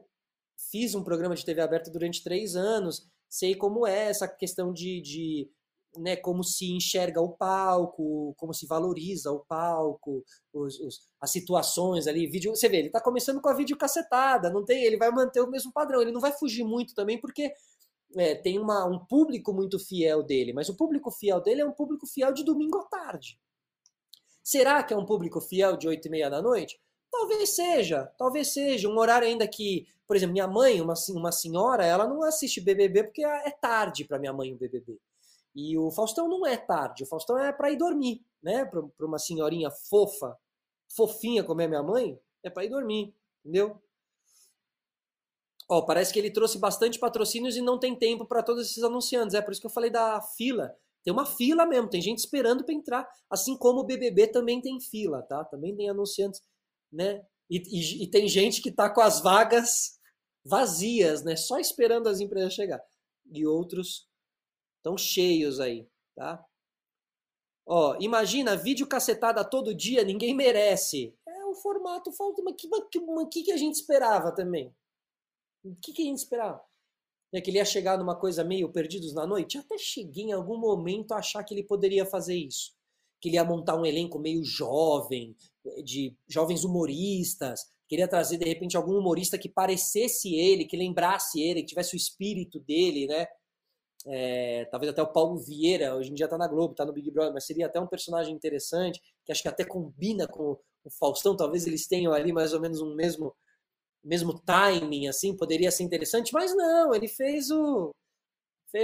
Fiz 0.70 0.94
um 0.94 1.02
programa 1.02 1.34
de 1.34 1.44
TV 1.44 1.60
aberta 1.60 1.90
durante 1.90 2.22
três 2.22 2.56
anos, 2.56 3.06
sei 3.28 3.54
como 3.54 3.86
é 3.86 4.08
essa 4.08 4.26
questão 4.26 4.72
de, 4.72 5.00
de 5.00 5.50
né, 5.96 6.16
como 6.16 6.42
se 6.44 6.70
enxerga 6.72 7.20
o 7.20 7.30
palco, 7.30 8.34
como 8.36 8.52
se 8.52 8.66
valoriza 8.66 9.32
o 9.32 9.40
palco, 9.40 10.24
os, 10.52 10.78
os, 10.80 11.00
as 11.20 11.30
situações 11.30 12.06
ali, 12.06 12.26
vídeo, 12.26 12.54
você 12.54 12.68
vê, 12.68 12.78
ele 12.78 12.88
está 12.88 13.00
começando 13.00 13.40
com 13.40 13.48
a 13.48 13.54
videocassetada, 13.54 14.50
não 14.50 14.64
tem, 14.64 14.84
ele 14.84 14.96
vai 14.96 15.10
manter 15.10 15.40
o 15.40 15.50
mesmo 15.50 15.72
padrão, 15.72 16.02
ele 16.02 16.12
não 16.12 16.20
vai 16.20 16.32
fugir 16.32 16.64
muito 16.64 16.94
também, 16.94 17.20
porque 17.20 17.52
é, 18.16 18.34
tem 18.34 18.58
uma, 18.58 18.86
um 18.86 18.98
público 18.98 19.52
muito 19.52 19.78
fiel 19.78 20.22
dele, 20.22 20.52
mas 20.52 20.68
o 20.68 20.76
público 20.76 21.10
fiel 21.10 21.40
dele 21.40 21.60
é 21.60 21.66
um 21.66 21.72
público 21.72 22.06
fiel 22.06 22.32
de 22.32 22.44
domingo 22.44 22.78
à 22.78 22.84
tarde, 22.84 23.38
Será 24.48 24.82
que 24.82 24.94
é 24.94 24.96
um 24.96 25.04
público 25.04 25.42
fiel 25.42 25.76
de 25.76 25.86
8 25.86 26.06
e 26.06 26.10
meia 26.10 26.30
da 26.30 26.40
noite? 26.40 26.80
Talvez 27.10 27.50
seja, 27.50 28.12
talvez 28.18 28.52
seja. 28.52 28.88
Um 28.88 28.98
horário 28.98 29.26
ainda 29.26 29.46
que, 29.48 29.86
por 30.06 30.16
exemplo, 30.16 30.32
minha 30.32 30.46
mãe, 30.46 30.80
uma, 30.80 30.94
uma 31.10 31.32
senhora, 31.32 31.84
ela 31.84 32.06
não 32.06 32.22
assiste 32.22 32.60
BBB 32.60 33.04
porque 33.04 33.24
é 33.24 33.50
tarde 33.50 34.04
para 34.04 34.18
minha 34.18 34.32
mãe 34.32 34.52
o 34.52 34.58
BBB. 34.58 34.98
E 35.54 35.76
o 35.76 35.90
Faustão 35.90 36.28
não 36.28 36.46
é 36.46 36.56
tarde, 36.56 37.02
o 37.02 37.06
Faustão 37.06 37.38
é 37.38 37.52
para 37.52 37.70
ir 37.70 37.76
dormir, 37.76 38.24
né? 38.42 38.64
Para 38.64 39.06
uma 39.06 39.18
senhorinha 39.18 39.70
fofa, 39.70 40.36
fofinha 40.94 41.42
como 41.42 41.60
é 41.60 41.66
minha 41.66 41.82
mãe, 41.82 42.18
é 42.42 42.50
para 42.50 42.64
ir 42.64 42.68
dormir, 42.68 43.14
entendeu? 43.44 43.80
Ó, 45.68 45.82
parece 45.82 46.12
que 46.12 46.18
ele 46.18 46.30
trouxe 46.30 46.58
bastante 46.58 46.98
patrocínios 46.98 47.56
e 47.56 47.60
não 47.60 47.78
tem 47.78 47.94
tempo 47.94 48.24
para 48.24 48.42
todos 48.42 48.70
esses 48.70 48.82
anunciantes. 48.82 49.34
É 49.34 49.42
por 49.42 49.52
isso 49.52 49.60
que 49.60 49.66
eu 49.66 49.70
falei 49.70 49.90
da 49.90 50.20
fila. 50.22 50.74
Tem 51.04 51.12
uma 51.12 51.26
fila 51.26 51.66
mesmo, 51.66 51.90
tem 51.90 52.00
gente 52.00 52.18
esperando 52.18 52.64
para 52.64 52.74
entrar, 52.74 53.08
assim 53.30 53.56
como 53.56 53.80
o 53.80 53.84
BBB 53.84 54.28
também 54.28 54.60
tem 54.60 54.80
fila, 54.80 55.22
tá? 55.22 55.44
Também 55.44 55.74
tem 55.74 55.88
anunciantes, 55.88 56.42
né? 56.92 57.24
E, 57.50 57.58
e, 57.58 58.04
e 58.04 58.10
tem 58.10 58.28
gente 58.28 58.60
que 58.60 58.70
tá 58.70 58.92
com 58.92 59.00
as 59.00 59.22
vagas 59.22 59.98
vazias, 60.44 61.24
né? 61.24 61.36
Só 61.36 61.58
esperando 61.58 62.08
as 62.08 62.20
empresas 62.20 62.54
chegar. 62.54 62.80
E 63.32 63.46
outros 63.46 64.08
estão 64.78 64.96
cheios 64.96 65.60
aí, 65.60 65.88
tá? 66.14 66.44
Ó, 67.66 67.96
imagina 68.00 68.56
vídeo 68.56 68.86
cacetada 68.86 69.44
todo 69.44 69.74
dia, 69.74 70.02
ninguém 70.02 70.34
merece. 70.34 71.14
É 71.26 71.44
o 71.44 71.54
formato 71.54 72.10
falta, 72.12 72.42
mas 72.42 72.54
que, 72.56 72.68
que, 73.30 73.42
que 73.42 73.52
a 73.52 73.56
gente 73.58 73.74
esperava 73.74 74.34
também? 74.34 74.74
O 75.62 75.74
que, 75.76 75.92
que 75.92 76.02
a 76.02 76.04
gente 76.06 76.18
esperava? 76.18 76.62
É 77.32 77.42
que 77.42 77.50
ele 77.50 77.58
ia 77.58 77.64
chegar 77.64 77.98
numa 77.98 78.18
coisa 78.18 78.42
meio 78.42 78.72
perdidos 78.72 79.12
na 79.12 79.26
noite? 79.26 79.58
Até 79.58 79.76
cheguei 79.76 80.24
em 80.24 80.32
algum 80.32 80.56
momento 80.56 81.12
a 81.12 81.18
achar 81.18 81.44
que 81.44 81.52
ele 81.52 81.62
poderia 81.62 82.06
fazer 82.06 82.36
isso. 82.36 82.74
Que 83.20 83.28
ele 83.28 83.36
ia 83.36 83.44
montar 83.44 83.76
um 83.76 83.84
elenco 83.84 84.18
meio 84.18 84.44
jovem, 84.44 85.36
de 85.84 86.16
jovens 86.28 86.64
humoristas. 86.64 87.60
Queria 87.88 88.06
trazer, 88.08 88.38
de 88.38 88.44
repente, 88.44 88.76
algum 88.76 88.98
humorista 88.98 89.38
que 89.38 89.48
parecesse 89.48 90.34
ele, 90.34 90.64
que 90.66 90.76
lembrasse 90.76 91.40
ele, 91.40 91.62
que 91.62 91.68
tivesse 91.68 91.94
o 91.94 91.96
espírito 91.96 92.60
dele, 92.60 93.06
né? 93.06 93.26
É, 94.06 94.64
talvez 94.66 94.92
até 94.92 95.02
o 95.02 95.12
Paulo 95.12 95.38
Vieira, 95.38 95.94
hoje 95.96 96.10
em 96.10 96.14
dia 96.14 96.28
tá 96.28 96.38
na 96.38 96.46
Globo, 96.46 96.74
tá 96.74 96.84
no 96.84 96.92
Big 96.92 97.10
Brother, 97.10 97.32
mas 97.32 97.44
seria 97.44 97.66
até 97.66 97.80
um 97.80 97.86
personagem 97.86 98.34
interessante, 98.34 99.02
que 99.24 99.32
acho 99.32 99.42
que 99.42 99.48
até 99.48 99.64
combina 99.64 100.26
com 100.26 100.56
o 100.84 100.90
Faustão, 100.90 101.36
talvez 101.36 101.66
eles 101.66 101.86
tenham 101.86 102.12
ali 102.12 102.32
mais 102.32 102.52
ou 102.52 102.60
menos 102.60 102.80
um 102.80 102.94
mesmo 102.94 103.34
mesmo 104.02 104.38
timing, 104.40 105.08
assim, 105.08 105.36
poderia 105.36 105.70
ser 105.70 105.82
interessante, 105.82 106.32
mas 106.32 106.54
não, 106.56 106.94
ele 106.94 107.08
fez 107.08 107.50
o. 107.50 107.90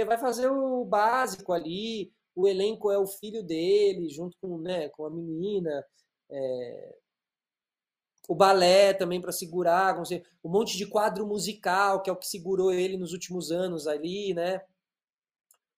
Vai 0.07 0.17
fazer 0.17 0.47
o 0.49 0.83
básico 0.83 1.53
ali, 1.53 2.11
o 2.35 2.47
elenco 2.47 2.91
é 2.91 2.97
o 2.97 3.07
filho 3.07 3.41
dele, 3.41 4.09
junto 4.09 4.37
com, 4.41 4.57
né, 4.57 4.89
com 4.89 5.05
a 5.05 5.09
menina. 5.09 5.83
É, 6.29 6.95
o 8.27 8.35
balé 8.35 8.93
também 8.93 9.21
para 9.21 9.31
segurar, 9.31 10.01
um 10.43 10.49
monte 10.49 10.77
de 10.77 10.85
quadro 10.87 11.25
musical, 11.25 12.01
que 12.01 12.09
é 12.09 12.13
o 12.13 12.17
que 12.17 12.27
segurou 12.27 12.71
ele 12.73 12.97
nos 12.97 13.13
últimos 13.13 13.51
anos 13.51 13.87
ali, 13.87 14.33
né? 14.33 14.61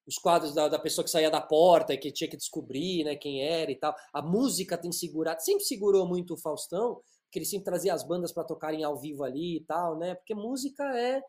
Os 0.07 0.17
quadros 0.17 0.53
da, 0.55 0.69
da 0.69 0.79
pessoa 0.79 1.03
que 1.03 1.11
saía 1.11 1.29
da 1.29 1.41
porta 1.41 1.93
e 1.93 1.97
que 1.97 2.11
tinha 2.11 2.29
que 2.29 2.37
descobrir 2.37 3.03
né, 3.03 3.17
quem 3.17 3.43
era 3.43 3.69
e 3.69 3.75
tal. 3.75 3.93
A 4.13 4.21
música 4.21 4.77
tem 4.77 4.91
segurado, 4.91 5.41
sempre 5.41 5.65
segurou 5.65 6.07
muito 6.07 6.33
o 6.33 6.37
Faustão, 6.37 7.01
que 7.29 7.39
ele 7.39 7.45
sempre 7.45 7.65
trazia 7.65 7.93
as 7.93 8.03
bandas 8.07 8.31
para 8.31 8.45
tocarem 8.45 8.85
ao 8.85 8.97
vivo 8.97 9.25
ali 9.25 9.57
e 9.57 9.65
tal, 9.65 9.97
né? 9.97 10.15
Porque 10.15 10.33
música 10.33 10.83
é 10.97 11.21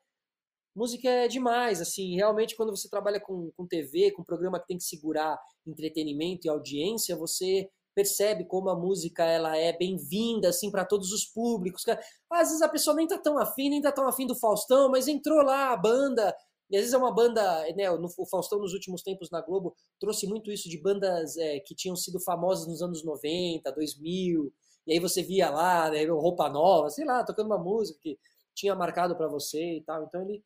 música 0.74 1.08
é 1.08 1.28
demais, 1.28 1.80
assim, 1.80 2.14
realmente 2.16 2.56
quando 2.56 2.74
você 2.74 2.88
trabalha 2.88 3.20
com, 3.20 3.50
com 3.56 3.66
TV, 3.66 4.12
com 4.12 4.22
programa 4.22 4.60
que 4.60 4.66
tem 4.66 4.78
que 4.78 4.84
segurar 4.84 5.38
entretenimento 5.66 6.46
e 6.46 6.50
audiência, 6.50 7.16
você 7.16 7.68
percebe 7.94 8.44
como 8.44 8.68
a 8.68 8.76
música 8.76 9.24
ela 9.24 9.56
é 9.56 9.76
bem-vinda 9.76 10.50
assim 10.50 10.70
para 10.70 10.84
todos 10.84 11.10
os 11.10 11.24
públicos. 11.24 11.82
Às 12.30 12.48
vezes 12.48 12.62
a 12.62 12.68
pessoa 12.68 12.94
nem 12.94 13.08
tá 13.08 13.18
tão 13.18 13.38
afim, 13.38 13.70
nem 13.70 13.82
tá 13.82 13.90
tão 13.90 14.06
afim 14.06 14.24
do 14.24 14.36
Faustão, 14.36 14.88
mas 14.88 15.08
entrou 15.08 15.42
lá 15.42 15.72
a 15.72 15.76
banda, 15.76 16.32
e 16.70 16.76
às 16.76 16.82
vezes 16.82 16.94
é 16.94 16.98
uma 16.98 17.12
banda, 17.12 17.64
né, 17.74 17.90
o 17.90 18.26
Faustão 18.26 18.60
nos 18.60 18.72
últimos 18.72 19.02
tempos 19.02 19.30
na 19.30 19.40
Globo 19.40 19.74
trouxe 19.98 20.26
muito 20.26 20.52
isso 20.52 20.68
de 20.68 20.80
bandas 20.80 21.36
é, 21.38 21.58
que 21.60 21.74
tinham 21.74 21.96
sido 21.96 22.20
famosas 22.20 22.68
nos 22.68 22.82
anos 22.82 23.02
90, 23.02 23.72
2000, 23.72 24.52
e 24.86 24.92
aí 24.92 25.00
você 25.00 25.22
via 25.22 25.50
lá, 25.50 25.90
né, 25.90 26.04
roupa 26.06 26.48
nova, 26.48 26.90
sei 26.90 27.04
lá, 27.04 27.24
tocando 27.24 27.46
uma 27.46 27.58
música 27.58 27.98
que 28.02 28.18
tinha 28.54 28.74
marcado 28.74 29.16
para 29.16 29.28
você 29.28 29.76
e 29.76 29.82
tal. 29.82 30.04
Então 30.04 30.22
ele 30.22 30.42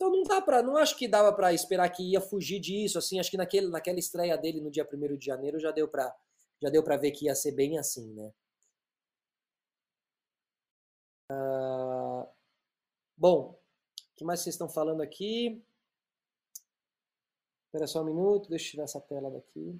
então 0.00 0.10
não 0.10 0.22
dá 0.22 0.40
para, 0.40 0.62
não 0.62 0.78
acho 0.78 0.96
que 0.96 1.06
dava 1.06 1.30
para 1.30 1.52
esperar 1.52 1.90
que 1.90 2.02
ia 2.02 2.22
fugir 2.22 2.58
disso, 2.58 2.96
assim, 2.96 3.20
acho 3.20 3.30
que 3.30 3.36
naquele, 3.36 3.68
naquela 3.68 3.98
estreia 3.98 4.34
dele 4.38 4.58
no 4.58 4.70
dia 4.70 4.88
1 4.90 5.18
de 5.18 5.26
janeiro 5.26 5.60
já 5.60 5.70
deu 5.70 5.86
para 5.86 6.16
já 6.62 6.70
deu 6.70 6.82
para 6.82 6.96
ver 6.96 7.10
que 7.10 7.26
ia 7.26 7.34
ser 7.34 7.52
bem 7.52 7.78
assim, 7.78 8.10
né? 8.14 8.32
Uh, 11.30 12.26
bom, 13.16 13.60
o 14.12 14.16
que 14.16 14.24
mais 14.24 14.40
vocês 14.40 14.54
estão 14.54 14.70
falando 14.70 15.02
aqui? 15.02 15.62
Espera 17.66 17.86
só 17.86 18.00
um 18.00 18.06
minuto, 18.06 18.48
deixa 18.48 18.68
eu 18.68 18.70
tirar 18.72 18.84
essa 18.84 19.00
tela 19.02 19.30
daqui. 19.30 19.78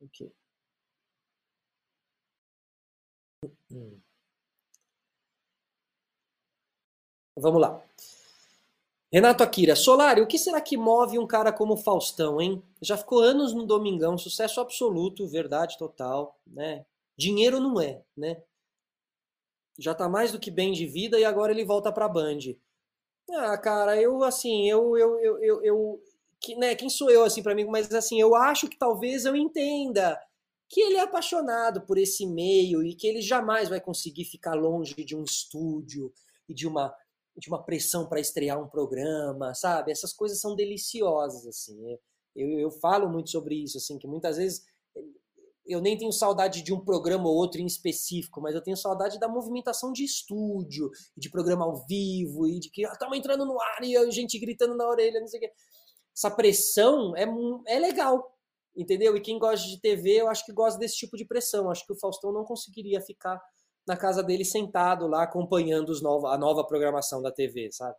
Ok. 0.00 0.30
Hum. 3.70 4.00
Vamos 7.36 7.60
lá. 7.60 7.82
Renato 9.12 9.44
Akira, 9.44 9.76
Solari, 9.76 10.20
o 10.20 10.26
que 10.26 10.38
será 10.38 10.60
que 10.60 10.76
move 10.76 11.18
um 11.18 11.26
cara 11.26 11.52
como 11.52 11.76
Faustão, 11.76 12.40
hein? 12.40 12.62
Já 12.82 12.96
ficou 12.96 13.20
anos 13.20 13.52
no 13.54 13.64
Domingão, 13.64 14.18
sucesso 14.18 14.60
absoluto, 14.60 15.28
verdade 15.28 15.78
total, 15.78 16.36
né? 16.46 16.84
Dinheiro 17.16 17.60
não 17.60 17.80
é, 17.80 18.02
né? 18.16 18.42
Já 19.78 19.94
tá 19.94 20.08
mais 20.08 20.32
do 20.32 20.38
que 20.40 20.50
bem 20.50 20.72
de 20.72 20.86
vida 20.86 21.18
e 21.18 21.24
agora 21.24 21.52
ele 21.52 21.64
volta 21.64 21.92
pra 21.92 22.08
Band. 22.08 22.38
Ah, 23.30 23.56
cara, 23.58 24.00
eu 24.00 24.22
assim, 24.24 24.68
eu 24.68 24.96
eu 24.96 25.18
eu, 25.20 25.38
eu, 25.42 25.64
eu 25.64 26.02
que, 26.40 26.54
né, 26.56 26.74
quem 26.74 26.90
sou 26.90 27.10
eu 27.10 27.24
assim 27.24 27.42
para 27.42 27.54
mim, 27.54 27.64
mas 27.64 27.92
assim, 27.94 28.20
eu 28.20 28.34
acho 28.34 28.68
que 28.68 28.78
talvez 28.78 29.24
eu 29.24 29.34
entenda 29.34 30.20
que 30.68 30.80
ele 30.80 30.96
é 30.96 31.00
apaixonado 31.00 31.82
por 31.82 31.98
esse 31.98 32.26
meio 32.26 32.82
e 32.82 32.94
que 32.94 33.06
ele 33.06 33.22
jamais 33.22 33.68
vai 33.68 33.80
conseguir 33.80 34.24
ficar 34.24 34.54
longe 34.54 34.94
de 35.04 35.16
um 35.16 35.24
estúdio 35.24 36.12
e 36.48 36.54
de 36.54 36.66
uma 36.66 36.94
de 37.36 37.48
uma 37.48 37.62
pressão 37.62 38.08
para 38.08 38.20
estrear 38.20 38.62
um 38.62 38.68
programa, 38.68 39.54
sabe? 39.54 39.90
Essas 39.90 40.12
coisas 40.12 40.40
são 40.40 40.54
deliciosas 40.54 41.46
assim. 41.46 41.98
Eu, 42.34 42.48
eu 42.58 42.70
falo 42.70 43.08
muito 43.08 43.30
sobre 43.30 43.56
isso 43.56 43.78
assim, 43.78 43.98
que 43.98 44.06
muitas 44.06 44.36
vezes 44.36 44.62
eu 45.66 45.80
nem 45.80 45.96
tenho 45.96 46.12
saudade 46.12 46.62
de 46.62 46.72
um 46.72 46.84
programa 46.84 47.28
ou 47.28 47.34
outro 47.34 47.60
em 47.60 47.66
específico, 47.66 48.40
mas 48.40 48.54
eu 48.54 48.62
tenho 48.62 48.76
saudade 48.76 49.18
da 49.18 49.28
movimentação 49.28 49.92
de 49.92 50.04
estúdio, 50.04 50.90
de 51.16 51.30
programa 51.30 51.64
ao 51.64 51.86
vivo, 51.86 52.46
e 52.46 52.60
de 52.60 52.70
que 52.70 52.82
estamos 52.82 53.14
ah, 53.14 53.18
entrando 53.18 53.46
no 53.46 53.58
ar 53.60 53.82
e 53.82 53.96
a 53.96 54.10
gente 54.10 54.38
gritando 54.38 54.76
na 54.76 54.86
orelha, 54.86 55.20
não 55.20 55.26
sei 55.26 55.38
o 55.38 55.42
quê. 55.42 55.52
Essa 56.14 56.30
pressão 56.30 57.16
é, 57.16 57.24
é 57.66 57.78
legal, 57.78 58.36
entendeu? 58.76 59.16
E 59.16 59.20
quem 59.20 59.38
gosta 59.38 59.66
de 59.66 59.80
TV, 59.80 60.20
eu 60.20 60.28
acho 60.28 60.44
que 60.44 60.52
gosta 60.52 60.78
desse 60.78 60.96
tipo 60.96 61.16
de 61.16 61.24
pressão. 61.24 61.70
Acho 61.70 61.86
que 61.86 61.92
o 61.92 61.98
Faustão 61.98 62.30
não 62.30 62.44
conseguiria 62.44 63.00
ficar 63.00 63.40
na 63.86 63.96
casa 63.96 64.22
dele 64.22 64.44
sentado 64.44 65.06
lá 65.06 65.22
acompanhando 65.22 65.90
os 65.90 66.04
a 66.04 66.38
nova 66.38 66.64
programação 66.64 67.20
da 67.22 67.30
TV, 67.30 67.70
sabe? 67.72 67.96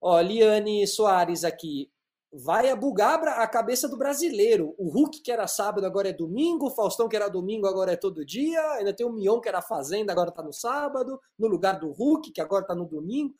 Ó, 0.00 0.20
Liane 0.20 0.86
Soares 0.86 1.44
aqui. 1.44 1.90
Vai 2.32 2.74
bugar 2.76 3.26
a 3.26 3.46
cabeça 3.46 3.88
do 3.88 3.96
brasileiro. 3.96 4.74
O 4.76 4.90
Hulk, 4.90 5.22
que 5.22 5.32
era 5.32 5.46
sábado, 5.46 5.86
agora 5.86 6.10
é 6.10 6.12
domingo. 6.12 6.66
O 6.66 6.70
Faustão, 6.70 7.08
que 7.08 7.16
era 7.16 7.28
domingo, 7.28 7.66
agora 7.66 7.92
é 7.92 7.96
todo 7.96 8.26
dia. 8.26 8.60
Ainda 8.72 8.92
tem 8.92 9.06
o 9.06 9.12
Mion, 9.12 9.40
que 9.40 9.48
era 9.48 9.62
fazenda, 9.62 10.12
agora 10.12 10.30
tá 10.30 10.42
no 10.42 10.52
sábado. 10.52 11.18
No 11.38 11.46
lugar 11.46 11.78
do 11.78 11.90
Hulk, 11.92 12.32
que 12.32 12.40
agora 12.40 12.66
tá 12.66 12.74
no 12.74 12.84
domingo 12.84 13.34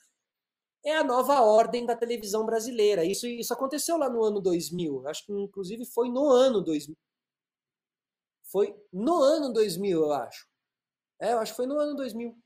é 0.87 0.97
a 0.97 1.03
nova 1.03 1.41
ordem 1.41 1.85
da 1.85 1.97
televisão 1.97 2.47
brasileira. 2.47 3.05
Isso, 3.05 3.27
isso 3.27 3.53
aconteceu 3.53 3.97
lá 3.97 4.09
no 4.09 4.23
ano 4.23 4.41
2000. 4.41 5.09
Acho 5.09 5.27
que, 5.27 5.33
inclusive, 5.33 5.85
foi 5.85 6.09
no 6.09 6.31
ano 6.31 6.63
2000. 6.63 6.97
Foi 8.45 8.73
no 8.93 9.21
ano 9.21 9.53
2000, 9.53 10.01
eu 10.01 10.13
acho. 10.13 10.47
É, 11.21 11.33
eu 11.33 11.39
acho 11.39 11.53
que 11.53 11.57
foi 11.57 11.67
no 11.67 11.79
ano 11.79 11.97
2000 11.97 12.37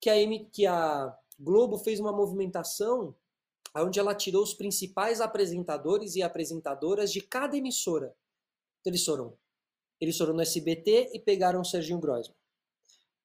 que 0.00 0.10
a, 0.10 0.16
M, 0.16 0.48
que 0.52 0.66
a 0.66 1.16
Globo 1.38 1.78
fez 1.78 2.00
uma 2.00 2.12
movimentação 2.12 3.14
onde 3.76 3.98
ela 3.98 4.14
tirou 4.14 4.42
os 4.42 4.52
principais 4.52 5.20
apresentadores 5.20 6.14
e 6.16 6.22
apresentadoras 6.22 7.12
de 7.12 7.20
cada 7.20 7.56
emissora. 7.56 8.14
Então, 8.80 8.90
eles 8.90 9.04
foram, 9.04 9.38
eles 10.00 10.18
foram 10.18 10.34
no 10.34 10.42
SBT 10.42 11.10
e 11.14 11.20
pegaram 11.20 11.60
o 11.60 11.64
Serginho 11.64 12.00
Groisman 12.00 12.36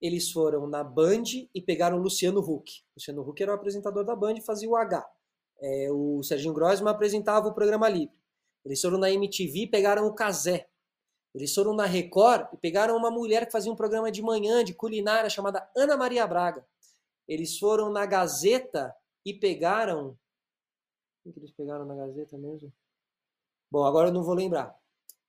eles 0.02 0.32
foram 0.32 0.68
na 0.68 0.84
Band 0.84 1.24
e 1.54 1.62
pegaram 1.62 1.98
o 1.98 2.02
Luciano 2.02 2.40
Huck. 2.40 2.72
O 2.72 2.98
Luciano 2.98 3.22
Huck 3.22 3.42
era 3.42 3.52
o 3.52 3.56
apresentador 3.56 4.04
da 4.06 4.16
Band 4.16 4.36
e 4.36 4.42
fazia 4.42 4.70
o 4.70 4.76
H. 4.76 5.08
É, 5.60 5.92
o 5.92 6.22
Serginho 6.22 6.54
Grossman 6.54 6.92
apresentava 6.92 7.48
o 7.48 7.54
programa 7.54 7.90
livre. 7.90 8.16
Eles 8.64 8.80
foram 8.80 8.98
na 8.98 9.12
MTV 9.12 9.64
e 9.64 9.68
pegaram 9.68 10.06
o 10.06 10.14
Casé. 10.14 10.68
Eles 11.38 11.54
foram 11.54 11.74
na 11.74 11.86
Record 11.86 12.48
e 12.54 12.58
pegaram 12.58 12.98
uma 12.98 13.12
mulher 13.12 13.46
que 13.46 13.52
fazia 13.52 13.72
um 13.72 13.76
programa 13.76 14.12
de 14.12 14.22
manhã 14.22 14.64
de 14.64 14.74
culinária 14.74 15.30
chamada 15.30 15.70
Ana 15.76 15.96
Maria 15.96 16.26
Braga. 16.26 16.66
Eles 17.28 17.58
foram 17.58 17.92
na 17.92 18.06
Gazeta 18.06 18.94
e 19.26 19.34
pegaram. 19.34 20.18
O 21.26 21.32
que 21.32 21.40
eles 21.40 21.52
pegaram 21.52 21.86
na 21.86 21.96
Gazeta 21.96 22.38
mesmo? 22.38 22.74
Bom, 23.70 23.86
agora 23.86 24.10
eu 24.10 24.14
não 24.14 24.24
vou 24.24 24.34
lembrar. 24.34 24.76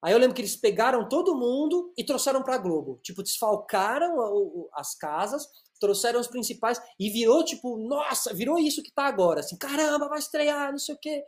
Aí 0.00 0.12
eu 0.12 0.18
lembro 0.18 0.34
que 0.34 0.40
eles 0.40 0.56
pegaram 0.56 1.08
todo 1.08 1.36
mundo 1.36 1.92
e 1.96 2.04
trouxeram 2.04 2.42
para 2.42 2.56
Globo. 2.56 3.00
Tipo, 3.02 3.22
desfalcaram 3.22 4.68
as 4.72 4.94
casas, 4.94 5.46
trouxeram 5.80 6.20
os 6.20 6.28
principais 6.28 6.80
e 6.98 7.10
virou 7.10 7.44
tipo, 7.44 7.76
nossa, 7.76 8.32
virou 8.32 8.58
isso 8.58 8.82
que 8.82 8.92
tá 8.92 9.06
agora, 9.06 9.40
assim, 9.40 9.56
caramba, 9.56 10.08
vai 10.08 10.18
estrear, 10.18 10.70
não 10.70 10.78
sei 10.78 10.94
o 10.94 10.98
quê. 10.98 11.24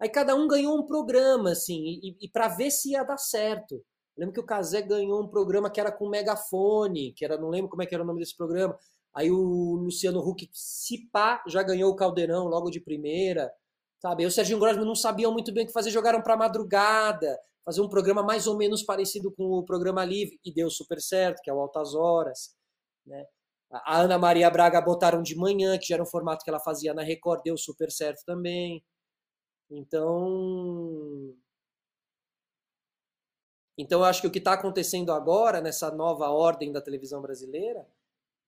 Aí 0.00 0.08
cada 0.08 0.34
um 0.34 0.48
ganhou 0.48 0.78
um 0.78 0.86
programa, 0.86 1.50
assim, 1.50 2.00
e, 2.02 2.16
e 2.22 2.28
para 2.28 2.48
ver 2.48 2.70
se 2.70 2.92
ia 2.92 3.02
dar 3.02 3.18
certo. 3.18 3.84
Eu 4.20 4.26
lembro 4.26 4.34
que 4.34 4.40
o 4.40 4.46
Casé 4.46 4.82
ganhou 4.82 5.22
um 5.22 5.26
programa 5.26 5.70
que 5.70 5.80
era 5.80 5.90
com 5.90 6.06
megafone, 6.06 7.14
que 7.14 7.24
era, 7.24 7.38
não 7.38 7.48
lembro 7.48 7.70
como 7.70 7.82
é 7.82 7.86
que 7.86 7.94
era 7.94 8.04
o 8.04 8.06
nome 8.06 8.20
desse 8.20 8.36
programa. 8.36 8.78
Aí 9.14 9.30
o 9.30 9.76
Luciano 9.76 10.20
Huck, 10.20 10.46
se 10.52 11.08
pá, 11.10 11.42
já 11.48 11.62
ganhou 11.62 11.90
o 11.90 11.96
Caldeirão 11.96 12.44
logo 12.46 12.68
de 12.68 12.80
primeira, 12.80 13.50
sabe? 13.98 14.22
Aí 14.22 14.26
o 14.26 14.30
Serginho 14.30 14.58
Grosman 14.58 14.84
não 14.84 14.94
sabiam 14.94 15.32
muito 15.32 15.54
bem 15.54 15.64
o 15.64 15.66
que 15.66 15.72
fazer, 15.72 15.90
jogaram 15.90 16.20
para 16.20 16.36
madrugada, 16.36 17.40
fazer 17.64 17.80
um 17.80 17.88
programa 17.88 18.22
mais 18.22 18.46
ou 18.46 18.58
menos 18.58 18.82
parecido 18.82 19.32
com 19.32 19.44
o 19.44 19.64
programa 19.64 20.04
Livre, 20.04 20.38
e 20.44 20.52
deu 20.52 20.68
super 20.68 21.00
certo, 21.00 21.40
que 21.42 21.48
é 21.48 21.54
o 21.54 21.58
Altas 21.58 21.94
Horas, 21.94 22.54
né? 23.06 23.24
A 23.70 24.00
Ana 24.00 24.18
Maria 24.18 24.50
Braga 24.50 24.82
botaram 24.82 25.22
de 25.22 25.34
manhã, 25.34 25.78
que 25.78 25.86
já 25.86 25.94
era 25.94 26.02
um 26.02 26.06
formato 26.06 26.44
que 26.44 26.50
ela 26.50 26.60
fazia 26.60 26.92
na 26.92 27.02
Record, 27.02 27.40
deu 27.42 27.56
super 27.56 27.90
certo 27.90 28.22
também. 28.26 28.84
Então. 29.70 31.34
Então, 33.80 34.00
eu 34.00 34.04
acho 34.04 34.20
que 34.20 34.26
o 34.26 34.30
que 34.30 34.38
está 34.38 34.52
acontecendo 34.52 35.12
agora, 35.12 35.60
nessa 35.60 35.90
nova 35.90 36.28
ordem 36.28 36.72
da 36.72 36.80
televisão 36.80 37.20
brasileira, 37.20 37.86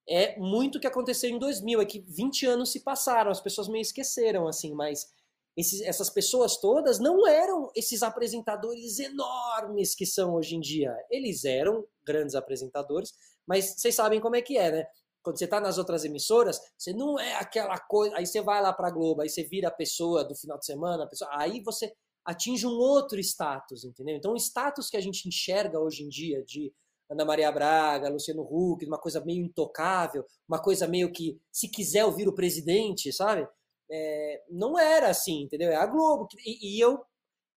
é 0.09 0.39
muito 0.39 0.77
o 0.77 0.81
que 0.81 0.87
aconteceu 0.87 1.31
em 1.31 1.39
2000. 1.39 1.81
É 1.81 1.85
que 1.85 2.01
20 2.01 2.47
anos 2.47 2.71
se 2.73 2.81
passaram, 2.81 3.31
as 3.31 3.41
pessoas 3.41 3.69
meio 3.69 3.83
esqueceram, 3.83 4.49
assim, 4.49 4.75
mas 4.75 5.13
esses, 5.57 5.81
essas 5.83 6.11
pessoas 6.11 6.57
todas 6.57 6.99
não 6.99 7.27
eram 7.27 7.71
esses 7.75 8.03
apresentadores 8.03 8.99
enormes 8.99 9.95
que 9.95 10.07
são 10.07 10.35
hoje 10.35 10.57
em 10.57 10.61
dia. 10.61 10.95
Eles 11.11 11.45
eram 11.45 11.85
grandes 12.05 12.35
apresentadores, 12.35 13.13
mas 13.47 13.75
vocês 13.77 13.95
sabem 13.95 14.21
como 14.21 14.37
é 14.37 14.43
que 14.43 14.57
é, 14.57 14.71
né? 14.71 14.87
quando 15.23 15.39
você 15.39 15.45
está 15.45 15.61
nas 15.61 15.79
outras 15.79 16.05
emissoras, 16.05 16.61
você 16.77 16.93
não 16.93 17.19
é 17.19 17.37
aquela 17.37 17.79
coisa. 17.79 18.17
Aí 18.17 18.27
você 18.27 18.43
vai 18.43 18.61
lá 18.61 18.73
para 18.73 18.89
a 18.89 18.91
Globo, 18.91 19.23
aí 19.23 19.29
você 19.29 19.45
vira 19.45 19.69
a 19.69 19.73
pessoa 19.73 20.25
do 20.25 20.35
final 20.35 20.59
de 20.59 20.67
semana, 20.67 21.09
pessoa, 21.09 21.31
aí 21.33 21.61
você 21.61 21.93
atinge 22.25 22.67
um 22.67 22.71
outro 22.71 23.19
status, 23.21 23.85
entendeu? 23.85 24.17
Então, 24.17 24.33
o 24.33 24.37
status 24.37 24.89
que 24.89 24.97
a 24.97 25.01
gente 25.01 25.29
enxerga 25.29 25.79
hoje 25.79 26.05
em 26.05 26.09
dia 26.09 26.43
de 26.45 26.73
Ana 27.11 27.25
Maria 27.25 27.53
Braga, 27.53 28.09
Luciano 28.09 28.43
Huck, 28.43 28.87
uma 28.87 28.99
coisa 28.99 29.23
meio 29.25 29.45
intocável, 29.45 30.25
uma 30.49 30.61
coisa 30.61 30.87
meio 30.89 31.13
que, 31.13 31.39
se 31.51 31.69
quiser 31.69 32.05
ouvir 32.05 32.29
o 32.29 32.35
presidente, 32.35 33.13
sabe? 33.13 33.47
É, 33.91 34.43
não 34.51 34.79
era 34.79 35.11
assim, 35.11 35.43
entendeu? 35.43 35.71
É 35.71 35.77
a 35.77 35.87
Globo. 35.87 36.27
E, 36.45 36.77
e 36.77 36.81
eu 36.81 37.05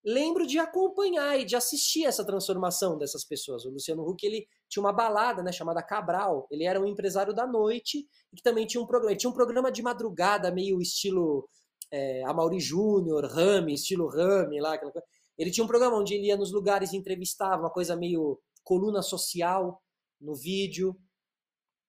lembro 0.04 0.46
de 0.46 0.60
acompanhar 0.60 1.40
e 1.40 1.46
de 1.46 1.56
assistir 1.56 2.06
essa 2.06 2.26
transformação 2.26 2.98
dessas 2.98 3.24
pessoas. 3.24 3.66
O 3.66 3.72
Luciano 3.72 4.08
Huck, 4.08 4.26
ele 4.26 4.48
tinha 4.68 4.84
uma 4.84 4.94
balada, 4.94 5.42
né, 5.42 5.52
chamada 5.52 5.82
Cabral. 5.82 6.48
Ele 6.52 6.66
era 6.66 6.80
um 6.80 6.86
empresário 6.86 7.34
da 7.34 7.48
noite 7.48 8.08
e 8.32 8.36
que 8.36 8.44
também 8.44 8.68
tinha 8.68 8.82
um 8.82 8.86
programa. 8.86 9.12
Ele 9.12 9.20
tinha 9.20 9.30
um 9.30 9.34
programa 9.34 9.72
de 9.72 9.82
madrugada 9.82 10.52
meio 10.52 10.82
estilo 10.82 11.48
é, 11.92 12.24
Amaury 12.26 12.60
Júnior, 12.60 13.26
Rami, 13.26 13.74
estilo 13.74 14.08
Rami 14.08 14.60
lá, 14.60 14.74
aquela 14.74 14.92
coisa. 14.92 15.08
Ele 15.38 15.52
tinha 15.52 15.64
um 15.64 15.68
programa 15.68 15.98
onde 15.98 16.14
ele 16.14 16.28
ia 16.28 16.38
nos 16.38 16.52
lugares 16.52 16.94
e 16.94 16.98
entrevistava, 16.98 17.64
uma 17.64 17.70
coisa 17.70 17.96
meio 17.96 18.40
coluna 18.64 19.02
social 19.02 19.82
no 20.20 20.36
vídeo. 20.36 20.98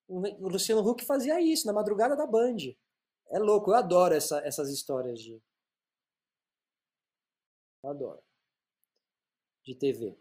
O 0.09 0.49
Luciano 0.49 0.89
Huck 0.89 1.05
fazia 1.05 1.41
isso 1.41 1.67
na 1.67 1.73
madrugada 1.73 2.17
da 2.17 2.27
Band. 2.27 2.57
É 3.29 3.39
louco, 3.39 3.71
eu 3.71 3.75
adoro 3.75 4.15
essa, 4.15 4.39
essas 4.47 4.71
histórias 4.71 5.21
de, 5.21 5.41
Adoro. 7.87 8.23
De 9.65 9.75
TV. 9.75 10.19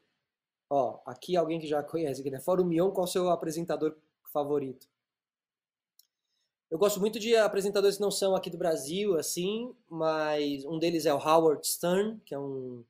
Ó, 0.69 1.01
aqui 1.05 1.35
alguém 1.35 1.59
que 1.59 1.67
já 1.67 1.83
conhece, 1.83 2.21
aqui, 2.21 2.29
né? 2.29 2.39
Fórum 2.39 2.65
Mion, 2.65 2.91
qual 2.91 3.05
é 3.05 3.09
o 3.09 3.11
seu 3.11 3.29
apresentador 3.29 3.97
favorito? 4.31 4.87
Eu 6.75 6.79
gosto 6.79 6.99
muito 6.99 7.17
de 7.17 7.33
apresentadores 7.37 7.95
que 7.95 8.01
não 8.01 8.11
são 8.11 8.35
aqui 8.35 8.49
do 8.49 8.57
Brasil, 8.57 9.17
assim, 9.17 9.73
mas 9.89 10.65
um 10.65 10.77
deles 10.77 11.05
é 11.05 11.13
o 11.13 11.17
Howard 11.17 11.65
Stern, 11.65 12.19
que 12.25 12.35
é 12.35 12.37
um 12.37 12.83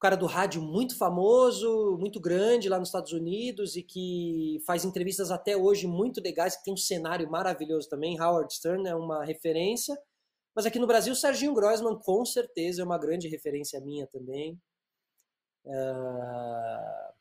cara 0.00 0.16
do 0.16 0.26
rádio 0.26 0.60
muito 0.60 0.98
famoso, 0.98 1.96
muito 2.00 2.18
grande 2.18 2.68
lá 2.68 2.76
nos 2.76 2.88
Estados 2.88 3.12
Unidos 3.12 3.76
e 3.76 3.82
que 3.84 4.60
faz 4.66 4.84
entrevistas 4.84 5.30
até 5.30 5.56
hoje 5.56 5.86
muito 5.86 6.20
legais, 6.20 6.56
que 6.56 6.64
tem 6.64 6.74
um 6.74 6.76
cenário 6.76 7.30
maravilhoso 7.30 7.88
também. 7.88 8.20
Howard 8.20 8.52
Stern 8.52 8.88
é 8.88 8.94
uma 8.96 9.24
referência. 9.24 9.96
Mas 10.52 10.66
aqui 10.66 10.80
no 10.80 10.86
Brasil, 10.88 11.14
Serginho 11.14 11.54
Grossman 11.54 11.96
com 11.96 12.24
certeza 12.24 12.82
é 12.82 12.84
uma 12.84 12.98
grande 12.98 13.28
referência 13.28 13.80
minha 13.80 14.08
também. 14.08 14.60
Uh... 15.64 17.17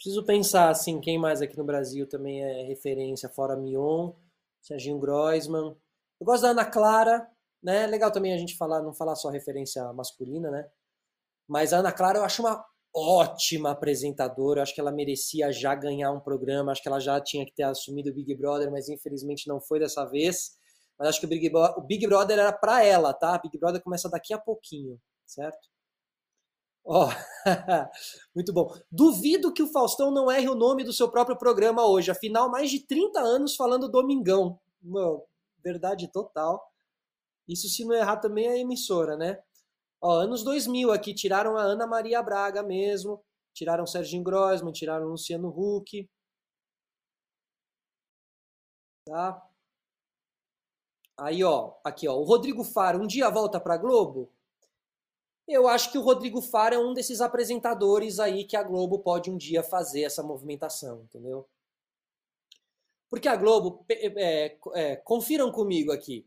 Preciso 0.00 0.24
pensar 0.24 0.70
assim, 0.70 0.98
quem 0.98 1.18
mais 1.18 1.42
aqui 1.42 1.58
no 1.58 1.64
Brasil 1.64 2.08
também 2.08 2.42
é 2.42 2.62
referência, 2.62 3.28
fora 3.28 3.54
Mion, 3.54 4.12
Serginho 4.58 4.98
Grossman. 4.98 5.76
Eu 6.18 6.24
gosto 6.24 6.40
da 6.40 6.48
Ana 6.52 6.64
Clara, 6.64 7.28
né? 7.62 7.86
Legal 7.86 8.10
também 8.10 8.32
a 8.32 8.38
gente 8.38 8.56
falar, 8.56 8.80
não 8.80 8.94
falar 8.94 9.14
só 9.14 9.28
referência 9.28 9.92
masculina, 9.92 10.50
né? 10.50 10.66
Mas 11.46 11.74
a 11.74 11.80
Ana 11.80 11.92
Clara 11.92 12.18
eu 12.18 12.24
acho 12.24 12.40
uma 12.40 12.64
ótima 12.96 13.72
apresentadora, 13.72 14.60
eu 14.60 14.62
acho 14.62 14.74
que 14.74 14.80
ela 14.80 14.90
merecia 14.90 15.52
já 15.52 15.74
ganhar 15.74 16.10
um 16.12 16.20
programa, 16.20 16.72
acho 16.72 16.82
que 16.82 16.88
ela 16.88 16.98
já 16.98 17.20
tinha 17.20 17.44
que 17.44 17.52
ter 17.52 17.64
assumido 17.64 18.08
o 18.08 18.14
Big 18.14 18.34
Brother, 18.34 18.70
mas 18.70 18.88
infelizmente 18.88 19.46
não 19.46 19.60
foi 19.60 19.80
dessa 19.80 20.06
vez. 20.06 20.56
Mas 20.98 21.08
acho 21.08 21.20
que 21.20 21.26
o 21.26 21.28
Big, 21.28 21.54
o 21.54 21.82
Big 21.82 22.06
Brother 22.06 22.38
era 22.38 22.54
para 22.54 22.82
ela, 22.82 23.12
tá? 23.12 23.36
Big 23.36 23.58
Brother 23.58 23.82
começa 23.82 24.08
daqui 24.08 24.32
a 24.32 24.38
pouquinho, 24.38 24.98
certo? 25.26 25.69
Ó, 26.84 27.06
oh, 27.06 27.10
muito 28.34 28.52
bom. 28.52 28.74
Duvido 28.90 29.52
que 29.52 29.62
o 29.62 29.70
Faustão 29.70 30.10
não 30.10 30.30
erre 30.30 30.48
o 30.48 30.54
nome 30.54 30.82
do 30.82 30.92
seu 30.92 31.10
próprio 31.10 31.36
programa 31.36 31.86
hoje. 31.86 32.10
Afinal, 32.10 32.50
mais 32.50 32.70
de 32.70 32.80
30 32.80 33.20
anos 33.20 33.54
falando 33.54 33.88
Domingão. 33.88 34.58
Meu, 34.82 35.26
verdade 35.62 36.08
total. 36.08 36.70
Isso 37.46 37.68
se 37.68 37.84
não 37.84 37.94
errar 37.94 38.16
também 38.16 38.46
é 38.46 38.50
a 38.52 38.58
emissora, 38.58 39.16
né? 39.16 39.42
Ó, 40.00 40.12
anos 40.20 40.42
2000 40.42 40.92
aqui, 40.92 41.14
tiraram 41.14 41.56
a 41.56 41.62
Ana 41.62 41.86
Maria 41.86 42.22
Braga 42.22 42.62
mesmo, 42.62 43.22
tiraram 43.52 43.84
o 43.84 43.86
Serginho 43.86 44.22
Grossman, 44.22 44.72
tiraram 44.72 45.06
o 45.06 45.10
Luciano 45.10 45.48
Huck. 45.48 46.08
Tá? 49.04 49.42
Aí, 51.18 51.44
ó, 51.44 51.74
aqui, 51.84 52.08
ó, 52.08 52.14
o 52.14 52.24
Rodrigo 52.24 52.64
Faro 52.64 53.02
um 53.02 53.06
dia 53.06 53.28
volta 53.30 53.60
para 53.60 53.76
Globo? 53.76 54.32
Eu 55.50 55.66
acho 55.66 55.90
que 55.90 55.98
o 55.98 56.02
Rodrigo 56.02 56.40
Faro 56.40 56.76
é 56.76 56.78
um 56.78 56.94
desses 56.94 57.20
apresentadores 57.20 58.20
aí 58.20 58.44
que 58.44 58.56
a 58.56 58.62
Globo 58.62 59.00
pode 59.00 59.30
um 59.30 59.36
dia 59.36 59.64
fazer 59.64 60.02
essa 60.02 60.22
movimentação, 60.22 61.02
entendeu? 61.02 61.44
Porque 63.08 63.26
a 63.26 63.34
Globo, 63.34 63.84
é, 63.90 64.56
é, 64.74 64.96
confiram 64.96 65.50
comigo 65.50 65.90
aqui, 65.90 66.24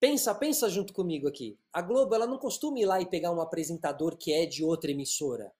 pensa, 0.00 0.34
pensa 0.34 0.70
junto 0.70 0.94
comigo 0.94 1.28
aqui. 1.28 1.58
A 1.70 1.82
Globo, 1.82 2.14
ela 2.14 2.26
não 2.26 2.38
costuma 2.38 2.78
ir 2.78 2.86
lá 2.86 3.00
e 3.02 3.06
pegar 3.06 3.30
um 3.32 3.40
apresentador 3.42 4.16
que 4.16 4.32
é 4.32 4.46
de 4.46 4.64
outra 4.64 4.90
emissora. 4.90 5.52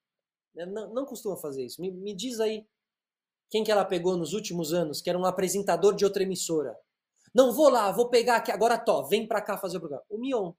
Né? 0.54 0.64
Não, 0.64 0.94
não 0.94 1.04
costuma 1.04 1.36
fazer 1.36 1.66
isso. 1.66 1.82
Me, 1.82 1.90
me 1.90 2.14
diz 2.14 2.40
aí 2.40 2.66
quem 3.50 3.62
que 3.62 3.70
ela 3.70 3.84
pegou 3.84 4.16
nos 4.16 4.32
últimos 4.32 4.72
anos, 4.72 5.02
que 5.02 5.10
era 5.10 5.18
um 5.18 5.26
apresentador 5.26 5.94
de 5.94 6.06
outra 6.06 6.22
emissora. 6.22 6.74
Não, 7.34 7.52
vou 7.52 7.68
lá, 7.68 7.92
vou 7.92 8.08
pegar 8.08 8.36
aqui, 8.36 8.50
agora 8.50 8.78
tô, 8.78 9.04
vem 9.06 9.26
para 9.26 9.42
cá 9.42 9.58
fazer 9.58 9.76
o 9.76 9.80
programa. 9.80 10.04
O 10.08 10.16
Mion. 10.16 10.52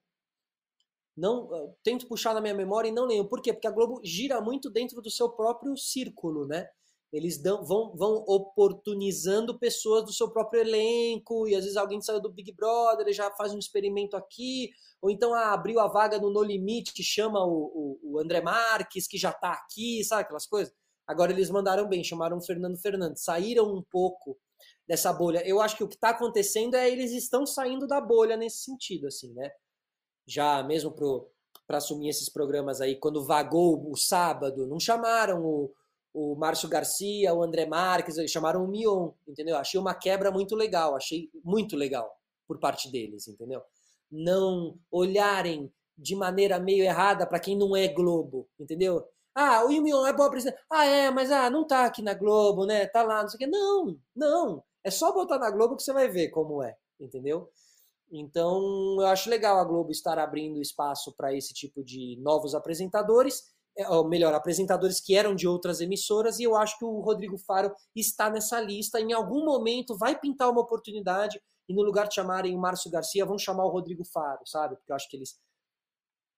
Não, 1.15 1.73
tento 1.81 2.07
puxar 2.07 2.33
na 2.33 2.41
minha 2.41 2.53
memória 2.53 2.89
e 2.89 2.91
não 2.91 3.05
lembro. 3.05 3.29
Por 3.29 3.41
quê? 3.41 3.53
Porque 3.53 3.67
a 3.67 3.71
Globo 3.71 4.01
gira 4.03 4.41
muito 4.41 4.69
dentro 4.69 5.01
do 5.01 5.09
seu 5.09 5.29
próprio 5.29 5.77
círculo, 5.77 6.45
né? 6.45 6.67
Eles 7.13 7.41
dão, 7.41 7.63
vão, 7.63 7.95
vão 7.95 8.25
oportunizando 8.27 9.57
pessoas 9.57 10.03
do 10.03 10.11
seu 10.11 10.29
próprio 10.29 10.61
elenco, 10.61 11.47
e 11.47 11.55
às 11.55 11.63
vezes 11.63 11.77
alguém 11.77 12.01
saiu 12.01 12.19
do 12.19 12.31
Big 12.31 12.51
Brother, 12.51 13.13
já 13.13 13.31
faz 13.31 13.53
um 13.53 13.59
experimento 13.59 14.17
aqui, 14.17 14.71
ou 15.01 15.09
então 15.09 15.33
ah, 15.33 15.53
abriu 15.53 15.79
a 15.79 15.87
vaga 15.87 16.19
no 16.19 16.29
No 16.29 16.43
Limite, 16.43 17.01
chama 17.01 17.41
o, 17.45 17.99
o, 18.03 18.15
o 18.15 18.19
André 18.19 18.41
Marques, 18.41 19.07
que 19.07 19.17
já 19.17 19.31
tá 19.31 19.53
aqui, 19.53 20.03
sabe 20.03 20.23
aquelas 20.23 20.45
coisas? 20.45 20.73
Agora 21.07 21.31
eles 21.31 21.49
mandaram 21.49 21.87
bem, 21.87 22.03
chamaram 22.03 22.37
o 22.37 22.43
Fernando 22.43 22.77
Fernandes, 22.77 23.23
saíram 23.23 23.73
um 23.73 23.83
pouco 23.89 24.37
dessa 24.87 25.13
bolha. 25.13 25.47
Eu 25.47 25.61
acho 25.61 25.77
que 25.77 25.83
o 25.83 25.87
que 25.87 25.95
está 25.95 26.09
acontecendo 26.09 26.75
é 26.75 26.89
eles 26.89 27.11
estão 27.11 27.45
saindo 27.45 27.87
da 27.87 28.01
bolha 28.01 28.35
nesse 28.35 28.63
sentido, 28.63 29.07
assim, 29.07 29.33
né? 29.33 29.51
Já 30.25 30.63
mesmo 30.63 30.93
para 31.67 31.77
assumir 31.77 32.09
esses 32.09 32.29
programas 32.29 32.81
aí, 32.81 32.95
quando 32.95 33.25
vagou 33.25 33.89
o 33.91 33.95
sábado, 33.95 34.67
não 34.67 34.79
chamaram 34.79 35.43
o, 35.43 35.71
o 36.13 36.35
Márcio 36.35 36.69
Garcia, 36.69 37.33
o 37.33 37.43
André 37.43 37.65
Marques, 37.65 38.15
chamaram 38.31 38.63
o 38.63 38.67
Mion, 38.67 39.11
entendeu? 39.27 39.57
Achei 39.57 39.79
uma 39.79 39.93
quebra 39.93 40.31
muito 40.31 40.55
legal, 40.55 40.95
achei 40.95 41.29
muito 41.43 41.75
legal 41.75 42.09
por 42.47 42.59
parte 42.59 42.91
deles, 42.91 43.27
entendeu? 43.27 43.61
Não 44.11 44.77
olharem 44.91 45.71
de 45.97 46.15
maneira 46.15 46.59
meio 46.59 46.83
errada 46.83 47.25
para 47.25 47.39
quem 47.39 47.57
não 47.57 47.75
é 47.75 47.87
Globo, 47.87 48.47
entendeu? 48.59 49.03
Ah, 49.33 49.65
o 49.65 49.69
Mion 49.69 50.05
é 50.05 50.13
bom 50.13 50.23
apresentador. 50.23 50.65
Ah, 50.69 50.85
é, 50.85 51.11
mas 51.11 51.29
ah, 51.31 51.49
não 51.49 51.67
tá 51.67 51.85
aqui 51.85 52.01
na 52.01 52.13
Globo, 52.13 52.65
né? 52.65 52.87
Tá 52.87 53.03
lá, 53.03 53.21
não 53.21 53.29
sei 53.29 53.35
o 53.35 53.39
quê. 53.39 53.47
Não, 53.47 53.97
não. 54.15 54.63
É 54.83 54.89
só 54.89 55.11
botar 55.11 55.37
na 55.37 55.51
Globo 55.51 55.75
que 55.75 55.83
você 55.83 55.91
vai 55.91 56.07
ver 56.07 56.29
como 56.29 56.63
é, 56.63 56.75
entendeu? 56.99 57.49
Então, 58.11 58.97
eu 58.99 59.07
acho 59.07 59.29
legal 59.29 59.57
a 59.59 59.63
Globo 59.63 59.91
estar 59.91 60.17
abrindo 60.19 60.61
espaço 60.61 61.13
para 61.17 61.33
esse 61.33 61.53
tipo 61.53 61.83
de 61.83 62.17
novos 62.21 62.53
apresentadores, 62.53 63.43
é, 63.77 63.89
ou 63.89 64.07
melhor, 64.07 64.33
apresentadores 64.33 65.01
que 65.01 65.15
eram 65.15 65.35
de 65.35 65.47
outras 65.47 65.81
emissoras, 65.81 66.39
e 66.39 66.43
eu 66.43 66.55
acho 66.55 66.77
que 66.77 66.85
o 66.85 67.01
Rodrigo 67.01 67.37
Faro 67.37 67.73
está 67.95 68.29
nessa 68.29 68.61
lista. 68.61 68.99
Em 68.99 69.11
algum 69.11 69.43
momento 69.43 69.97
vai 69.97 70.17
pintar 70.17 70.49
uma 70.49 70.61
oportunidade 70.61 71.39
e 71.67 71.73
no 71.73 71.81
lugar 71.81 72.07
de 72.07 72.15
chamarem 72.15 72.55
o 72.55 72.59
Márcio 72.59 72.91
Garcia, 72.91 73.25
vão 73.25 73.37
chamar 73.37 73.65
o 73.65 73.69
Rodrigo 73.69 74.03
Faro, 74.05 74.41
sabe? 74.45 74.75
Porque 74.75 74.91
eu 74.91 74.95
acho 74.95 75.09
que 75.09 75.17
eles 75.17 75.39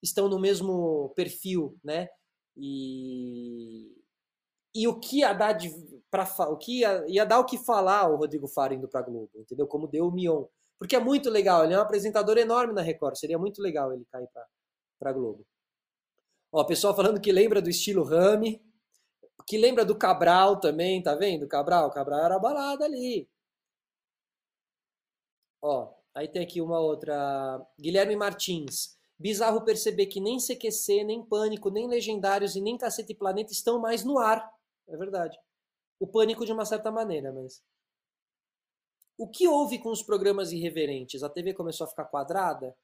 estão 0.01 0.29
no 0.29 0.39
mesmo 0.39 1.09
perfil, 1.15 1.77
né? 1.83 2.07
E, 2.55 3.93
e 4.73 4.87
o 4.87 4.99
que 4.99 5.19
ia 5.19 5.33
dar 5.33 5.53
de, 5.53 5.69
pra, 6.09 6.23
o 6.49 6.57
que 6.57 6.79
ia, 6.79 7.05
ia 7.07 7.25
dar 7.25 7.39
o 7.39 7.45
que 7.45 7.57
falar 7.57 8.09
o 8.09 8.15
Rodrigo 8.15 8.47
Faro 8.47 8.73
indo 8.73 8.87
para 8.87 9.01
Globo, 9.01 9.31
entendeu? 9.35 9.67
Como 9.67 9.87
deu 9.87 10.07
o 10.07 10.11
Mion. 10.11 10.45
Porque 10.79 10.95
é 10.95 10.99
muito 10.99 11.29
legal, 11.29 11.63
ele 11.63 11.73
é 11.73 11.77
um 11.77 11.81
apresentador 11.81 12.37
enorme 12.37 12.73
na 12.73 12.81
Record, 12.81 13.15
seria 13.15 13.37
muito 13.37 13.61
legal 13.61 13.91
ele 13.91 14.05
cair 14.11 14.27
para 14.99 15.13
Globo. 15.13 15.45
Ó, 16.51 16.63
pessoal 16.63 16.95
falando 16.95 17.19
que 17.19 17.31
lembra 17.31 17.61
do 17.61 17.69
estilo 17.69 18.03
Rami, 18.03 18.61
que 19.45 19.57
lembra 19.57 19.85
do 19.85 19.97
Cabral 19.97 20.59
também, 20.59 21.01
tá 21.01 21.15
vendo? 21.15 21.47
Cabral, 21.47 21.89
Cabral 21.91 22.25
era 22.25 22.39
balada 22.39 22.85
ali. 22.85 23.27
Ó, 25.61 25.93
aí 26.13 26.27
tem 26.27 26.43
aqui 26.43 26.61
uma 26.61 26.79
outra. 26.79 27.61
Guilherme 27.79 28.15
Martins. 28.15 28.97
Bizarro 29.19 29.63
perceber 29.63 30.05
que 30.07 30.19
nem 30.19 30.37
CQC, 30.37 31.03
nem 31.03 31.25
Pânico, 31.25 31.71
nem 31.71 31.87
Legendários 31.87 32.55
e 32.55 32.61
nem 32.61 32.77
Cacete 32.77 33.15
Planeta 33.15 33.51
estão 33.51 33.79
mais 33.79 34.03
no 34.03 34.19
ar. 34.19 34.47
É 34.87 34.95
verdade. 34.95 35.37
O 35.99 36.05
Pânico 36.05 36.45
de 36.45 36.53
uma 36.53 36.65
certa 36.65 36.91
maneira, 36.91 37.31
mas. 37.33 37.63
O 39.17 39.27
que 39.27 39.47
houve 39.47 39.79
com 39.79 39.89
os 39.89 40.03
programas 40.03 40.51
irreverentes? 40.51 41.23
A 41.23 41.29
TV 41.29 41.53
começou 41.53 41.85
a 41.85 41.89
ficar 41.89 42.05
quadrada? 42.05 42.75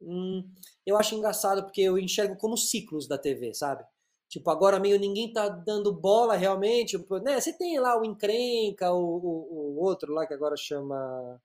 Hum, 0.00 0.44
eu 0.84 0.96
acho 0.96 1.14
engraçado 1.14 1.62
porque 1.64 1.82
eu 1.82 1.98
enxergo 1.98 2.36
como 2.36 2.56
ciclos 2.56 3.06
da 3.06 3.18
TV, 3.18 3.54
sabe? 3.54 3.84
Tipo, 4.28 4.50
agora 4.50 4.80
meio 4.80 4.98
ninguém 4.98 5.32
tá 5.32 5.48
dando 5.48 5.92
bola 5.92 6.36
realmente. 6.36 6.98
Né? 7.22 7.40
Você 7.40 7.52
tem 7.52 7.78
lá 7.78 7.98
o 7.98 8.04
Encrenca, 8.04 8.92
o, 8.92 8.98
o, 8.98 9.76
o 9.76 9.82
outro 9.82 10.12
lá 10.12 10.26
que 10.26 10.34
agora 10.34 10.56
chama. 10.56 11.40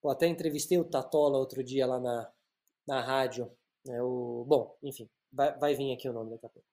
Pô, 0.00 0.10
até 0.10 0.26
entrevistei 0.26 0.78
o 0.78 0.84
Tatola 0.84 1.38
outro 1.38 1.62
dia 1.62 1.86
lá 1.86 2.00
na, 2.00 2.30
na 2.86 3.00
rádio. 3.02 3.50
É 3.88 4.02
o... 4.02 4.44
Bom, 4.46 4.76
enfim, 4.82 5.08
vai, 5.32 5.56
vai 5.58 5.74
vir 5.74 5.92
aqui 5.92 6.08
o 6.08 6.12
nome 6.12 6.30
daqui 6.30 6.46
a 6.46 6.48
pouco 6.48 6.66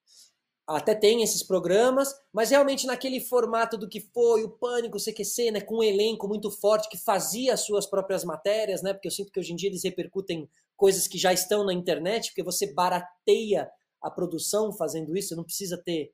até 0.68 0.93
tem 0.93 1.24
esses 1.24 1.43
programas, 1.43 2.13
mas 2.34 2.49
realmente 2.49 2.86
naquele 2.86 3.22
formato 3.22 3.78
do 3.78 3.88
que 3.88 4.01
foi 4.01 4.43
o 4.43 4.49
Pânico, 4.49 4.97
o 4.97 5.01
CQC, 5.01 5.51
né, 5.51 5.61
com 5.61 5.78
um 5.78 5.84
elenco 5.84 6.28
muito 6.28 6.51
forte 6.51 6.89
que 6.89 6.97
fazia 6.97 7.53
as 7.53 7.61
suas 7.61 7.86
próprias 7.86 8.26
matérias, 8.26 8.82
né, 8.82 8.93
porque 8.93 9.07
eu 9.07 9.11
sinto 9.11 9.32
que 9.32 9.39
hoje 9.39 9.53
em 9.53 9.55
dia 9.55 9.70
eles 9.70 9.84
repercutem 9.84 10.49
coisas 10.76 11.07
que 11.07 11.18
já 11.18 11.32
estão 11.32 11.65
na 11.65 11.74
internet, 11.74 12.30
porque 12.30 12.43
você 12.43 12.74
barateia 12.74 13.70
a 14.01 14.11
produção 14.11 14.74
fazendo 14.74 15.15
isso, 15.15 15.36
não 15.36 15.43
precisa 15.43 15.82
ter 15.82 16.11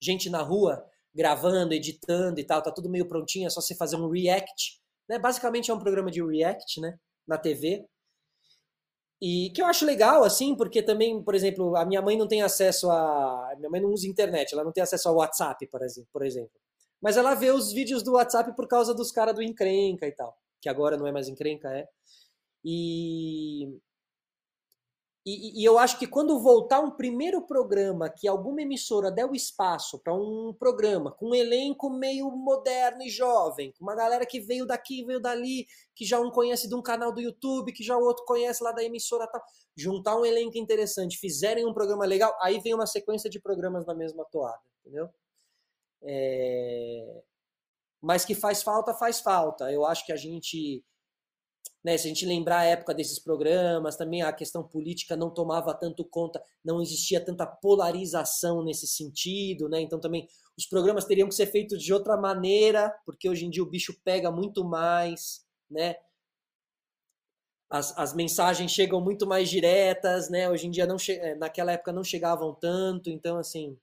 gente 0.00 0.30
na 0.30 0.40
rua 0.40 0.84
gravando, 1.14 1.74
editando 1.74 2.38
e 2.38 2.44
tal, 2.44 2.62
tá 2.62 2.70
tudo 2.70 2.88
meio 2.88 3.08
prontinho, 3.08 3.46
é 3.46 3.50
só 3.50 3.60
você 3.60 3.74
fazer 3.74 3.96
um 3.96 4.08
react, 4.08 4.80
né? 5.08 5.18
Basicamente 5.18 5.70
é 5.70 5.74
um 5.74 5.78
programa 5.78 6.10
de 6.10 6.22
react, 6.22 6.80
né, 6.80 6.98
na 7.26 7.38
TV. 7.38 7.84
E 9.20 9.50
que 9.54 9.62
eu 9.62 9.66
acho 9.66 9.86
legal, 9.86 10.24
assim, 10.24 10.54
porque 10.54 10.82
também, 10.82 11.22
por 11.22 11.34
exemplo, 11.34 11.74
a 11.76 11.84
minha 11.86 12.02
mãe 12.02 12.16
não 12.18 12.28
tem 12.28 12.42
acesso 12.42 12.90
a. 12.90 13.54
Minha 13.58 13.70
mãe 13.70 13.80
não 13.80 13.90
usa 13.90 14.06
internet, 14.06 14.52
ela 14.52 14.64
não 14.64 14.72
tem 14.72 14.82
acesso 14.82 15.08
ao 15.08 15.16
WhatsApp, 15.16 15.66
por 15.68 15.82
exemplo. 16.24 16.50
Mas 17.00 17.16
ela 17.16 17.34
vê 17.34 17.50
os 17.50 17.72
vídeos 17.72 18.02
do 18.02 18.12
WhatsApp 18.12 18.54
por 18.54 18.68
causa 18.68 18.94
dos 18.94 19.10
caras 19.12 19.34
do 19.34 19.42
encrenca 19.42 20.06
e 20.06 20.12
tal. 20.12 20.36
Que 20.60 20.68
agora 20.68 20.96
não 20.96 21.06
é 21.06 21.12
mais 21.12 21.28
encrenca, 21.28 21.70
é. 21.72 21.88
E 22.64 23.78
e, 25.28 25.60
e, 25.60 25.64
eu 25.64 25.76
acho 25.76 25.98
que 25.98 26.06
quando 26.06 26.38
voltar 26.38 26.78
um 26.78 26.92
primeiro 26.92 27.44
programa 27.44 28.08
que 28.08 28.28
alguma 28.28 28.62
emissora 28.62 29.10
der 29.10 29.26
o 29.26 29.34
espaço 29.34 29.98
para 29.98 30.14
um 30.14 30.54
programa 30.56 31.10
com 31.10 31.30
um 31.30 31.34
elenco 31.34 31.90
meio 31.90 32.30
moderno 32.30 33.02
e 33.02 33.08
jovem, 33.08 33.72
com 33.72 33.82
uma 33.82 33.96
galera 33.96 34.24
que 34.24 34.38
veio 34.38 34.64
daqui, 34.64 35.04
veio 35.04 35.18
dali, 35.18 35.66
que 35.96 36.04
já 36.04 36.20
um 36.20 36.30
conhece 36.30 36.68
de 36.68 36.76
um 36.76 36.80
canal 36.80 37.12
do 37.12 37.20
YouTube, 37.20 37.72
que 37.72 37.82
já 37.82 37.96
o 37.96 38.04
outro 38.04 38.24
conhece 38.24 38.62
lá 38.62 38.70
da 38.70 38.84
emissora 38.84 39.26
tal, 39.26 39.42
juntar 39.76 40.16
um 40.16 40.24
elenco 40.24 40.56
interessante, 40.58 41.18
fizerem 41.18 41.66
um 41.66 41.74
programa 41.74 42.06
legal, 42.06 42.32
aí 42.40 42.60
vem 42.60 42.72
uma 42.72 42.86
sequência 42.86 43.28
de 43.28 43.40
programas 43.40 43.84
na 43.84 43.96
mesma 43.96 44.24
toada, 44.26 44.62
entendeu? 44.80 45.08
É... 46.02 47.22
Mas 48.00 48.24
que 48.24 48.34
faz 48.34 48.62
falta, 48.62 48.94
faz 48.94 49.18
falta. 49.18 49.72
Eu 49.72 49.84
acho 49.84 50.06
que 50.06 50.12
a 50.12 50.16
gente 50.16 50.84
né, 51.86 51.96
se 51.96 52.08
a 52.08 52.08
gente 52.08 52.26
lembrar 52.26 52.58
a 52.58 52.64
época 52.64 52.92
desses 52.92 53.16
programas, 53.16 53.94
também 53.94 54.20
a 54.20 54.32
questão 54.32 54.60
política 54.66 55.16
não 55.16 55.30
tomava 55.30 55.72
tanto 55.72 56.04
conta, 56.04 56.42
não 56.64 56.82
existia 56.82 57.24
tanta 57.24 57.46
polarização 57.46 58.64
nesse 58.64 58.88
sentido, 58.88 59.68
né? 59.68 59.80
Então 59.82 60.00
também 60.00 60.26
os 60.58 60.66
programas 60.66 61.04
teriam 61.04 61.28
que 61.28 61.34
ser 61.36 61.46
feitos 61.46 61.80
de 61.80 61.94
outra 61.94 62.16
maneira, 62.16 62.92
porque 63.06 63.28
hoje 63.28 63.46
em 63.46 63.50
dia 63.50 63.62
o 63.62 63.70
bicho 63.70 63.94
pega 64.02 64.32
muito 64.32 64.64
mais, 64.64 65.46
né? 65.70 65.94
As, 67.70 67.96
as 67.96 68.12
mensagens 68.14 68.72
chegam 68.72 69.00
muito 69.00 69.24
mais 69.24 69.48
diretas, 69.48 70.28
né? 70.28 70.50
Hoje 70.50 70.66
em 70.66 70.72
dia 70.72 70.86
não 70.86 70.96
eh, 71.08 71.36
naquela 71.36 71.70
época 71.70 71.92
não 71.92 72.02
chegavam 72.02 72.52
tanto, 72.52 73.10
então 73.10 73.38
assim. 73.38 73.78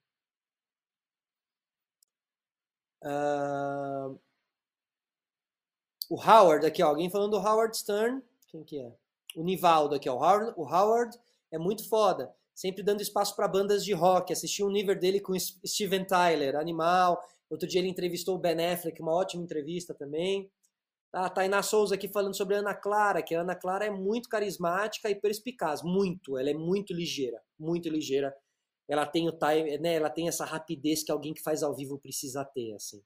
Uh, 3.02 4.20
o 6.10 6.16
Howard 6.16 6.66
aqui, 6.66 6.84
ó, 6.84 6.88
alguém 6.88 7.10
falando 7.10 7.32
do 7.32 7.38
Howard 7.38 7.76
Stern. 7.78 8.22
Quem 8.48 8.64
que 8.64 8.80
é? 8.80 8.94
O 9.36 9.44
Nivaldo 9.44 9.96
aqui, 9.96 10.10
ó. 10.10 10.16
O 10.16 10.18
Howard, 10.18 10.54
o 10.58 10.64
Howard 10.64 11.18
é 11.52 11.58
muito 11.58 11.88
foda. 11.88 12.34
Sempre 12.54 12.84
dando 12.84 13.02
espaço 13.02 13.36
para 13.36 13.48
bandas 13.48 13.84
de 13.84 13.94
rock. 13.94 14.32
Assisti 14.32 14.64
um 14.64 14.70
nível 14.70 14.98
dele 14.98 15.20
com 15.20 15.34
Steven 15.40 16.06
Tyler, 16.06 16.56
animal. 16.56 17.22
Outro 17.50 17.68
dia 17.68 17.80
ele 17.80 17.90
entrevistou 17.90 18.36
o 18.36 18.40
Ben 18.40 18.74
Affleck, 18.74 19.02
uma 19.02 19.14
ótima 19.14 19.44
entrevista 19.44 19.94
também. 19.94 20.52
A 21.12 21.30
Tainá 21.30 21.62
Souza 21.62 21.96
aqui 21.96 22.08
falando 22.08 22.36
sobre 22.36 22.56
a 22.56 22.60
Ana 22.60 22.74
Clara, 22.74 23.22
que 23.22 23.36
a 23.36 23.42
Ana 23.42 23.56
Clara 23.56 23.86
é 23.86 23.92
muito 23.92 24.28
carismática 24.30 25.10
e 25.10 25.16
perspicaz, 25.16 25.84
muito. 25.84 26.38
Ela 26.38 26.50
é 26.50 26.54
muito 26.54 26.94
ligeira, 26.94 27.42
muito 27.60 27.90
ligeira. 27.90 28.36
Ela 28.88 29.06
tem 29.06 29.28
o 29.28 29.32
time, 29.32 29.78
né? 29.78 29.96
Ela 29.96 30.10
tem 30.10 30.28
essa 30.28 30.46
rapidez 30.46 31.04
que 31.04 31.12
alguém 31.12 31.34
que 31.34 31.42
faz 31.42 31.62
ao 31.62 31.76
vivo 31.76 32.00
precisa 32.00 32.44
ter, 32.44 32.74
assim 32.74 33.04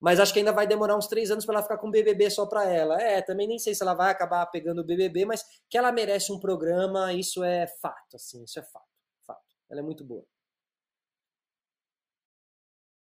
mas 0.00 0.20
acho 0.20 0.32
que 0.32 0.38
ainda 0.38 0.52
vai 0.52 0.66
demorar 0.66 0.96
uns 0.96 1.06
três 1.06 1.30
anos 1.30 1.44
para 1.46 1.54
ela 1.54 1.62
ficar 1.62 1.78
com 1.78 1.88
o 1.88 1.90
BBB 1.90 2.30
só 2.30 2.46
para 2.46 2.64
ela. 2.68 3.00
É, 3.00 3.22
também 3.22 3.48
nem 3.48 3.58
sei 3.58 3.74
se 3.74 3.82
ela 3.82 3.94
vai 3.94 4.10
acabar 4.10 4.44
pegando 4.46 4.80
o 4.80 4.84
BBB, 4.84 5.24
mas 5.24 5.44
que 5.68 5.78
ela 5.78 5.92
merece 5.92 6.32
um 6.32 6.38
programa, 6.40 7.12
isso 7.12 7.42
é 7.42 7.66
fato, 7.80 8.16
assim, 8.16 8.44
isso 8.44 8.58
é 8.58 8.62
fato, 8.62 8.84
fato. 9.26 9.42
Ela 9.70 9.80
é 9.80 9.82
muito 9.82 10.04
boa. 10.04 10.24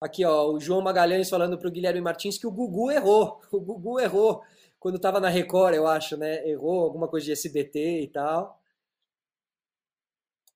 Aqui, 0.01 0.23
ó, 0.23 0.51
o 0.53 0.59
João 0.59 0.81
Magalhães 0.81 1.29
falando 1.29 1.57
pro 1.57 1.69
Guilherme 1.69 1.99
Martins 1.99 2.37
que 2.37 2.47
o 2.47 2.51
Gugu 2.51 2.89
errou. 2.91 3.41
O 3.51 3.59
Gugu 3.59 3.99
errou 3.99 4.41
quando 4.79 4.95
estava 4.95 5.19
na 5.19 5.27
Record, 5.29 5.75
eu 5.75 5.85
acho, 5.87 6.15
né? 6.17 6.47
Errou 6.47 6.83
alguma 6.83 7.07
coisa 7.07 7.25
de 7.25 7.33
SBT 7.33 8.01
e 8.03 8.07
tal. 8.07 8.59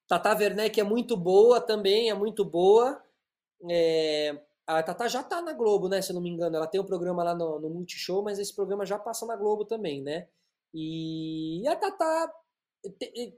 Tata 0.07 0.33
Werneck 0.35 0.79
é 0.79 0.83
muito 0.83 1.17
boa 1.17 1.59
também, 1.59 2.09
é 2.09 2.13
muito 2.13 2.45
boa. 2.45 3.03
É, 3.69 4.39
a 4.65 4.81
Tata 4.81 5.09
já 5.09 5.23
tá 5.23 5.41
na 5.41 5.53
Globo, 5.53 5.89
né? 5.89 6.01
Se 6.01 6.11
eu 6.11 6.15
não 6.15 6.21
me 6.21 6.29
engano. 6.29 6.55
Ela 6.55 6.67
tem 6.67 6.79
um 6.79 6.85
programa 6.85 7.23
lá 7.23 7.35
no, 7.35 7.59
no 7.59 7.69
Multishow, 7.69 8.23
mas 8.23 8.39
esse 8.39 8.55
programa 8.55 8.85
já 8.85 8.97
passa 8.97 9.25
na 9.25 9.35
Globo 9.35 9.65
também, 9.65 10.01
né? 10.01 10.27
E 10.73 11.67
a 11.67 11.75
Tata 11.75 12.33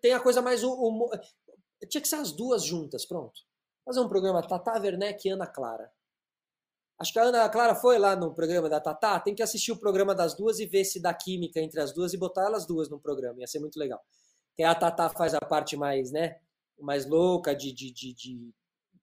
tem 0.01 0.13
a 0.13 0.19
coisa 0.19 0.41
mais. 0.41 0.63
O, 0.63 1.09
tinha 1.89 2.01
que 2.01 2.07
ser 2.07 2.15
as 2.17 2.31
duas 2.31 2.63
juntas, 2.63 3.05
pronto. 3.05 3.41
Fazer 3.83 3.99
um 3.99 4.07
programa 4.07 4.41
Tata 4.41 4.79
Werneck 4.79 5.27
e 5.27 5.31
Ana 5.31 5.47
Clara. 5.47 5.91
Acho 6.97 7.11
que 7.11 7.19
a 7.19 7.23
Ana 7.23 7.49
Clara 7.49 7.75
foi 7.75 7.97
lá 7.97 8.15
no 8.15 8.33
programa 8.33 8.69
da 8.69 8.79
Tata. 8.79 9.19
Tem 9.19 9.35
que 9.35 9.43
assistir 9.43 9.71
o 9.71 9.79
programa 9.79 10.15
das 10.15 10.33
duas 10.35 10.59
e 10.59 10.65
ver 10.65 10.85
se 10.85 11.01
dá 11.01 11.13
química 11.13 11.59
entre 11.59 11.81
as 11.81 11.93
duas 11.93 12.13
e 12.13 12.17
botar 12.17 12.45
elas 12.45 12.65
duas 12.65 12.89
no 12.89 12.99
programa. 12.99 13.41
Ia 13.41 13.47
ser 13.47 13.59
muito 13.59 13.77
legal. 13.77 14.01
Que 14.55 14.63
a 14.63 14.73
Tata 14.73 15.09
faz 15.09 15.33
a 15.33 15.41
parte 15.41 15.75
mais, 15.75 16.11
né? 16.11 16.39
Mais 16.79 17.05
louca 17.05 17.53
de, 17.53 17.73
de, 17.73 17.91
de, 17.91 18.13
de 18.13 18.53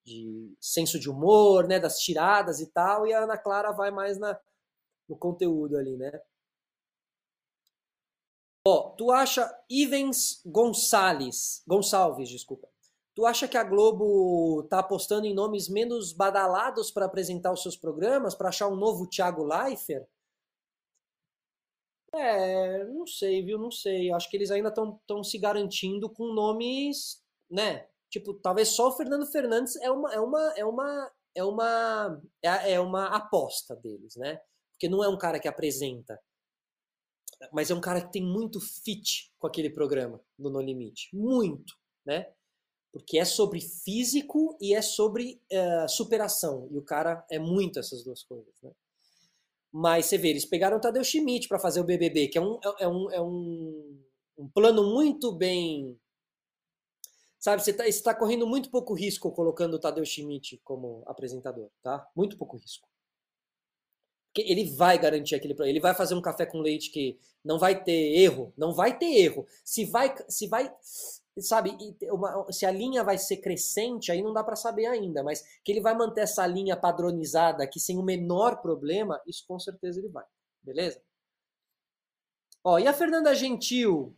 de 0.04 0.54
senso 0.60 0.98
de 0.98 1.08
humor, 1.08 1.66
né, 1.68 1.78
das 1.78 1.98
tiradas 1.98 2.60
e 2.60 2.66
tal, 2.66 3.06
e 3.06 3.12
a 3.12 3.22
Ana 3.22 3.38
Clara 3.38 3.72
vai 3.72 3.90
mais 3.90 4.18
na, 4.18 4.38
no 5.08 5.16
conteúdo 5.16 5.76
ali, 5.76 5.96
né? 5.96 6.20
Ó, 8.66 8.90
tu 8.90 9.10
acha 9.10 9.52
Ivens 9.68 10.40
Gonçalves, 10.46 11.62
Gonçalves, 11.66 12.28
desculpa. 12.28 12.68
Tu 13.14 13.26
acha 13.26 13.46
que 13.46 13.58
a 13.58 13.64
Globo 13.64 14.62
tá 14.70 14.78
apostando 14.78 15.26
em 15.26 15.34
nomes 15.34 15.68
menos 15.68 16.12
badalados 16.12 16.90
para 16.90 17.04
apresentar 17.06 17.52
os 17.52 17.62
seus 17.62 17.76
programas, 17.76 18.34
para 18.34 18.48
achar 18.48 18.68
um 18.68 18.76
novo 18.76 19.06
Thiago 19.06 19.44
Leifert? 19.44 20.06
É, 22.14 22.84
não 22.84 23.06
sei, 23.06 23.42
viu? 23.42 23.58
Não 23.58 23.70
sei. 23.70 24.12
Acho 24.12 24.30
que 24.30 24.36
eles 24.36 24.50
ainda 24.50 24.68
estão 24.68 25.24
se 25.24 25.38
garantindo 25.38 26.08
com 26.08 26.32
nomes, 26.32 27.22
né? 27.50 27.86
Tipo, 28.12 28.34
talvez 28.34 28.68
só 28.68 28.88
o 28.88 28.92
Fernando 28.92 29.26
Fernandes 29.26 29.74
é 29.76 29.90
uma 29.90 30.12
é 30.12 30.20
uma 30.20 30.52
é 30.54 30.64
uma 30.66 31.12
é 31.34 31.42
uma 31.42 32.22
é, 32.42 32.72
é 32.74 32.80
uma 32.80 33.06
aposta 33.06 33.74
deles, 33.74 34.16
né? 34.16 34.38
Porque 34.72 34.86
não 34.86 35.02
é 35.02 35.08
um 35.08 35.16
cara 35.16 35.40
que 35.40 35.48
apresenta. 35.48 36.20
mas 37.52 37.70
é 37.70 37.74
um 37.74 37.80
cara 37.80 38.02
que 38.02 38.12
tem 38.12 38.22
muito 38.22 38.60
fit 38.60 39.32
com 39.38 39.46
aquele 39.46 39.70
programa 39.70 40.20
do 40.38 40.50
No 40.50 40.60
Limite. 40.60 41.08
Muito, 41.14 41.74
né? 42.04 42.30
Porque 42.92 43.18
é 43.18 43.24
sobre 43.24 43.60
físico 43.60 44.58
e 44.60 44.74
é 44.74 44.82
sobre 44.82 45.40
uh, 45.50 45.88
superação. 45.88 46.68
E 46.70 46.76
o 46.78 46.82
cara 46.82 47.24
é 47.30 47.38
muito 47.38 47.78
essas 47.78 48.04
duas 48.04 48.22
coisas, 48.22 48.54
né? 48.62 48.70
Mas 49.72 50.04
você 50.06 50.18
vê, 50.18 50.28
eles 50.28 50.44
pegaram 50.44 50.76
o 50.76 50.80
Tadeu 50.80 51.02
Schmidt 51.02 51.48
para 51.48 51.58
fazer 51.58 51.80
o 51.80 51.84
BBB, 51.84 52.28
que 52.28 52.36
é 52.36 52.42
um, 52.42 52.60
é, 52.62 52.84
é 52.84 52.88
um, 52.88 53.10
é 53.10 53.22
um, 53.22 54.02
um 54.36 54.48
plano 54.50 54.92
muito 54.92 55.32
bem. 55.32 55.98
Sabe, 57.42 57.60
você 57.60 57.72
está 57.72 58.12
tá 58.12 58.16
correndo 58.16 58.46
muito 58.46 58.70
pouco 58.70 58.94
risco 58.94 59.32
colocando 59.32 59.74
o 59.74 59.78
Tadeu 59.80 60.04
Schmidt 60.04 60.60
como 60.62 61.02
apresentador, 61.06 61.68
tá? 61.82 62.08
Muito 62.14 62.38
pouco 62.38 62.56
risco. 62.56 62.88
Porque 64.28 64.48
ele 64.48 64.70
vai 64.76 64.96
garantir 64.96 65.34
aquele 65.34 65.56
ele 65.68 65.80
vai 65.80 65.92
fazer 65.92 66.14
um 66.14 66.22
café 66.22 66.46
com 66.46 66.60
leite 66.60 66.92
que 66.92 67.18
não 67.44 67.58
vai 67.58 67.82
ter 67.82 68.16
erro, 68.16 68.54
não 68.56 68.72
vai 68.72 68.96
ter 68.96 69.06
erro. 69.06 69.44
Se 69.64 69.84
vai, 69.84 70.14
se 70.28 70.46
vai, 70.46 70.72
sabe, 71.36 71.76
uma, 72.12 72.46
se 72.52 72.64
a 72.64 72.70
linha 72.70 73.02
vai 73.02 73.18
ser 73.18 73.38
crescente, 73.38 74.12
aí 74.12 74.22
não 74.22 74.32
dá 74.32 74.44
para 74.44 74.54
saber 74.54 74.86
ainda, 74.86 75.24
mas 75.24 75.42
que 75.64 75.72
ele 75.72 75.80
vai 75.80 75.96
manter 75.96 76.20
essa 76.20 76.46
linha 76.46 76.76
padronizada 76.76 77.64
aqui 77.64 77.80
sem 77.80 77.98
o 77.98 78.04
menor 78.04 78.62
problema, 78.62 79.20
isso 79.26 79.44
com 79.48 79.58
certeza 79.58 79.98
ele 79.98 80.08
vai. 80.08 80.24
Beleza? 80.62 81.02
Ó, 82.62 82.78
e 82.78 82.86
a 82.86 82.92
Fernanda 82.92 83.34
Gentil? 83.34 84.16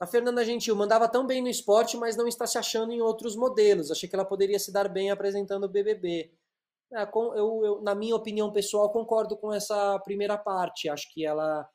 A 0.00 0.06
Fernanda 0.06 0.44
Gentil 0.44 0.74
mandava 0.74 1.08
tão 1.08 1.26
bem 1.26 1.40
no 1.40 1.48
esporte, 1.48 1.96
mas 1.96 2.16
não 2.16 2.26
está 2.26 2.46
se 2.46 2.58
achando 2.58 2.92
em 2.92 3.00
outros 3.00 3.36
modelos. 3.36 3.90
Achei 3.90 4.08
que 4.08 4.14
ela 4.14 4.24
poderia 4.24 4.58
se 4.58 4.72
dar 4.72 4.88
bem 4.88 5.10
apresentando 5.10 5.64
o 5.64 5.68
BBB. 5.68 6.32
É, 6.92 7.02
eu, 7.14 7.64
eu, 7.64 7.82
na 7.82 7.94
minha 7.94 8.16
opinião 8.16 8.52
pessoal, 8.52 8.90
concordo 8.90 9.36
com 9.36 9.52
essa 9.52 9.98
primeira 10.00 10.36
parte. 10.36 10.88
Acho 10.88 11.12
que 11.12 11.24
ela. 11.24 11.68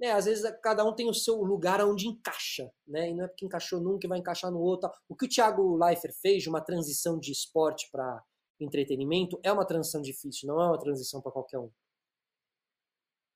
Né, 0.00 0.10
às 0.10 0.24
vezes 0.24 0.44
cada 0.62 0.84
um 0.84 0.94
tem 0.94 1.08
o 1.08 1.14
seu 1.14 1.36
lugar 1.42 1.80
onde 1.84 2.08
encaixa, 2.08 2.70
né? 2.86 3.10
E 3.10 3.14
não 3.14 3.24
é 3.24 3.28
porque 3.28 3.46
encaixou 3.46 3.80
num 3.80 3.98
que 3.98 4.08
vai 4.08 4.18
encaixar 4.18 4.50
no 4.50 4.60
outro. 4.60 4.90
O 5.08 5.14
que 5.16 5.26
o 5.26 5.28
Thiago 5.28 5.76
Leifert 5.76 6.14
fez 6.20 6.46
uma 6.46 6.60
transição 6.60 7.18
de 7.18 7.30
esporte 7.30 7.88
para 7.90 8.22
entretenimento 8.60 9.40
é 9.42 9.52
uma 9.52 9.64
transição 9.64 10.00
difícil, 10.00 10.48
não 10.48 10.60
é 10.60 10.66
uma 10.66 10.78
transição 10.78 11.20
para 11.20 11.32
qualquer 11.32 11.58
um. 11.58 11.70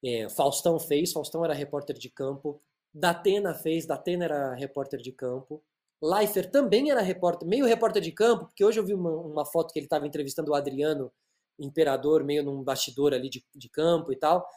É, 0.04 0.28
Faustão 0.28 0.78
fez, 0.78 1.12
Faustão 1.12 1.44
era 1.44 1.54
repórter 1.54 1.96
de 1.96 2.10
campo, 2.10 2.62
Datena 2.98 3.52
fez, 3.52 3.84
Datena 3.84 4.24
era 4.24 4.54
repórter 4.54 4.98
de 4.98 5.12
campo. 5.12 5.62
Leifert 6.02 6.50
também 6.50 6.90
era 6.90 7.02
repórter, 7.02 7.46
meio 7.46 7.66
repórter 7.66 8.00
de 8.00 8.10
campo, 8.10 8.46
porque 8.46 8.64
hoje 8.64 8.80
eu 8.80 8.86
vi 8.86 8.94
uma, 8.94 9.10
uma 9.10 9.44
foto 9.44 9.70
que 9.70 9.78
ele 9.78 9.84
estava 9.84 10.06
entrevistando 10.06 10.50
o 10.50 10.54
Adriano 10.54 11.12
Imperador, 11.58 12.24
meio 12.24 12.42
num 12.42 12.62
bastidor 12.62 13.12
ali 13.12 13.28
de, 13.28 13.44
de 13.54 13.68
campo 13.68 14.12
e 14.12 14.16
tal. 14.16 14.48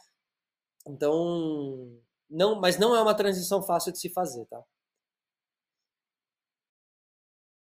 Então, 0.86 2.00
não, 2.30 2.58
mas 2.58 2.78
não 2.78 2.96
é 2.96 3.02
uma 3.02 3.14
transição 3.14 3.62
fácil 3.62 3.92
de 3.92 3.98
se 3.98 4.08
fazer, 4.08 4.46
tá? 4.46 4.62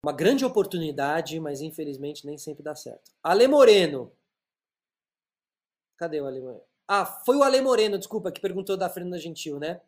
Uma 0.03 0.13
grande 0.13 0.45
oportunidade, 0.45 1.41
mas 1.41 1.63
infelizmente 1.63 2.27
nem 2.27 2.37
sempre 2.37 2.63
dá 2.63 2.75
certo. 2.75 3.11
Ale 3.23 3.49
Moreno. 3.49 4.13
Cadê 5.97 6.21
o 6.21 6.27
Ale 6.27 6.41
Moreno? 6.41 6.65
Ah, 6.87 7.07
foi 7.07 7.37
o 7.37 7.43
Ale 7.43 7.63
Moreno, 7.63 7.99
desculpa, 7.99 8.31
que 8.31 8.41
perguntou 8.43 8.77
da 8.77 8.91
Fernanda 8.91 9.19
Gentil, 9.19 9.59
né? 9.59 9.81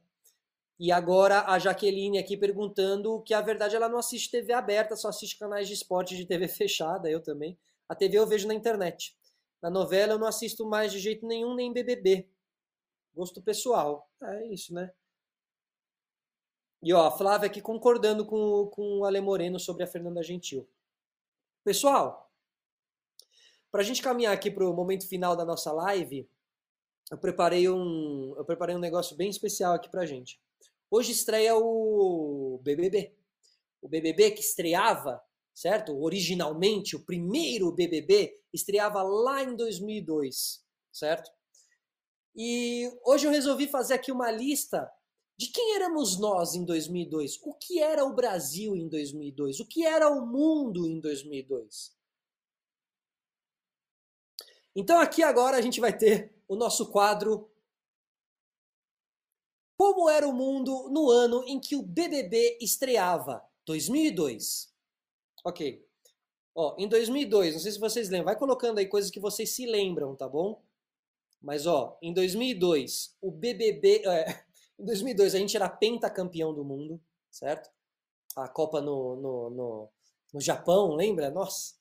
E 0.79 0.93
agora 0.93 1.45
a 1.47 1.59
Jaqueline 1.59 2.19
aqui 2.19 2.37
perguntando 2.37 3.21
que 3.23 3.35
a 3.35 3.41
verdade 3.41 3.75
ela 3.75 3.89
não 3.89 3.99
assiste 3.99 4.31
TV 4.31 4.53
aberta, 4.53 4.95
só 4.95 5.09
assiste 5.09 5.37
canais 5.37 5.67
de 5.67 5.75
esporte 5.75 6.17
de 6.17 6.25
TV 6.25 6.47
fechada, 6.49 7.11
eu 7.11 7.21
também. 7.21 7.59
A 7.89 7.95
TV 7.95 8.19
eu 8.19 8.27
vejo 8.27 8.47
na 8.47 8.55
internet. 8.55 9.17
Na 9.61 9.71
novela 9.71 10.13
eu 10.13 10.19
não 10.19 10.27
assisto 10.27 10.65
mais 10.65 10.93
de 10.93 11.01
jeito 11.01 11.27
nenhum, 11.27 11.55
nem 11.55 11.73
BBB. 11.73 12.29
Gosto 13.13 13.43
pessoal. 13.43 14.09
É 14.23 14.47
isso, 14.47 14.73
né? 14.73 14.93
E 16.81 16.93
ó, 16.93 17.07
a 17.07 17.11
Flávia 17.11 17.49
aqui 17.49 17.61
concordando 17.61 18.25
com, 18.25 18.67
com 18.69 19.01
o 19.01 19.05
Ale 19.05 19.21
Moreno 19.21 19.59
sobre 19.59 19.83
a 19.83 19.87
Fernanda 19.87 20.23
Gentil. 20.23 20.69
Pessoal, 21.65 22.31
para 23.71 23.81
a 23.81 23.85
gente 23.85 24.01
caminhar 24.01 24.33
aqui 24.33 24.49
para 24.49 24.65
o 24.65 24.73
momento 24.73 25.09
final 25.09 25.35
da 25.35 25.45
nossa 25.45 25.73
live, 25.73 26.31
eu 27.11 27.19
preparei 27.19 27.69
um, 27.69 28.33
eu 28.37 28.45
preparei 28.45 28.77
um 28.77 28.79
negócio 28.79 29.17
bem 29.17 29.29
especial 29.29 29.75
aqui 29.75 29.89
para 29.89 30.07
gente. 30.07 30.41
Hoje 30.91 31.13
estreia 31.13 31.55
o 31.55 32.59
BBB. 32.63 33.15
O 33.83 33.89
BBB 33.89 34.31
que 34.31 34.41
estreava, 34.41 35.23
certo? 35.55 35.95
Originalmente, 36.01 36.97
o 36.97 37.05
primeiro 37.05 37.71
BBB 37.71 38.41
estreava 38.53 39.03
lá 39.03 39.43
em 39.43 39.55
2002, 39.55 40.65
certo? 40.91 41.31
E 42.35 42.91
hoje 43.05 43.27
eu 43.27 43.31
resolvi 43.31 43.69
fazer 43.69 43.95
aqui 43.95 44.11
uma 44.11 44.31
lista 44.31 44.91
de 45.37 45.49
quem 45.49 45.75
éramos 45.75 46.19
nós 46.19 46.55
em 46.55 46.65
2002, 46.65 47.39
o 47.43 47.55
que 47.55 47.81
era 47.81 48.05
o 48.05 48.15
Brasil 48.15 48.75
em 48.75 48.89
2002, 48.89 49.61
o 49.61 49.67
que 49.67 49.85
era 49.85 50.09
o 50.09 50.27
mundo 50.27 50.87
em 50.87 50.99
2002. 51.01 51.97
Então 54.75 54.99
aqui 54.99 55.23
agora 55.23 55.57
a 55.57 55.61
gente 55.61 55.81
vai 55.81 55.97
ter 55.97 56.35
o 56.49 56.57
nosso 56.57 56.91
quadro 56.91 57.51
como 59.79 60.11
era 60.11 60.27
o 60.27 60.33
mundo 60.33 60.89
no 60.91 61.09
ano 61.09 61.45
em 61.47 61.61
que 61.61 61.77
o 61.77 61.83
BBB 61.83 62.59
estreava? 62.61 63.45
2002. 63.65 64.75
Ok. 65.45 65.87
Ó, 66.53 66.75
em 66.77 66.89
2002, 66.89 67.55
não 67.55 67.61
sei 67.61 67.71
se 67.71 67.79
vocês 67.79 68.09
lembram, 68.09 68.25
vai 68.25 68.37
colocando 68.37 68.79
aí 68.79 68.87
coisas 68.87 69.09
que 69.09 69.21
vocês 69.21 69.51
se 69.51 69.65
lembram, 69.67 70.17
tá 70.17 70.29
bom? 70.29 70.61
Mas 71.41 71.65
ó, 71.65 71.97
em 72.03 72.13
2002, 72.13 73.17
o 73.21 73.31
BBB, 73.31 74.03
é, 74.05 74.45
em 74.77 74.85
2002 74.85 75.37
a 75.37 75.39
gente 75.39 75.57
era 75.57 75.69
pentacampeão 75.69 76.53
do 76.53 76.65
mundo, 76.65 77.01
certo? 77.31 77.71
A 78.35 78.49
Copa 78.49 78.81
no, 78.81 79.15
no, 79.15 79.51
no, 79.51 79.89
no 80.35 80.41
Japão, 80.41 80.97
lembra? 80.97 81.31
Nossa, 81.31 81.75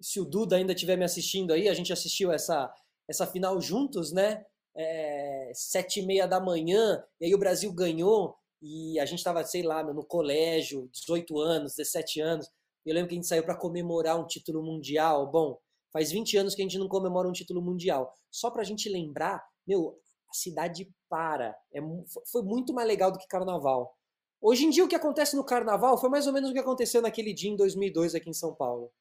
se 0.00 0.18
o 0.18 0.24
Duda 0.24 0.56
ainda 0.56 0.72
estiver 0.72 0.96
me 0.96 1.04
assistindo 1.04 1.52
aí, 1.52 1.68
a 1.68 1.74
gente 1.74 1.92
assistiu 1.92 2.32
essa, 2.32 2.74
essa 3.06 3.24
final 3.24 3.60
juntos, 3.60 4.10
né? 4.10 4.44
É, 4.76 5.50
sete 5.54 6.00
e 6.00 6.06
meia 6.06 6.26
da 6.26 6.38
manhã, 6.38 7.02
e 7.20 7.26
aí 7.26 7.34
o 7.34 7.38
Brasil 7.38 7.72
ganhou, 7.72 8.36
e 8.60 8.98
a 8.98 9.06
gente 9.06 9.18
estava, 9.18 9.44
sei 9.44 9.62
lá, 9.62 9.82
no 9.82 10.04
colégio, 10.04 10.88
18 10.92 11.38
anos, 11.38 11.74
17 11.76 12.20
anos. 12.20 12.50
Eu 12.84 12.94
lembro 12.94 13.08
que 13.08 13.14
a 13.14 13.18
gente 13.18 13.26
saiu 13.26 13.44
para 13.44 13.56
comemorar 13.56 14.18
um 14.18 14.26
título 14.26 14.62
mundial. 14.62 15.30
Bom, 15.30 15.58
faz 15.92 16.10
20 16.10 16.36
anos 16.36 16.54
que 16.54 16.62
a 16.62 16.64
gente 16.64 16.78
não 16.78 16.88
comemora 16.88 17.28
um 17.28 17.32
título 17.32 17.60
mundial. 17.60 18.12
Só 18.30 18.50
para 18.50 18.62
a 18.62 18.64
gente 18.64 18.88
lembrar, 18.88 19.44
meu, 19.66 19.98
a 20.30 20.34
cidade 20.34 20.90
para. 21.08 21.56
É, 21.72 21.80
foi 22.30 22.42
muito 22.42 22.72
mais 22.72 22.88
legal 22.88 23.12
do 23.12 23.18
que 23.18 23.26
carnaval. 23.26 23.94
Hoje 24.40 24.64
em 24.64 24.70
dia, 24.70 24.84
o 24.84 24.88
que 24.88 24.94
acontece 24.94 25.34
no 25.36 25.44
carnaval 25.44 25.98
foi 25.98 26.08
mais 26.08 26.26
ou 26.26 26.32
menos 26.32 26.50
o 26.50 26.52
que 26.52 26.58
aconteceu 26.58 27.00
naquele 27.02 27.32
dia 27.32 27.50
em 27.50 27.56
2002 27.56 28.14
aqui 28.14 28.30
em 28.30 28.34
São 28.34 28.54
Paulo. 28.54 28.92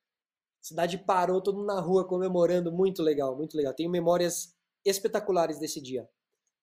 A 0.62 0.68
cidade 0.68 0.98
parou, 0.98 1.42
todo 1.42 1.58
mundo 1.58 1.68
na 1.68 1.80
rua 1.80 2.08
comemorando, 2.08 2.72
muito 2.72 3.04
legal, 3.04 3.36
muito 3.36 3.56
legal. 3.56 3.74
Tenho 3.74 3.90
memórias 3.90 4.55
espetaculares 4.86 5.60
desse 5.60 5.82
dia. 5.82 6.08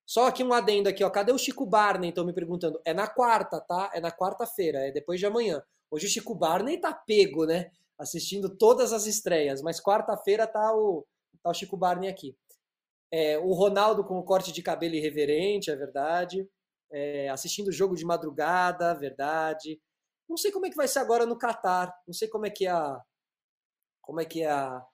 Só 0.07 0.27
aqui 0.27 0.43
um 0.43 0.53
adendo 0.53 0.89
aqui, 0.89 1.03
ó. 1.05 1.11
Cadê 1.11 1.33
o 1.33 1.39
Chico 1.39 1.65
Barney? 1.67 2.11
Estão 2.11 2.25
me 2.25 2.33
perguntando. 2.33 2.81
É 2.85 2.93
na 2.93 3.07
quarta, 3.07 3.61
tá? 3.61 3.91
É 3.95 4.01
na 4.01 4.11
quarta-feira, 4.11 4.87
é 4.87 4.91
depois 4.91 5.19
de 5.19 5.27
amanhã. 5.27 5.63
Hoje 5.91 6.07
o 6.07 6.11
Chico 6.11 6.35
Barney 6.35 6.79
tá 6.79 6.93
pego, 6.93 7.45
né? 7.45 7.71
Assistindo 7.99 8.57
todas 8.57 8.93
as 8.93 9.07
estreias, 9.07 9.63
mas 9.63 9.81
quarta-feira 9.81 10.47
tá 10.47 10.75
o, 10.75 11.07
tá 11.43 11.51
o 11.51 11.55
Chico 11.55 11.77
Barney 11.77 12.09
aqui. 12.09 12.37
É, 13.11 13.39
o 13.39 13.53
Ronaldo 13.53 14.05
com 14.05 14.19
o 14.19 14.25
corte 14.25 14.53
de 14.53 14.63
cabelo 14.63 14.95
irreverente, 14.95 15.71
é 15.71 15.77
verdade. 15.77 16.49
É, 16.91 17.29
assistindo 17.29 17.69
o 17.69 17.73
jogo 17.73 17.95
de 17.95 18.05
madrugada, 18.05 18.95
verdade. 18.95 19.81
Não 20.29 20.37
sei 20.37 20.51
como 20.51 20.67
é 20.67 20.71
que 20.71 20.77
vai 20.77 20.89
ser 20.89 20.99
agora 20.99 21.27
no 21.27 21.39
Catar. 21.39 21.95
Não 22.07 22.15
sei 22.15 22.29
como 22.29 22.47
é 22.47 22.51
que 22.51 22.67
é 22.67 22.71
a, 22.71 23.01
como 24.03 24.21
é 24.21 24.25
que 24.25 24.43
é 24.43 24.51
a, 24.51 24.85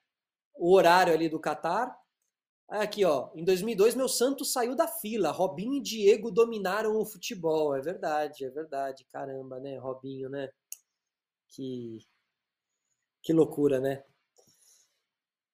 o 0.54 0.74
horário 0.74 1.12
ali 1.12 1.28
do 1.28 1.40
Catar. 1.40 1.96
Aqui, 2.68 3.02
ó, 3.04 3.30
em 3.34 3.44
2002 3.44 3.94
meu 3.94 4.08
Santos 4.08 4.52
saiu 4.52 4.76
da 4.76 4.86
fila. 4.86 5.30
Robinho 5.30 5.74
e 5.74 5.82
Diego 5.82 6.30
dominaram 6.30 6.96
o 6.96 7.06
futebol. 7.06 7.74
É 7.74 7.80
verdade, 7.80 8.44
é 8.44 8.50
verdade. 8.50 9.06
Caramba, 9.10 9.58
né, 9.58 9.78
Robinho, 9.78 10.28
né? 10.28 10.50
Que 11.48 11.98
que 13.22 13.32
loucura, 13.32 13.80
né? 13.80 14.04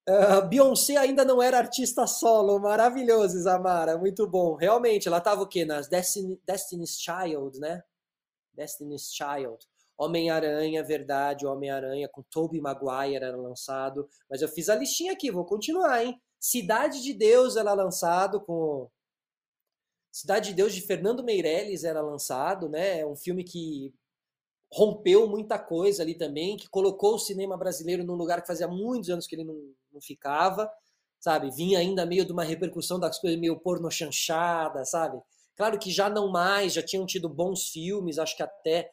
Uh, 0.07 0.47
Beyoncé 0.47 0.97
ainda 0.97 1.25
não 1.25 1.41
era 1.41 1.57
artista 1.57 2.05
solo. 2.05 2.59
Maravilhoso, 2.59 3.37
Isamara. 3.37 3.97
Muito 3.97 4.27
bom. 4.27 4.55
Realmente, 4.55 5.07
ela 5.07 5.19
tava 5.19 5.41
o 5.41 5.47
quê? 5.47 5.65
Nas 5.65 5.87
Destiny, 5.87 6.39
Destiny's 6.45 6.99
Child, 6.99 7.59
né? 7.59 7.83
Destiny's 8.53 9.11
Child. 9.11 9.57
Homem-Aranha, 9.97 10.83
verdade, 10.83 11.47
Homem-Aranha 11.47 12.07
com 12.09 12.21
Tobey 12.23 12.61
Maguire 12.61 13.23
era 13.23 13.35
lançado. 13.35 14.07
Mas 14.29 14.41
eu 14.41 14.47
fiz 14.47 14.69
a 14.69 14.75
listinha 14.75 15.13
aqui, 15.13 15.31
vou 15.31 15.45
continuar, 15.45 16.03
hein? 16.03 16.21
Cidade 16.39 17.01
de 17.01 17.13
Deus 17.13 17.55
era 17.55 17.73
lançado 17.73 18.39
com 18.41 18.89
Cidade 20.11 20.49
de 20.49 20.55
Deus 20.55 20.73
de 20.73 20.79
Fernando 20.79 21.23
Meirelles 21.23 21.83
era 21.83 22.01
lançado, 22.01 22.69
né? 22.69 22.99
É 22.99 23.05
um 23.05 23.17
filme 23.17 23.43
que 23.43 23.93
rompeu 24.71 25.27
muita 25.27 25.59
coisa 25.59 26.03
ali 26.03 26.15
também, 26.15 26.55
que 26.55 26.69
colocou 26.69 27.15
o 27.15 27.19
cinema 27.19 27.57
brasileiro 27.57 28.03
num 28.03 28.15
lugar 28.15 28.41
que 28.41 28.47
fazia 28.47 28.67
muitos 28.67 29.09
anos 29.09 29.27
que 29.27 29.35
ele 29.35 29.43
não, 29.43 29.55
não 29.91 29.99
ficava, 29.99 30.71
sabe? 31.19 31.51
Vinha 31.51 31.79
ainda 31.79 32.05
meio 32.05 32.25
de 32.25 32.31
uma 32.31 32.45
repercussão 32.45 32.99
das 32.99 33.19
coisas 33.19 33.39
meio 33.39 33.59
porno 33.59 33.91
chanchada, 33.91 34.85
sabe? 34.85 35.19
Claro 35.55 35.77
que 35.77 35.91
já 35.91 36.09
não 36.09 36.31
mais, 36.31 36.73
já 36.73 36.81
tinham 36.81 37.05
tido 37.05 37.27
bons 37.27 37.69
filmes, 37.69 38.17
acho 38.17 38.37
que 38.37 38.43
até 38.43 38.91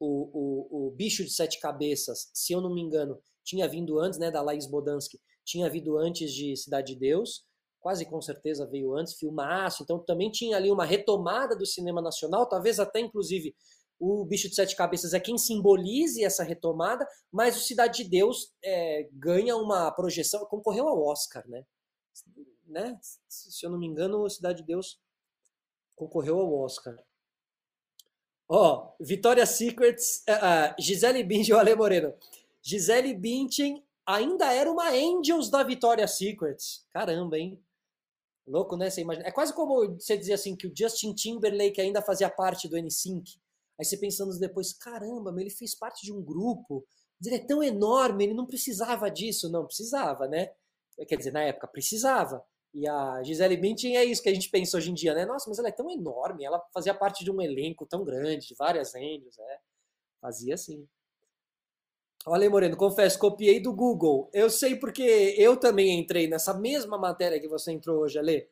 o, 0.00 0.06
o, 0.06 0.88
o 0.88 0.90
Bicho 0.90 1.24
de 1.24 1.30
Sete 1.30 1.60
Cabeças, 1.60 2.30
se 2.32 2.52
eu 2.52 2.60
não 2.60 2.74
me 2.74 2.80
engano, 2.80 3.18
tinha 3.44 3.68
vindo 3.68 3.98
antes, 3.98 4.18
né, 4.18 4.30
da 4.30 4.42
Laís 4.42 4.66
Bodansky, 4.66 5.20
tinha 5.44 5.68
vindo 5.68 5.98
antes 5.98 6.32
de 6.32 6.56
Cidade 6.56 6.94
de 6.94 6.98
Deus, 6.98 7.44
quase 7.80 8.06
com 8.06 8.20
certeza 8.20 8.66
veio 8.66 8.96
antes, 8.96 9.14
filmaço, 9.14 9.82
então 9.82 9.98
também 9.98 10.30
tinha 10.30 10.56
ali 10.56 10.70
uma 10.70 10.84
retomada 10.84 11.54
do 11.54 11.66
cinema 11.66 12.00
nacional, 12.00 12.48
talvez 12.48 12.80
até 12.80 13.00
inclusive 13.00 13.54
o 13.98 14.24
Bicho 14.24 14.48
de 14.48 14.54
Sete 14.54 14.74
Cabeças 14.74 15.14
é 15.14 15.20
quem 15.20 15.38
simbolize 15.38 16.24
essa 16.24 16.42
retomada, 16.42 17.06
mas 17.30 17.56
o 17.56 17.60
Cidade 17.60 18.02
de 18.02 18.10
Deus 18.10 18.52
é, 18.62 19.08
ganha 19.12 19.56
uma 19.56 19.90
projeção, 19.92 20.44
concorreu 20.46 20.88
ao 20.88 21.02
Oscar, 21.04 21.46
né? 21.48 21.64
né? 22.66 22.98
Se 23.28 23.64
eu 23.64 23.70
não 23.70 23.78
me 23.78 23.86
engano, 23.86 24.22
o 24.22 24.30
Cidade 24.30 24.62
de 24.62 24.66
Deus 24.66 24.98
concorreu 25.94 26.38
ao 26.38 26.52
Oscar. 26.54 26.96
Ó, 28.48 28.94
oh, 28.98 29.04
Vitória 29.04 29.46
Secrets, 29.46 30.24
uh, 30.28 30.74
Gisele 30.78 31.22
Bündchen 31.22 31.54
o 31.54 31.58
Ale 31.58 31.74
Moreno. 31.74 32.14
Gisele 32.62 33.14
Bündchen 33.14 33.83
ainda 34.06 34.52
era 34.52 34.70
uma 34.70 34.90
Angels 34.90 35.50
da 35.50 35.62
Vitória 35.62 36.06
Secrets. 36.06 36.86
Caramba, 36.90 37.38
hein? 37.38 37.62
Louco, 38.46 38.76
né? 38.76 38.90
Você 38.90 39.00
imagina. 39.00 39.26
É 39.26 39.32
quase 39.32 39.54
como 39.54 39.94
você 39.98 40.16
dizer 40.16 40.34
assim 40.34 40.54
que 40.56 40.66
o 40.66 40.72
Justin 40.76 41.14
Timberlake 41.14 41.80
ainda 41.80 42.02
fazia 42.02 42.28
parte 42.28 42.68
do 42.68 42.76
NSYNC. 42.76 43.40
Aí 43.78 43.84
você 43.84 43.96
pensando 43.96 44.38
depois, 44.38 44.72
caramba, 44.72 45.34
ele 45.40 45.50
fez 45.50 45.74
parte 45.74 46.04
de 46.04 46.12
um 46.12 46.22
grupo. 46.22 46.86
Ele 47.24 47.36
é 47.36 47.44
tão 47.46 47.62
enorme, 47.62 48.24
ele 48.24 48.34
não 48.34 48.46
precisava 48.46 49.10
disso. 49.10 49.50
Não, 49.50 49.66
precisava, 49.66 50.28
né? 50.28 50.50
Quer 51.08 51.16
dizer, 51.16 51.32
na 51.32 51.42
época, 51.42 51.66
precisava. 51.66 52.44
E 52.72 52.88
a 52.88 53.22
Gisele 53.22 53.56
Bündchen 53.56 53.96
é 53.96 54.04
isso 54.04 54.22
que 54.22 54.28
a 54.28 54.34
gente 54.34 54.50
pensa 54.50 54.76
hoje 54.76 54.90
em 54.90 54.94
dia, 54.94 55.14
né? 55.14 55.24
Nossa, 55.24 55.48
mas 55.48 55.58
ela 55.58 55.68
é 55.68 55.72
tão 55.72 55.88
enorme, 55.90 56.44
ela 56.44 56.60
fazia 56.72 56.92
parte 56.92 57.24
de 57.24 57.30
um 57.30 57.40
elenco 57.40 57.86
tão 57.86 58.04
grande, 58.04 58.48
de 58.48 58.54
várias 58.56 58.94
endros, 58.96 59.38
é. 59.38 59.58
Fazia 60.20 60.54
assim. 60.54 60.86
Olha 62.26 62.44
aí, 62.44 62.48
Moreno, 62.48 62.76
confesso, 62.76 63.18
copiei 63.18 63.60
do 63.60 63.72
Google. 63.72 64.30
Eu 64.32 64.48
sei 64.48 64.76
porque 64.76 65.34
eu 65.36 65.58
também 65.58 65.98
entrei 66.00 66.26
nessa 66.26 66.54
mesma 66.54 66.96
matéria 66.96 67.38
que 67.38 67.48
você 67.48 67.70
entrou 67.70 68.00
hoje, 68.00 68.18
Ale. 68.18 68.48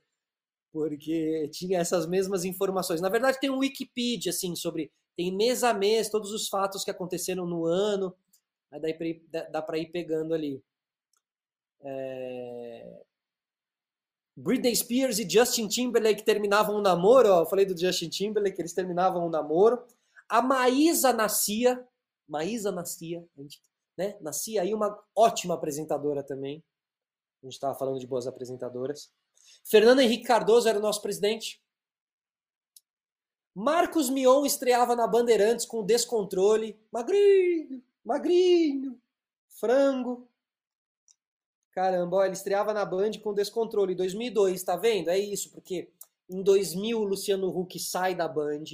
Porque 0.71 1.49
tinha 1.53 1.79
essas 1.79 2.07
mesmas 2.07 2.45
informações. 2.45 3.01
Na 3.01 3.09
verdade, 3.09 3.41
tem 3.41 3.51
um 3.51 3.59
Wikipedia, 3.59 4.31
assim, 4.31 4.55
sobre. 4.55 4.93
Tem 5.17 5.35
mês 5.35 5.65
a 5.65 5.73
mês, 5.73 6.11
todos 6.11 6.33
os 6.33 6.49
fatos 6.49 6.85
que 6.85 6.91
aconteceram 6.91 7.47
no 7.47 7.65
ano. 7.65 8.15
Aí 8.71 8.81
dá 9.51 9.63
para 9.63 9.79
ir 9.79 9.87
pegando 9.87 10.35
ali. 10.35 10.63
É... 11.81 13.03
Britney 14.37 14.75
Spears 14.75 15.19
e 15.19 15.29
Justin 15.29 15.69
Timberlake 15.69 16.25
terminavam 16.25 16.77
um 16.77 16.81
namoro, 16.81 17.29
ó, 17.29 17.41
eu 17.41 17.47
falei 17.47 17.67
do 17.67 17.79
Justin 17.79 18.09
Timberlake, 18.09 18.59
eles 18.61 18.73
terminavam 18.73 19.27
um 19.27 19.31
namoro. 19.31 19.83
A 20.27 20.41
Maísa 20.41 21.13
nascia, 21.13 21.87
Maísa 22.33 22.73
nascia, 22.73 23.23
né? 23.95 24.17
Nascia 24.23 24.63
aí 24.63 24.73
uma 24.73 24.99
ótima 25.15 25.53
apresentadora 25.53 26.23
também. 26.23 26.65
A 27.43 27.47
gente 27.47 27.55
estava 27.55 27.79
falando 27.79 28.01
de 28.01 28.07
boas 28.07 28.27
apresentadoras. 28.27 29.13
Fernando 29.63 30.01
Henrique 30.01 30.25
Cardoso 30.25 30.67
era 30.67 30.79
o 30.79 30.83
nosso 30.83 31.03
presidente. 31.03 31.63
Marcos 33.55 34.09
Mion 34.09 34.47
estreava 34.47 34.97
na 34.97 35.07
Bandeirantes 35.07 35.67
com 35.67 35.85
descontrole. 35.85 36.81
Magrinho, 36.91 37.85
magrinho, 38.03 38.99
frango. 39.61 40.27
Caramba, 41.73 42.17
ó, 42.17 42.25
ele 42.25 42.35
estreava 42.35 42.73
na 42.73 42.85
Band 42.85 43.13
com 43.23 43.35
Descontrole. 43.35 43.95
2002, 43.95 44.63
tá 44.63 44.77
vendo? 44.77 45.09
É 45.09 45.19
isso, 45.19 45.51
porque 45.51 45.91
em 46.29 46.43
2000 46.43 46.99
o 46.99 47.05
Luciano 47.05 47.49
Huck 47.49 47.79
sai 47.79 48.15
da 48.15 48.29
Band, 48.29 48.65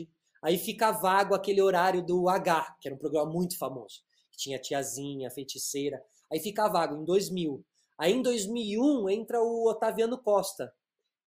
aí 0.42 0.58
fica 0.58 0.90
vago 0.92 1.34
aquele 1.34 1.60
horário 1.60 2.04
do 2.04 2.28
H, 2.28 2.76
que 2.80 2.88
era 2.88 2.94
um 2.94 2.98
programa 2.98 3.30
muito 3.30 3.58
famoso, 3.58 4.02
que 4.30 4.38
tinha 4.38 4.58
tiazinha, 4.58 5.30
feiticeira. 5.30 6.02
Aí 6.30 6.40
fica 6.40 6.68
vago 6.68 6.96
em 6.96 7.04
2000. 7.04 7.64
Aí 7.98 8.12
em 8.12 8.22
2001 8.22 9.08
entra 9.10 9.40
o 9.42 9.68
Otaviano 9.68 10.18
Costa 10.18 10.72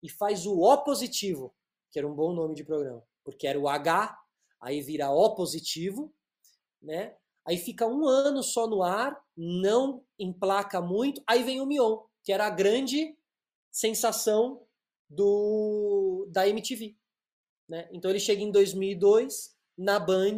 e 0.01 0.09
faz 0.09 0.45
o 0.45 0.59
O 0.59 0.77
positivo, 0.83 1.53
que 1.91 1.99
era 1.99 2.07
um 2.07 2.15
bom 2.15 2.33
nome 2.33 2.55
de 2.55 2.63
programa, 2.63 3.03
porque 3.23 3.45
era 3.45 3.59
o 3.59 3.67
H, 3.67 4.17
aí 4.59 4.81
vira 4.81 5.11
O 5.11 5.35
positivo, 5.35 6.13
né? 6.81 7.15
Aí 7.45 7.57
fica 7.57 7.87
um 7.87 8.07
ano 8.07 8.43
só 8.43 8.67
no 8.67 8.83
ar, 8.83 9.19
não 9.35 10.03
emplaca 10.17 10.79
muito. 10.79 11.21
Aí 11.25 11.43
vem 11.43 11.59
o 11.59 11.65
Mion, 11.65 11.99
que 12.23 12.31
era 12.31 12.45
a 12.45 12.51
grande 12.51 13.17
sensação 13.71 14.61
do 15.09 16.27
da 16.29 16.47
MTV. 16.47 16.95
Né? 17.71 17.87
Então 17.93 18.11
ele 18.11 18.19
chega 18.19 18.43
em 18.43 18.51
2002 18.51 19.55
na 19.77 19.97
Band 19.97 20.35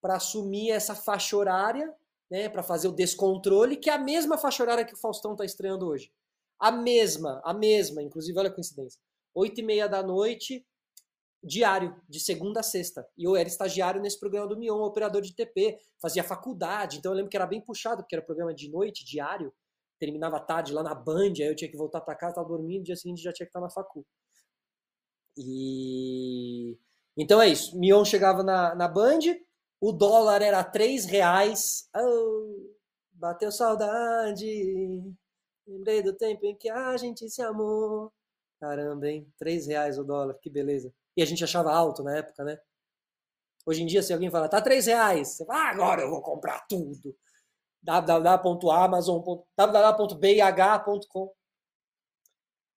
para 0.00 0.16
assumir 0.16 0.70
essa 0.70 0.94
faixa 0.94 1.36
horária, 1.36 1.94
né, 2.30 2.48
para 2.48 2.62
fazer 2.62 2.88
o 2.88 2.92
descontrole, 2.92 3.76
que 3.76 3.90
é 3.90 3.92
a 3.92 3.98
mesma 3.98 4.38
faixa 4.38 4.62
horária 4.62 4.84
que 4.86 4.94
o 4.94 4.96
Faustão 4.96 5.32
está 5.32 5.44
estreando 5.44 5.86
hoje. 5.86 6.10
A 6.58 6.72
mesma, 6.72 7.42
a 7.44 7.52
mesma, 7.52 8.02
inclusive, 8.02 8.38
olha 8.38 8.48
a 8.48 8.52
coincidência. 8.52 8.98
Oito 9.34 9.60
e 9.60 9.62
meia 9.62 9.86
da 9.86 10.02
noite, 10.02 10.66
diário, 11.44 11.94
de 12.08 12.18
segunda 12.18 12.60
a 12.60 12.62
sexta. 12.62 13.06
E 13.18 13.24
eu 13.24 13.36
era 13.36 13.46
estagiário 13.46 14.00
nesse 14.00 14.18
programa 14.18 14.48
do 14.48 14.56
Mion, 14.56 14.80
operador 14.80 15.20
de 15.20 15.34
TP, 15.34 15.78
fazia 16.00 16.24
faculdade, 16.24 16.96
então 16.96 17.12
eu 17.12 17.16
lembro 17.16 17.30
que 17.30 17.36
era 17.36 17.46
bem 17.46 17.60
puxado, 17.60 18.02
porque 18.02 18.14
era 18.14 18.24
programa 18.24 18.54
de 18.54 18.70
noite, 18.70 19.04
diário, 19.04 19.52
terminava 20.00 20.40
tarde 20.40 20.72
lá 20.72 20.82
na 20.82 20.94
Band, 20.94 21.34
aí 21.38 21.48
eu 21.48 21.54
tinha 21.54 21.70
que 21.70 21.76
voltar 21.76 22.00
para 22.00 22.14
casa, 22.14 22.32
estava 22.32 22.48
dormindo, 22.48 22.84
dia 22.84 22.96
seguinte 22.96 23.22
já 23.22 23.32
tinha 23.32 23.44
que 23.44 23.50
estar 23.50 23.60
na 23.60 23.68
facu. 23.68 24.06
E 25.36 26.78
então 27.16 27.40
é 27.40 27.48
isso, 27.48 27.78
Mion 27.78 28.04
chegava 28.04 28.42
na, 28.42 28.74
na 28.74 28.88
Band, 28.88 29.20
o 29.80 29.92
dólar 29.92 30.40
era 30.42 30.64
três 30.64 31.04
reais, 31.04 31.88
oh, 31.94 32.72
bateu 33.12 33.52
saudade, 33.52 35.02
lembrei 35.66 36.02
do 36.02 36.14
tempo 36.14 36.46
em 36.46 36.56
que 36.56 36.70
a 36.70 36.96
gente 36.96 37.28
se 37.28 37.42
amou. 37.42 38.12
Caramba, 38.60 39.08
hein? 39.08 39.30
Três 39.38 39.66
reais 39.66 39.98
o 39.98 40.04
dólar, 40.04 40.38
que 40.40 40.48
beleza. 40.48 40.92
E 41.16 41.22
a 41.22 41.26
gente 41.26 41.44
achava 41.44 41.72
alto 41.72 42.02
na 42.02 42.16
época, 42.16 42.44
né? 42.44 42.58
Hoje 43.66 43.82
em 43.82 43.86
dia, 43.86 44.02
se 44.02 44.12
alguém 44.12 44.30
fala, 44.30 44.48
tá 44.48 44.60
3 44.60 44.86
reais, 44.86 45.28
você 45.28 45.44
fala, 45.44 45.60
ah, 45.60 45.70
agora 45.70 46.02
eu 46.02 46.10
vou 46.10 46.22
comprar 46.22 46.66
tudo. 46.68 47.14
www.amazon, 47.82 49.22
www.bih.com 49.56 51.32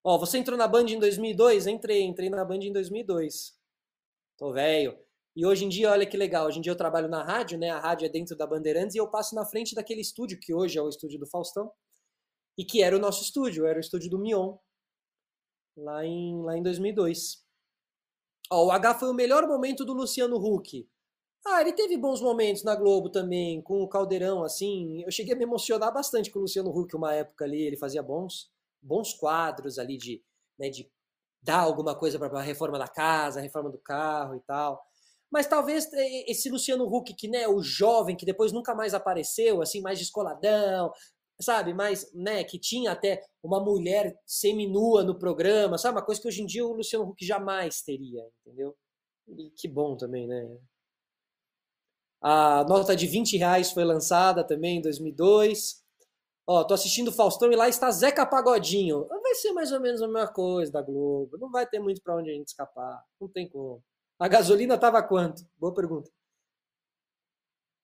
Ó, 0.08 0.20
você 0.20 0.38
entrou 0.38 0.56
na 0.56 0.68
Band 0.68 0.86
em 0.86 1.00
2002? 1.00 1.66
Entrei, 1.66 2.04
entrei 2.04 2.30
na 2.30 2.46
Band 2.46 2.60
em 2.60 2.72
2002. 2.72 3.58
Tô 4.38 4.54
velho. 4.54 4.96
E 5.36 5.44
hoje 5.44 5.66
em 5.66 5.70
dia, 5.70 5.90
olha 5.90 6.06
que 6.06 6.16
legal, 6.16 6.46
hoje 6.46 6.60
em 6.60 6.62
dia 6.62 6.72
eu 6.72 6.78
trabalho 6.78 7.10
na 7.10 7.24
rádio, 7.24 7.58
né? 7.58 7.72
A 7.72 7.80
rádio 7.80 8.06
é 8.06 8.10
dentro 8.10 8.38
da 8.38 8.46
Bandeirantes 8.46 8.96
e 8.96 9.00
eu 9.00 9.10
passo 9.10 9.34
na 9.34 9.44
frente 9.44 9.74
daquele 9.74 10.02
estúdio 10.02 10.40
que 10.40 10.54
hoje 10.54 10.78
é 10.78 10.82
o 10.82 10.88
estúdio 10.88 11.20
do 11.20 11.26
Faustão 11.26 11.72
e 12.56 12.64
que 12.64 12.84
era 12.84 12.96
o 12.96 13.00
nosso 13.00 13.24
estúdio, 13.24 13.66
era 13.66 13.78
o 13.78 13.82
estúdio 13.82 14.12
do 14.12 14.20
Mion, 14.20 14.56
lá 15.76 16.06
em, 16.06 16.40
lá 16.44 16.56
em 16.56 16.62
2002. 16.62 17.44
Ó, 18.52 18.68
o 18.68 18.72
H 18.72 19.00
foi 19.00 19.10
o 19.10 19.14
melhor 19.14 19.48
momento 19.48 19.84
do 19.84 19.94
Luciano 19.94 20.38
Huck. 20.38 20.88
Ah, 21.48 21.62
ele 21.62 21.74
teve 21.74 21.98
bons 21.98 22.22
momentos 22.22 22.64
na 22.64 22.76
Globo 22.76 23.10
também, 23.10 23.60
com 23.60 23.82
o 23.82 23.90
Caldeirão, 23.90 24.44
assim. 24.44 25.02
Eu 25.04 25.12
cheguei 25.12 25.34
a 25.34 25.38
me 25.38 25.44
emocionar 25.44 25.92
bastante 25.92 26.30
com 26.30 26.38
o 26.38 26.44
Luciano 26.44 26.70
Huck 26.70 26.96
uma 26.96 27.14
época 27.14 27.44
ali. 27.44 27.62
Ele 27.64 27.76
fazia 27.76 28.04
bons, 28.04 28.54
bons 28.86 29.14
quadros 29.14 29.80
ali 29.80 29.98
de, 29.98 30.22
né, 30.60 30.70
de 30.70 30.90
dar 31.42 31.60
alguma 31.60 31.96
coisa 31.96 32.18
para 32.18 32.40
a 32.40 32.42
reforma 32.42 32.78
da 32.80 32.88
casa, 32.88 33.42
reforma 33.42 33.70
do 33.70 33.78
carro 33.78 34.36
e 34.36 34.40
tal. 34.42 34.82
Mas 35.32 35.48
talvez 35.48 35.90
esse 36.28 36.50
Luciano 36.50 36.86
Huck, 36.86 37.14
que 37.14 37.28
né, 37.28 37.48
o 37.48 37.62
jovem, 37.62 38.16
que 38.16 38.26
depois 38.26 38.52
nunca 38.52 38.74
mais 38.74 38.94
apareceu, 38.94 39.62
assim, 39.62 39.82
mais 39.82 40.00
descoladão, 40.00 40.92
sabe? 41.42 41.74
Mas, 41.74 42.12
né, 42.14 42.44
que 42.44 42.60
tinha 42.60 42.92
até 42.92 43.22
uma 43.44 43.60
mulher 43.60 44.18
seminua 44.26 45.04
no 45.04 45.18
programa, 45.18 45.78
sabe? 45.78 45.98
Uma 45.98 46.06
coisa 46.06 46.22
que 46.22 46.28
hoje 46.28 46.42
em 46.42 46.46
dia 46.46 46.66
o 46.66 46.74
Luciano 46.74 47.06
Huck 47.06 47.26
jamais 47.26 47.82
teria, 47.82 48.24
entendeu? 48.42 48.76
E 49.28 49.50
que 49.52 49.68
bom 49.68 49.98
também, 49.98 50.28
né? 50.28 50.58
A 52.22 52.64
nota 52.64 52.96
de 52.96 53.06
20 53.06 53.38
reais 53.38 53.72
foi 53.72 53.84
lançada 53.84 54.44
também 54.44 54.78
em 54.78 54.82
2002. 54.82 55.85
Ó, 56.48 56.64
tô 56.64 56.74
assistindo 56.76 57.12
Faustão 57.12 57.52
e 57.52 57.56
lá 57.56 57.68
está 57.68 57.90
Zeca 57.92 58.26
Pagodinho. 58.26 59.08
Vai 59.08 59.36
ser 59.36 59.52
mais 59.52 59.72
ou 59.72 59.80
menos 59.80 60.02
a 60.02 60.08
mesma 60.08 60.28
coisa 60.28 60.72
da 60.72 60.82
Globo. 60.82 61.38
Não 61.38 61.50
vai 61.52 61.66
ter 61.66 61.80
muito 61.80 62.02
para 62.02 62.16
onde 62.16 62.30
a 62.30 62.34
gente 62.34 62.48
escapar. 62.48 63.04
Não 63.20 63.28
tem 63.28 63.48
como. 63.50 63.84
A 64.20 64.28
gasolina 64.28 64.78
tava 64.78 65.02
quanto? 65.04 65.46
Boa 65.58 65.74
pergunta. 65.74 66.12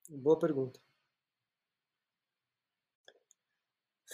Boa 0.09 0.37
pergunta. 0.37 0.79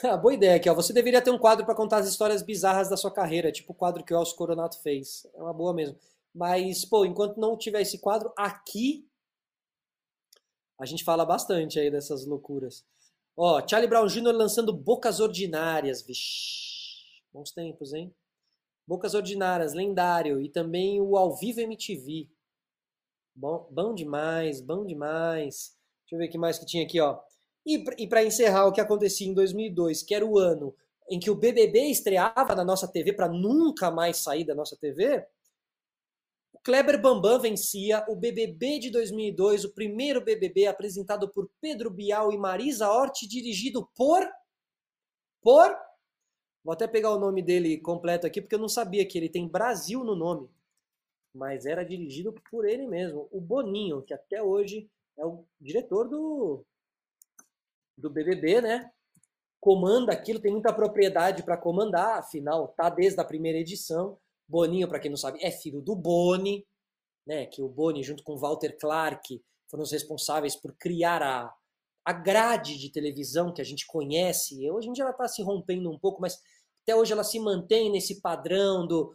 Ah, 0.03 0.15
boa 0.15 0.31
ideia 0.33 0.55
aqui, 0.55 0.69
ó. 0.69 0.75
Você 0.75 0.93
deveria 0.93 1.23
ter 1.23 1.31
um 1.31 1.39
quadro 1.39 1.65
para 1.65 1.73
contar 1.73 1.97
as 1.97 2.07
histórias 2.07 2.43
bizarras 2.43 2.87
da 2.87 2.95
sua 2.95 3.11
carreira, 3.11 3.51
tipo 3.51 3.71
o 3.73 3.75
quadro 3.75 4.03
que 4.03 4.13
o 4.13 4.17
Elcio 4.17 4.35
Coronato 4.35 4.79
fez. 4.83 5.25
É 5.33 5.41
uma 5.41 5.53
boa 5.53 5.73
mesmo. 5.73 5.97
Mas, 6.33 6.85
pô, 6.85 7.03
enquanto 7.03 7.37
não 7.39 7.57
tiver 7.57 7.81
esse 7.81 7.97
quadro, 7.97 8.31
aqui 8.37 9.07
a 10.79 10.85
gente 10.85 11.03
fala 11.03 11.25
bastante 11.25 11.79
aí 11.79 11.89
dessas 11.89 12.25
loucuras. 12.27 12.85
Ó, 13.39 13.61
Charlie 13.67 13.87
Brown 13.87 14.07
Jr. 14.07 14.33
lançando 14.33 14.73
Bocas 14.73 15.19
Ordinárias. 15.19 16.01
Vixe, 16.01 17.21
bons 17.31 17.51
tempos, 17.51 17.93
hein? 17.93 18.11
Bocas 18.87 19.13
Ordinárias, 19.13 19.75
lendário. 19.75 20.41
E 20.41 20.49
também 20.49 20.99
o 20.99 21.15
Ao 21.15 21.35
Vivo 21.35 21.59
MTV. 21.59 22.27
Bom, 23.35 23.67
bom 23.69 23.93
demais, 23.93 24.59
bom 24.59 24.83
demais. 24.83 25.77
Deixa 26.01 26.15
eu 26.15 26.17
ver 26.17 26.29
o 26.29 26.31
que 26.31 26.37
mais 26.39 26.57
que 26.57 26.65
tinha 26.65 26.83
aqui, 26.83 26.99
ó. 26.99 27.19
E 27.63 28.07
para 28.07 28.23
encerrar 28.23 28.65
o 28.65 28.71
que 28.71 28.81
acontecia 28.81 29.27
em 29.27 29.33
2002, 29.35 30.01
que 30.01 30.15
era 30.15 30.25
o 30.25 30.39
ano 30.39 30.73
em 31.09 31.19
que 31.19 31.29
o 31.29 31.35
BBB 31.35 31.91
estreava 31.91 32.55
na 32.55 32.65
nossa 32.65 32.87
TV 32.87 33.13
para 33.13 33.29
nunca 33.29 33.91
mais 33.91 34.17
sair 34.17 34.45
da 34.45 34.55
nossa 34.55 34.75
TV, 34.75 35.25
Kleber 36.67 37.01
Bambam 37.01 37.39
vencia 37.39 38.03
o 38.09 38.15
BBB 38.17 38.79
de 38.79 38.89
2002, 38.91 39.63
o 39.63 39.73
primeiro 39.73 40.19
BBB 40.19 40.67
apresentado 40.67 41.29
por 41.29 41.49
Pedro 41.61 41.89
Bial 41.89 42.29
e 42.33 42.37
Marisa 42.37 42.91
Hort, 42.91 43.25
dirigido 43.25 43.89
por 43.95 44.21
por 45.41 45.73
Vou 46.61 46.73
até 46.73 46.85
pegar 46.85 47.11
o 47.11 47.19
nome 47.19 47.41
dele 47.41 47.77
completo 47.77 48.27
aqui 48.27 48.41
porque 48.41 48.53
eu 48.53 48.59
não 48.59 48.67
sabia 48.67 49.07
que 49.07 49.17
ele 49.17 49.29
tem 49.29 49.47
Brasil 49.47 50.03
no 50.03 50.13
nome. 50.13 50.49
Mas 51.33 51.65
era 51.65 51.85
dirigido 51.85 52.35
por 52.51 52.67
ele 52.67 52.85
mesmo, 52.85 53.29
o 53.31 53.39
Boninho, 53.39 54.01
que 54.01 54.13
até 54.13 54.43
hoje 54.43 54.89
é 55.15 55.25
o 55.25 55.45
diretor 55.61 56.09
do 56.09 56.65
do 57.97 58.09
BBB, 58.09 58.59
né? 58.59 58.91
comanda 59.61 60.11
aquilo, 60.11 60.41
tem 60.41 60.51
muita 60.51 60.73
propriedade 60.73 61.43
para 61.43 61.55
comandar, 61.55 62.19
afinal, 62.19 62.67
tá 62.69 62.89
desde 62.89 63.21
a 63.21 63.25
primeira 63.25 63.57
edição. 63.57 64.19
Boninho, 64.47 64.87
para 64.87 64.99
quem 64.99 65.09
não 65.09 65.17
sabe, 65.17 65.39
é 65.41 65.51
filho 65.51 65.81
do 65.81 65.95
Boni, 65.95 66.65
né? 67.25 67.45
Que 67.45 67.61
o 67.61 67.67
Boni, 67.67 68.03
junto 68.03 68.23
com 68.23 68.37
Walter 68.37 68.77
Clark, 68.79 69.41
foram 69.69 69.83
os 69.83 69.91
responsáveis 69.91 70.55
por 70.55 70.75
criar 70.77 71.21
a, 71.21 71.53
a 72.05 72.13
grade 72.13 72.77
de 72.77 72.91
televisão 72.91 73.53
que 73.53 73.61
a 73.61 73.65
gente 73.65 73.85
conhece. 73.85 74.69
Hoje 74.69 74.89
em 74.89 74.93
dia 74.93 75.03
ela 75.03 75.11
está 75.11 75.27
se 75.27 75.43
rompendo 75.43 75.91
um 75.91 75.99
pouco, 75.99 76.21
mas 76.21 76.39
até 76.81 76.95
hoje 76.95 77.11
ela 77.11 77.23
se 77.23 77.39
mantém 77.39 77.91
nesse 77.91 78.21
padrão 78.21 78.87
do, 78.87 79.13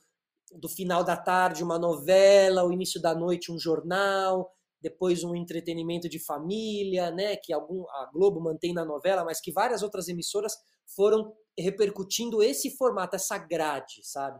do 0.52 0.68
final 0.68 1.02
da 1.02 1.16
tarde 1.16 1.64
uma 1.64 1.78
novela, 1.78 2.64
o 2.64 2.72
início 2.72 3.00
da 3.00 3.14
noite 3.14 3.50
um 3.50 3.58
jornal, 3.58 4.52
depois 4.80 5.24
um 5.24 5.34
entretenimento 5.34 6.08
de 6.08 6.18
família, 6.18 7.10
né, 7.10 7.36
que 7.36 7.52
algum, 7.52 7.88
a 7.88 8.10
Globo 8.12 8.40
mantém 8.40 8.74
na 8.74 8.84
novela, 8.84 9.24
mas 9.24 9.40
que 9.40 9.52
várias 9.52 9.82
outras 9.82 10.08
emissoras 10.08 10.52
foram 10.94 11.32
repercutindo 11.58 12.42
esse 12.42 12.76
formato, 12.76 13.16
essa 13.16 13.38
grade, 13.38 14.00
sabe? 14.02 14.38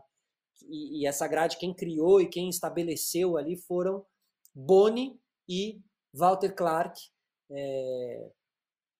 E, 0.67 1.01
e 1.01 1.07
essa 1.07 1.27
grade 1.27 1.57
quem 1.57 1.73
criou 1.73 2.21
e 2.21 2.27
quem 2.27 2.49
estabeleceu 2.49 3.37
ali 3.37 3.55
foram 3.55 4.05
Boni 4.53 5.19
e 5.47 5.81
Walter 6.13 6.53
Clark, 6.53 7.01
é, 7.49 8.31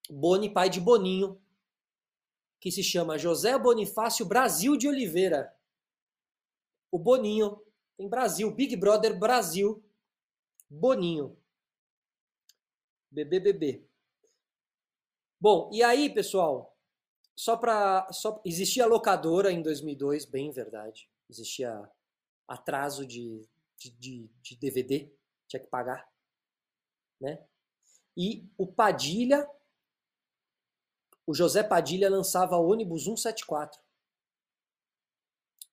Boni, 0.09 0.51
pai 0.51 0.70
de 0.70 0.80
Boninho, 0.82 1.39
que 2.59 2.72
se 2.72 2.84
chama 2.84 3.18
José 3.18 3.57
Bonifácio 3.57 4.26
Brasil 4.26 4.78
de 4.78 4.88
Oliveira. 4.88 5.53
O 6.91 6.97
Boninho 6.97 7.61
tem 7.97 8.09
Brasil, 8.09 8.49
Big 8.51 8.76
Brother 8.76 9.18
Brasil, 9.18 9.84
Boninho. 10.70 11.38
BBBB. 13.11 13.86
Bom, 15.39 15.70
e 15.72 15.84
aí, 15.84 16.09
pessoal, 16.09 16.76
só 17.36 17.57
para 17.57 18.11
só 18.11 18.41
existia 18.45 18.86
locadora 18.86 19.51
em 19.51 19.61
2002, 19.61 20.26
bem 20.26 20.51
verdade. 20.51 21.09
Existia 21.34 21.89
atraso 22.47 23.07
de, 23.07 23.41
de, 23.75 23.89
de, 23.91 24.29
de 24.41 24.55
DVD, 24.55 25.11
tinha 25.47 25.59
que 25.59 25.67
pagar, 25.67 26.07
né? 27.19 27.43
E 28.15 28.47
o 28.55 28.67
Padilha, 28.67 29.49
o 31.25 31.34
José 31.34 31.63
Padilha 31.63 32.07
lançava 32.07 32.57
ônibus 32.57 33.05
174. 33.05 33.81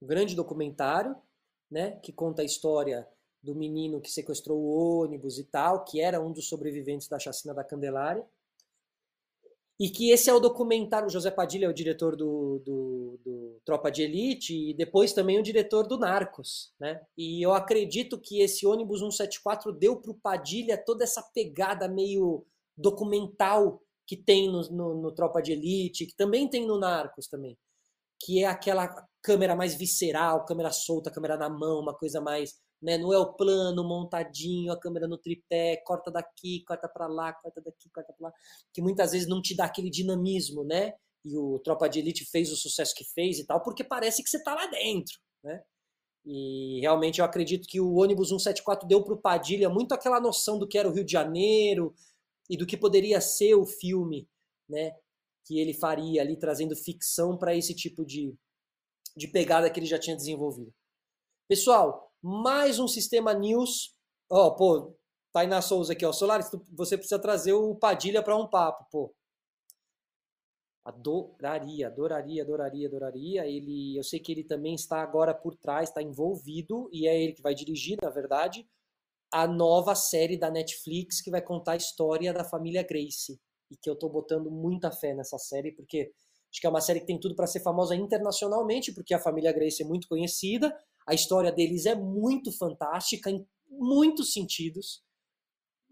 Um 0.01 0.07
grande 0.07 0.35
documentário, 0.35 1.15
né, 1.71 2.01
que 2.01 2.13
conta 2.13 2.41
a 2.41 2.45
história 2.45 3.07
do 3.43 3.55
menino 3.55 4.01
que 4.01 4.11
sequestrou 4.11 4.59
o 4.59 5.03
ônibus 5.03 5.39
e 5.39 5.45
tal, 5.45 5.85
que 5.85 6.01
era 6.01 6.21
um 6.21 6.33
dos 6.33 6.49
sobreviventes 6.49 7.07
da 7.07 7.19
chacina 7.19 7.53
da 7.53 7.63
Candelária. 7.63 8.27
E 9.81 9.89
que 9.89 10.11
esse 10.11 10.29
é 10.29 10.35
o 10.35 10.39
documentário, 10.39 11.09
o 11.09 11.11
José 11.11 11.31
Padilha 11.31 11.65
é 11.65 11.69
o 11.71 11.73
diretor 11.73 12.15
do, 12.15 12.59
do, 12.59 13.19
do, 13.25 13.61
Tropa 13.65 13.91
de 13.91 14.03
Elite 14.03 14.55
e 14.55 14.75
depois 14.75 15.15
também 15.15 15.39
o 15.39 15.43
diretor 15.43 15.87
do 15.89 15.99
Narcos, 15.99 16.71
né? 16.79 17.01
E 17.17 17.43
eu 17.43 17.55
acredito 17.55 18.21
que 18.21 18.43
esse 18.43 18.67
ônibus 18.67 19.01
174 19.01 19.73
deu 19.73 19.97
para 19.97 20.11
o 20.11 20.21
Padilha 20.21 20.77
toda 20.77 21.03
essa 21.05 21.23
pegada 21.35 21.89
meio 21.89 22.45
documental 22.77 23.81
que 24.07 24.19
tem 24.19 24.53
no, 24.53 24.61
no, 24.71 25.01
no 25.01 25.15
Tropa 25.15 25.41
de 25.41 25.53
Elite, 25.53 26.05
que 26.05 26.15
também 26.15 26.47
tem 26.47 26.67
no 26.67 26.79
Narcos 26.79 27.27
também, 27.27 27.57
que 28.21 28.45
é 28.45 28.47
aquela 28.47 28.87
câmera 29.23 29.57
mais 29.57 29.75
visceral, 29.75 30.45
câmera 30.45 30.73
solta, 30.73 31.11
câmera 31.11 31.39
na 31.39 31.49
mão, 31.49 31.81
uma 31.81 31.97
coisa 31.97 32.21
mais 32.21 32.55
né? 32.83 32.97
Não 32.97 33.13
é 33.13 33.19
o 33.19 33.33
plano 33.35 33.85
montadinho, 33.85 34.73
a 34.73 34.79
câmera 34.79 35.07
no 35.07 35.19
tripé, 35.19 35.77
corta 35.85 36.11
daqui, 36.11 36.65
corta 36.65 36.89
para 36.89 37.07
lá, 37.07 37.33
corta 37.33 37.61
daqui, 37.61 37.91
corta 37.91 38.13
para 38.13 38.29
lá, 38.29 38.35
que 38.73 38.81
muitas 38.81 39.13
vezes 39.13 39.29
não 39.29 39.43
te 39.43 39.55
dá 39.55 39.67
aquele 39.67 39.91
dinamismo, 39.91 40.65
né? 40.65 40.95
E 41.25 41.37
o 41.37 41.59
Tropa 41.59 41.89
de 41.89 41.99
Elite 41.99 42.25
fez 42.25 42.51
o 42.51 42.57
sucesso 42.57 42.95
que 42.95 43.05
fez 43.05 43.39
e 43.39 43.47
tal, 43.47 43.63
porque 43.63 43.85
parece 43.85 44.23
que 44.23 44.31
você 44.31 44.43
tá 44.43 44.55
lá 44.55 44.67
dentro, 44.67 45.19
né? 45.45 45.63
E 46.25 46.81
realmente 46.81 47.19
eu 47.19 47.25
acredito 47.25 47.67
que 47.67 47.81
o 47.81 47.95
ônibus 47.95 48.29
174 48.29 48.87
deu 48.87 49.03
para 49.03 49.15
o 49.15 49.21
Padilha 49.21 49.69
muito 49.69 49.93
aquela 49.93 50.21
noção 50.21 50.59
do 50.59 50.69
que 50.69 50.79
era 50.79 50.89
o 50.89 50.93
Rio 50.93 51.05
de 51.05 51.13
Janeiro 51.13 51.95
e 52.49 52.57
do 52.57 52.67
que 52.67 52.77
poderia 52.77 53.21
ser 53.21 53.55
o 53.55 53.67
filme, 53.67 54.29
né? 54.69 54.93
Que 55.47 55.59
ele 55.59 55.75
faria 55.75 56.21
ali 56.23 56.39
trazendo 56.39 56.77
ficção 56.77 57.37
para 57.39 57.55
esse 57.55 57.75
tipo 57.75 58.05
de, 58.05 58.35
de 59.17 59.29
pegada 59.29 59.71
que 59.71 59.81
ele 59.81 59.87
já 59.87 59.99
tinha 59.99 60.17
desenvolvido. 60.17 60.73
Pessoal, 61.49 62.10
mais 62.23 62.79
um 62.79 62.89
sistema 62.89 63.33
news. 63.33 63.95
Ó, 64.31 64.47
oh, 64.47 64.57
pô, 64.57 64.97
Tainá 65.33 65.63
Souza 65.63 65.93
aqui, 65.93 66.05
ó. 66.05 66.13
Solares, 66.13 66.51
você 66.73 66.97
precisa 66.97 67.21
trazer 67.21 67.53
o 67.53 67.75
Padilha 67.75 68.23
para 68.23 68.37
um 68.37 68.49
papo, 68.49 68.87
pô. 68.91 69.15
Adoraria, 70.85 71.89
adoraria, 71.89 72.43
adoraria, 72.43 72.89
adoraria. 72.89 73.47
Ele, 73.47 73.97
eu 73.97 74.03
sei 74.03 74.19
que 74.19 74.33
ele 74.33 74.45
também 74.45 74.75
está 74.75 75.03
agora 75.03 75.35
por 75.35 75.55
trás, 75.57 75.89
está 75.89 76.03
envolvido 76.03 76.89
e 76.93 77.07
é 77.07 77.23
ele 77.23 77.33
que 77.33 77.43
vai 77.43 77.55
dirigir, 77.55 77.99
na 78.03 78.11
verdade, 78.11 78.67
a 79.33 79.47
nova 79.47 79.95
série 79.95 80.37
da 80.37 80.51
Netflix 80.51 81.21
que 81.21 81.31
vai 81.31 81.41
contar 81.41 81.73
a 81.73 81.77
história 81.77 82.33
da 82.33 82.45
família 82.45 82.83
Grace 82.83 83.41
e 83.71 83.77
que 83.77 83.89
eu 83.89 83.95
estou 83.95 84.11
botando 84.11 84.51
muita 84.51 84.91
fé 84.91 85.15
nessa 85.15 85.39
série 85.39 85.71
porque 85.73 86.13
acho 86.51 86.61
que 86.61 86.67
é 86.67 86.71
uma 86.71 86.81
série 86.81 87.01
que 87.01 87.07
tem 87.07 87.21
tudo 87.21 87.37
para 87.37 87.47
ser 87.47 87.61
famosa 87.61 87.95
internacionalmente 87.95 88.93
porque 88.93 89.15
a 89.15 89.21
família 89.21 89.53
Grace 89.53 89.83
é 89.83 89.87
muito 89.87 90.09
conhecida 90.09 90.77
a 91.11 91.15
história 91.15 91.51
deles 91.51 91.87
é 91.87 91.95
muito 91.97 92.57
fantástica 92.57 93.29
em 93.29 93.45
muitos 93.69 94.33
sentidos. 94.33 95.03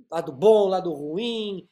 Lado 0.08 0.30
bom, 0.32 0.68
lado 0.68 0.92
ruim, 0.92 1.68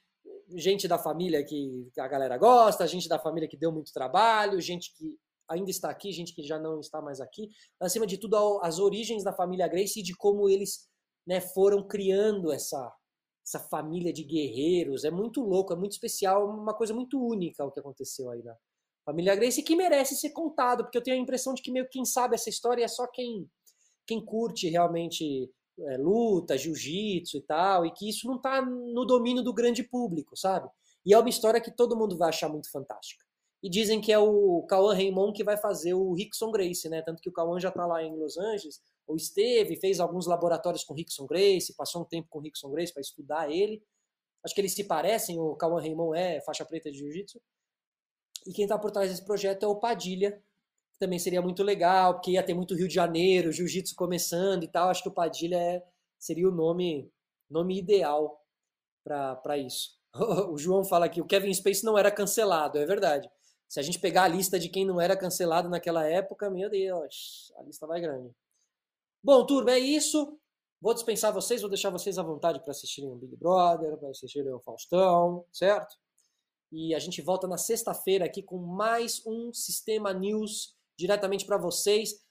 gente 0.57 0.89
da 0.89 0.99
família 0.99 1.45
que 1.45 1.89
a 1.97 2.09
galera 2.09 2.37
gosta, 2.37 2.89
gente 2.89 3.09
da 3.09 3.21
família 3.21 3.49
que 3.49 3.57
deu 3.57 3.71
muito 3.71 3.93
trabalho, 3.93 4.61
gente 4.61 4.93
que 4.97 5.17
ainda 5.49 5.71
está 5.71 5.89
aqui, 5.89 6.11
gente 6.11 6.35
que 6.35 6.43
já 6.43 6.59
não 6.59 6.81
está 6.81 7.01
mais 7.01 7.21
aqui. 7.21 7.49
Acima 7.79 8.05
de 8.05 8.19
tudo, 8.19 8.59
as 8.65 8.81
origens 8.81 9.23
da 9.23 9.33
família 9.33 9.69
Grace 9.69 10.01
e 10.01 10.03
de 10.03 10.17
como 10.17 10.49
eles 10.49 10.89
né, 11.25 11.41
foram 11.41 11.87
criando 11.87 12.51
essa, 12.51 12.93
essa 13.47 13.61
família 13.61 14.13
de 14.13 14.25
guerreiros. 14.25 15.05
É 15.05 15.11
muito 15.13 15.41
louco, 15.41 15.73
é 15.73 15.77
muito 15.77 15.93
especial, 15.93 16.51
uma 16.51 16.75
coisa 16.75 16.93
muito 16.93 17.25
única 17.25 17.65
o 17.65 17.71
que 17.71 17.79
aconteceu 17.79 18.29
aí 18.29 18.43
na, 18.43 18.57
Família 19.07 19.37
Grace 19.37 19.63
que 19.63 19.77
merece 19.77 20.17
ser 20.17 20.31
contado, 20.31 20.83
porque 20.83 20.99
eu 20.99 21.03
tenho 21.03 21.17
a 21.17 21.21
impressão 21.21 21.55
de 21.55 21.63
que 21.63 21.71
meio 21.71 21.89
quem 21.89 22.05
sabe 22.05 22.35
essa 22.35 22.51
história 22.51 22.85
é 22.85 22.89
só 22.89 23.07
quem, 23.07 23.49
quem 24.05 24.23
curte 24.23 24.69
realmente 24.69 25.49
é, 25.79 25.97
luta, 25.97 26.59
jiu-jitsu 26.59 27.37
e 27.37 27.43
tal, 27.43 27.87
e 27.87 27.93
que 27.93 28.09
isso 28.09 28.27
não 28.27 28.35
está 28.35 28.61
no 28.61 29.05
domínio 29.05 29.45
do 29.45 29.55
grande 29.55 29.85
público, 29.85 30.37
sabe? 30.37 30.69
E 31.05 31.15
é 31.15 31.19
uma 31.19 31.29
história 31.29 31.61
que 31.61 31.71
todo 31.71 31.97
mundo 31.97 32.19
vai 32.19 32.31
achar 32.31 32.49
muito 32.49 32.69
fantástica. 32.69 33.25
E 33.63 33.71
dizem 33.71 34.01
que 34.01 34.13
é 34.13 34.19
o 34.19 34.67
Cauã 34.69 34.93
Raymond 34.93 35.33
que 35.33 35.45
vai 35.45 35.57
fazer 35.57 35.95
o 35.95 36.13
Rickson 36.13 36.51
Grace, 36.51 36.89
né? 36.89 37.01
Tanto 37.01 37.23
que 37.23 37.29
o 37.29 37.33
Cauã 37.33 37.61
já 37.61 37.69
está 37.69 37.87
lá 37.87 38.03
em 38.03 38.17
Los 38.17 38.37
Angeles, 38.37 38.81
ou 39.07 39.15
esteve, 39.15 39.77
fez 39.77 40.01
alguns 40.01 40.27
laboratórios 40.27 40.83
com 40.83 40.95
Rickson 40.95 41.27
Grace, 41.27 41.77
passou 41.77 42.03
um 42.03 42.05
tempo 42.05 42.27
com 42.29 42.41
Rickson 42.41 42.71
Grace 42.71 42.93
para 42.93 43.03
estudar 43.03 43.51
ele. 43.51 43.81
Acho 44.45 44.55
que 44.55 44.61
eles 44.61 44.75
se 44.75 44.83
parecem, 44.85 45.39
o 45.39 45.55
Cauã 45.55 45.81
Raymond 45.81 46.19
é 46.19 46.41
faixa 46.41 46.65
preta 46.65 46.91
de 46.91 46.99
jiu-jitsu. 46.99 47.41
E 48.47 48.53
quem 48.53 48.65
está 48.65 48.79
por 48.79 48.91
trás 48.91 49.11
desse 49.11 49.25
projeto 49.25 49.65
é 49.65 49.67
o 49.67 49.77
Padilha, 49.77 50.33
que 50.93 50.99
também 50.99 51.19
seria 51.19 51.43
muito 51.43 51.63
legal, 51.63 52.15
porque 52.15 52.33
ia 52.33 52.43
ter 52.43 52.55
muito 52.55 52.75
Rio 52.75 52.89
de 52.89 52.95
Janeiro, 52.95 53.53
jiu-jitsu 53.53 53.95
começando 53.97 54.63
e 54.63 54.69
tal. 54.69 54.89
Acho 54.89 55.03
que 55.03 55.09
o 55.09 55.13
Padilha 55.13 55.57
é, 55.57 55.85
seria 56.19 56.49
o 56.49 56.53
nome, 56.53 57.11
nome 57.51 57.79
ideal 57.79 58.43
para 59.05 59.59
isso. 59.59 59.97
O 60.51 60.57
João 60.57 60.83
fala 60.83 61.11
que 61.11 61.21
o 61.21 61.27
Kevin 61.27 61.53
Space 61.53 61.85
não 61.85 61.99
era 61.99 62.11
cancelado, 62.11 62.79
é 62.79 62.87
verdade. 62.87 63.29
Se 63.69 63.79
a 63.79 63.83
gente 63.83 63.99
pegar 63.99 64.23
a 64.23 64.29
lista 64.29 64.59
de 64.59 64.71
quem 64.71 64.87
não 64.87 64.99
era 64.99 65.15
cancelado 65.15 65.69
naquela 65.69 66.07
época, 66.07 66.49
meu 66.49 66.71
Deus, 66.71 67.53
a 67.59 67.63
lista 67.63 67.87
vai 67.87 68.01
grande. 68.01 68.31
Bom, 69.23 69.45
turma, 69.45 69.73
é 69.73 69.79
isso. 69.79 70.39
Vou 70.81 70.95
dispensar 70.95 71.33
vocês, 71.33 71.61
vou 71.61 71.69
deixar 71.69 71.91
vocês 71.91 72.17
à 72.17 72.23
vontade 72.23 72.61
para 72.61 72.71
assistirem 72.71 73.11
o 73.11 73.17
Big 73.17 73.37
Brother, 73.37 73.97
para 73.99 74.09
assistirem 74.09 74.53
o 74.53 74.61
Faustão, 74.61 75.45
certo? 75.53 75.97
E 76.73 76.95
a 76.95 76.99
gente 76.99 77.23
volta 77.23 77.47
na 77.47 77.57
sexta-feira 77.57 78.25
aqui 78.25 78.43
com 78.43 78.59
mais 78.59 79.23
um 79.27 79.53
Sistema 79.53 80.13
News 80.13 80.75
diretamente 80.99 81.45
para 81.45 81.59
vocês. 81.59 82.26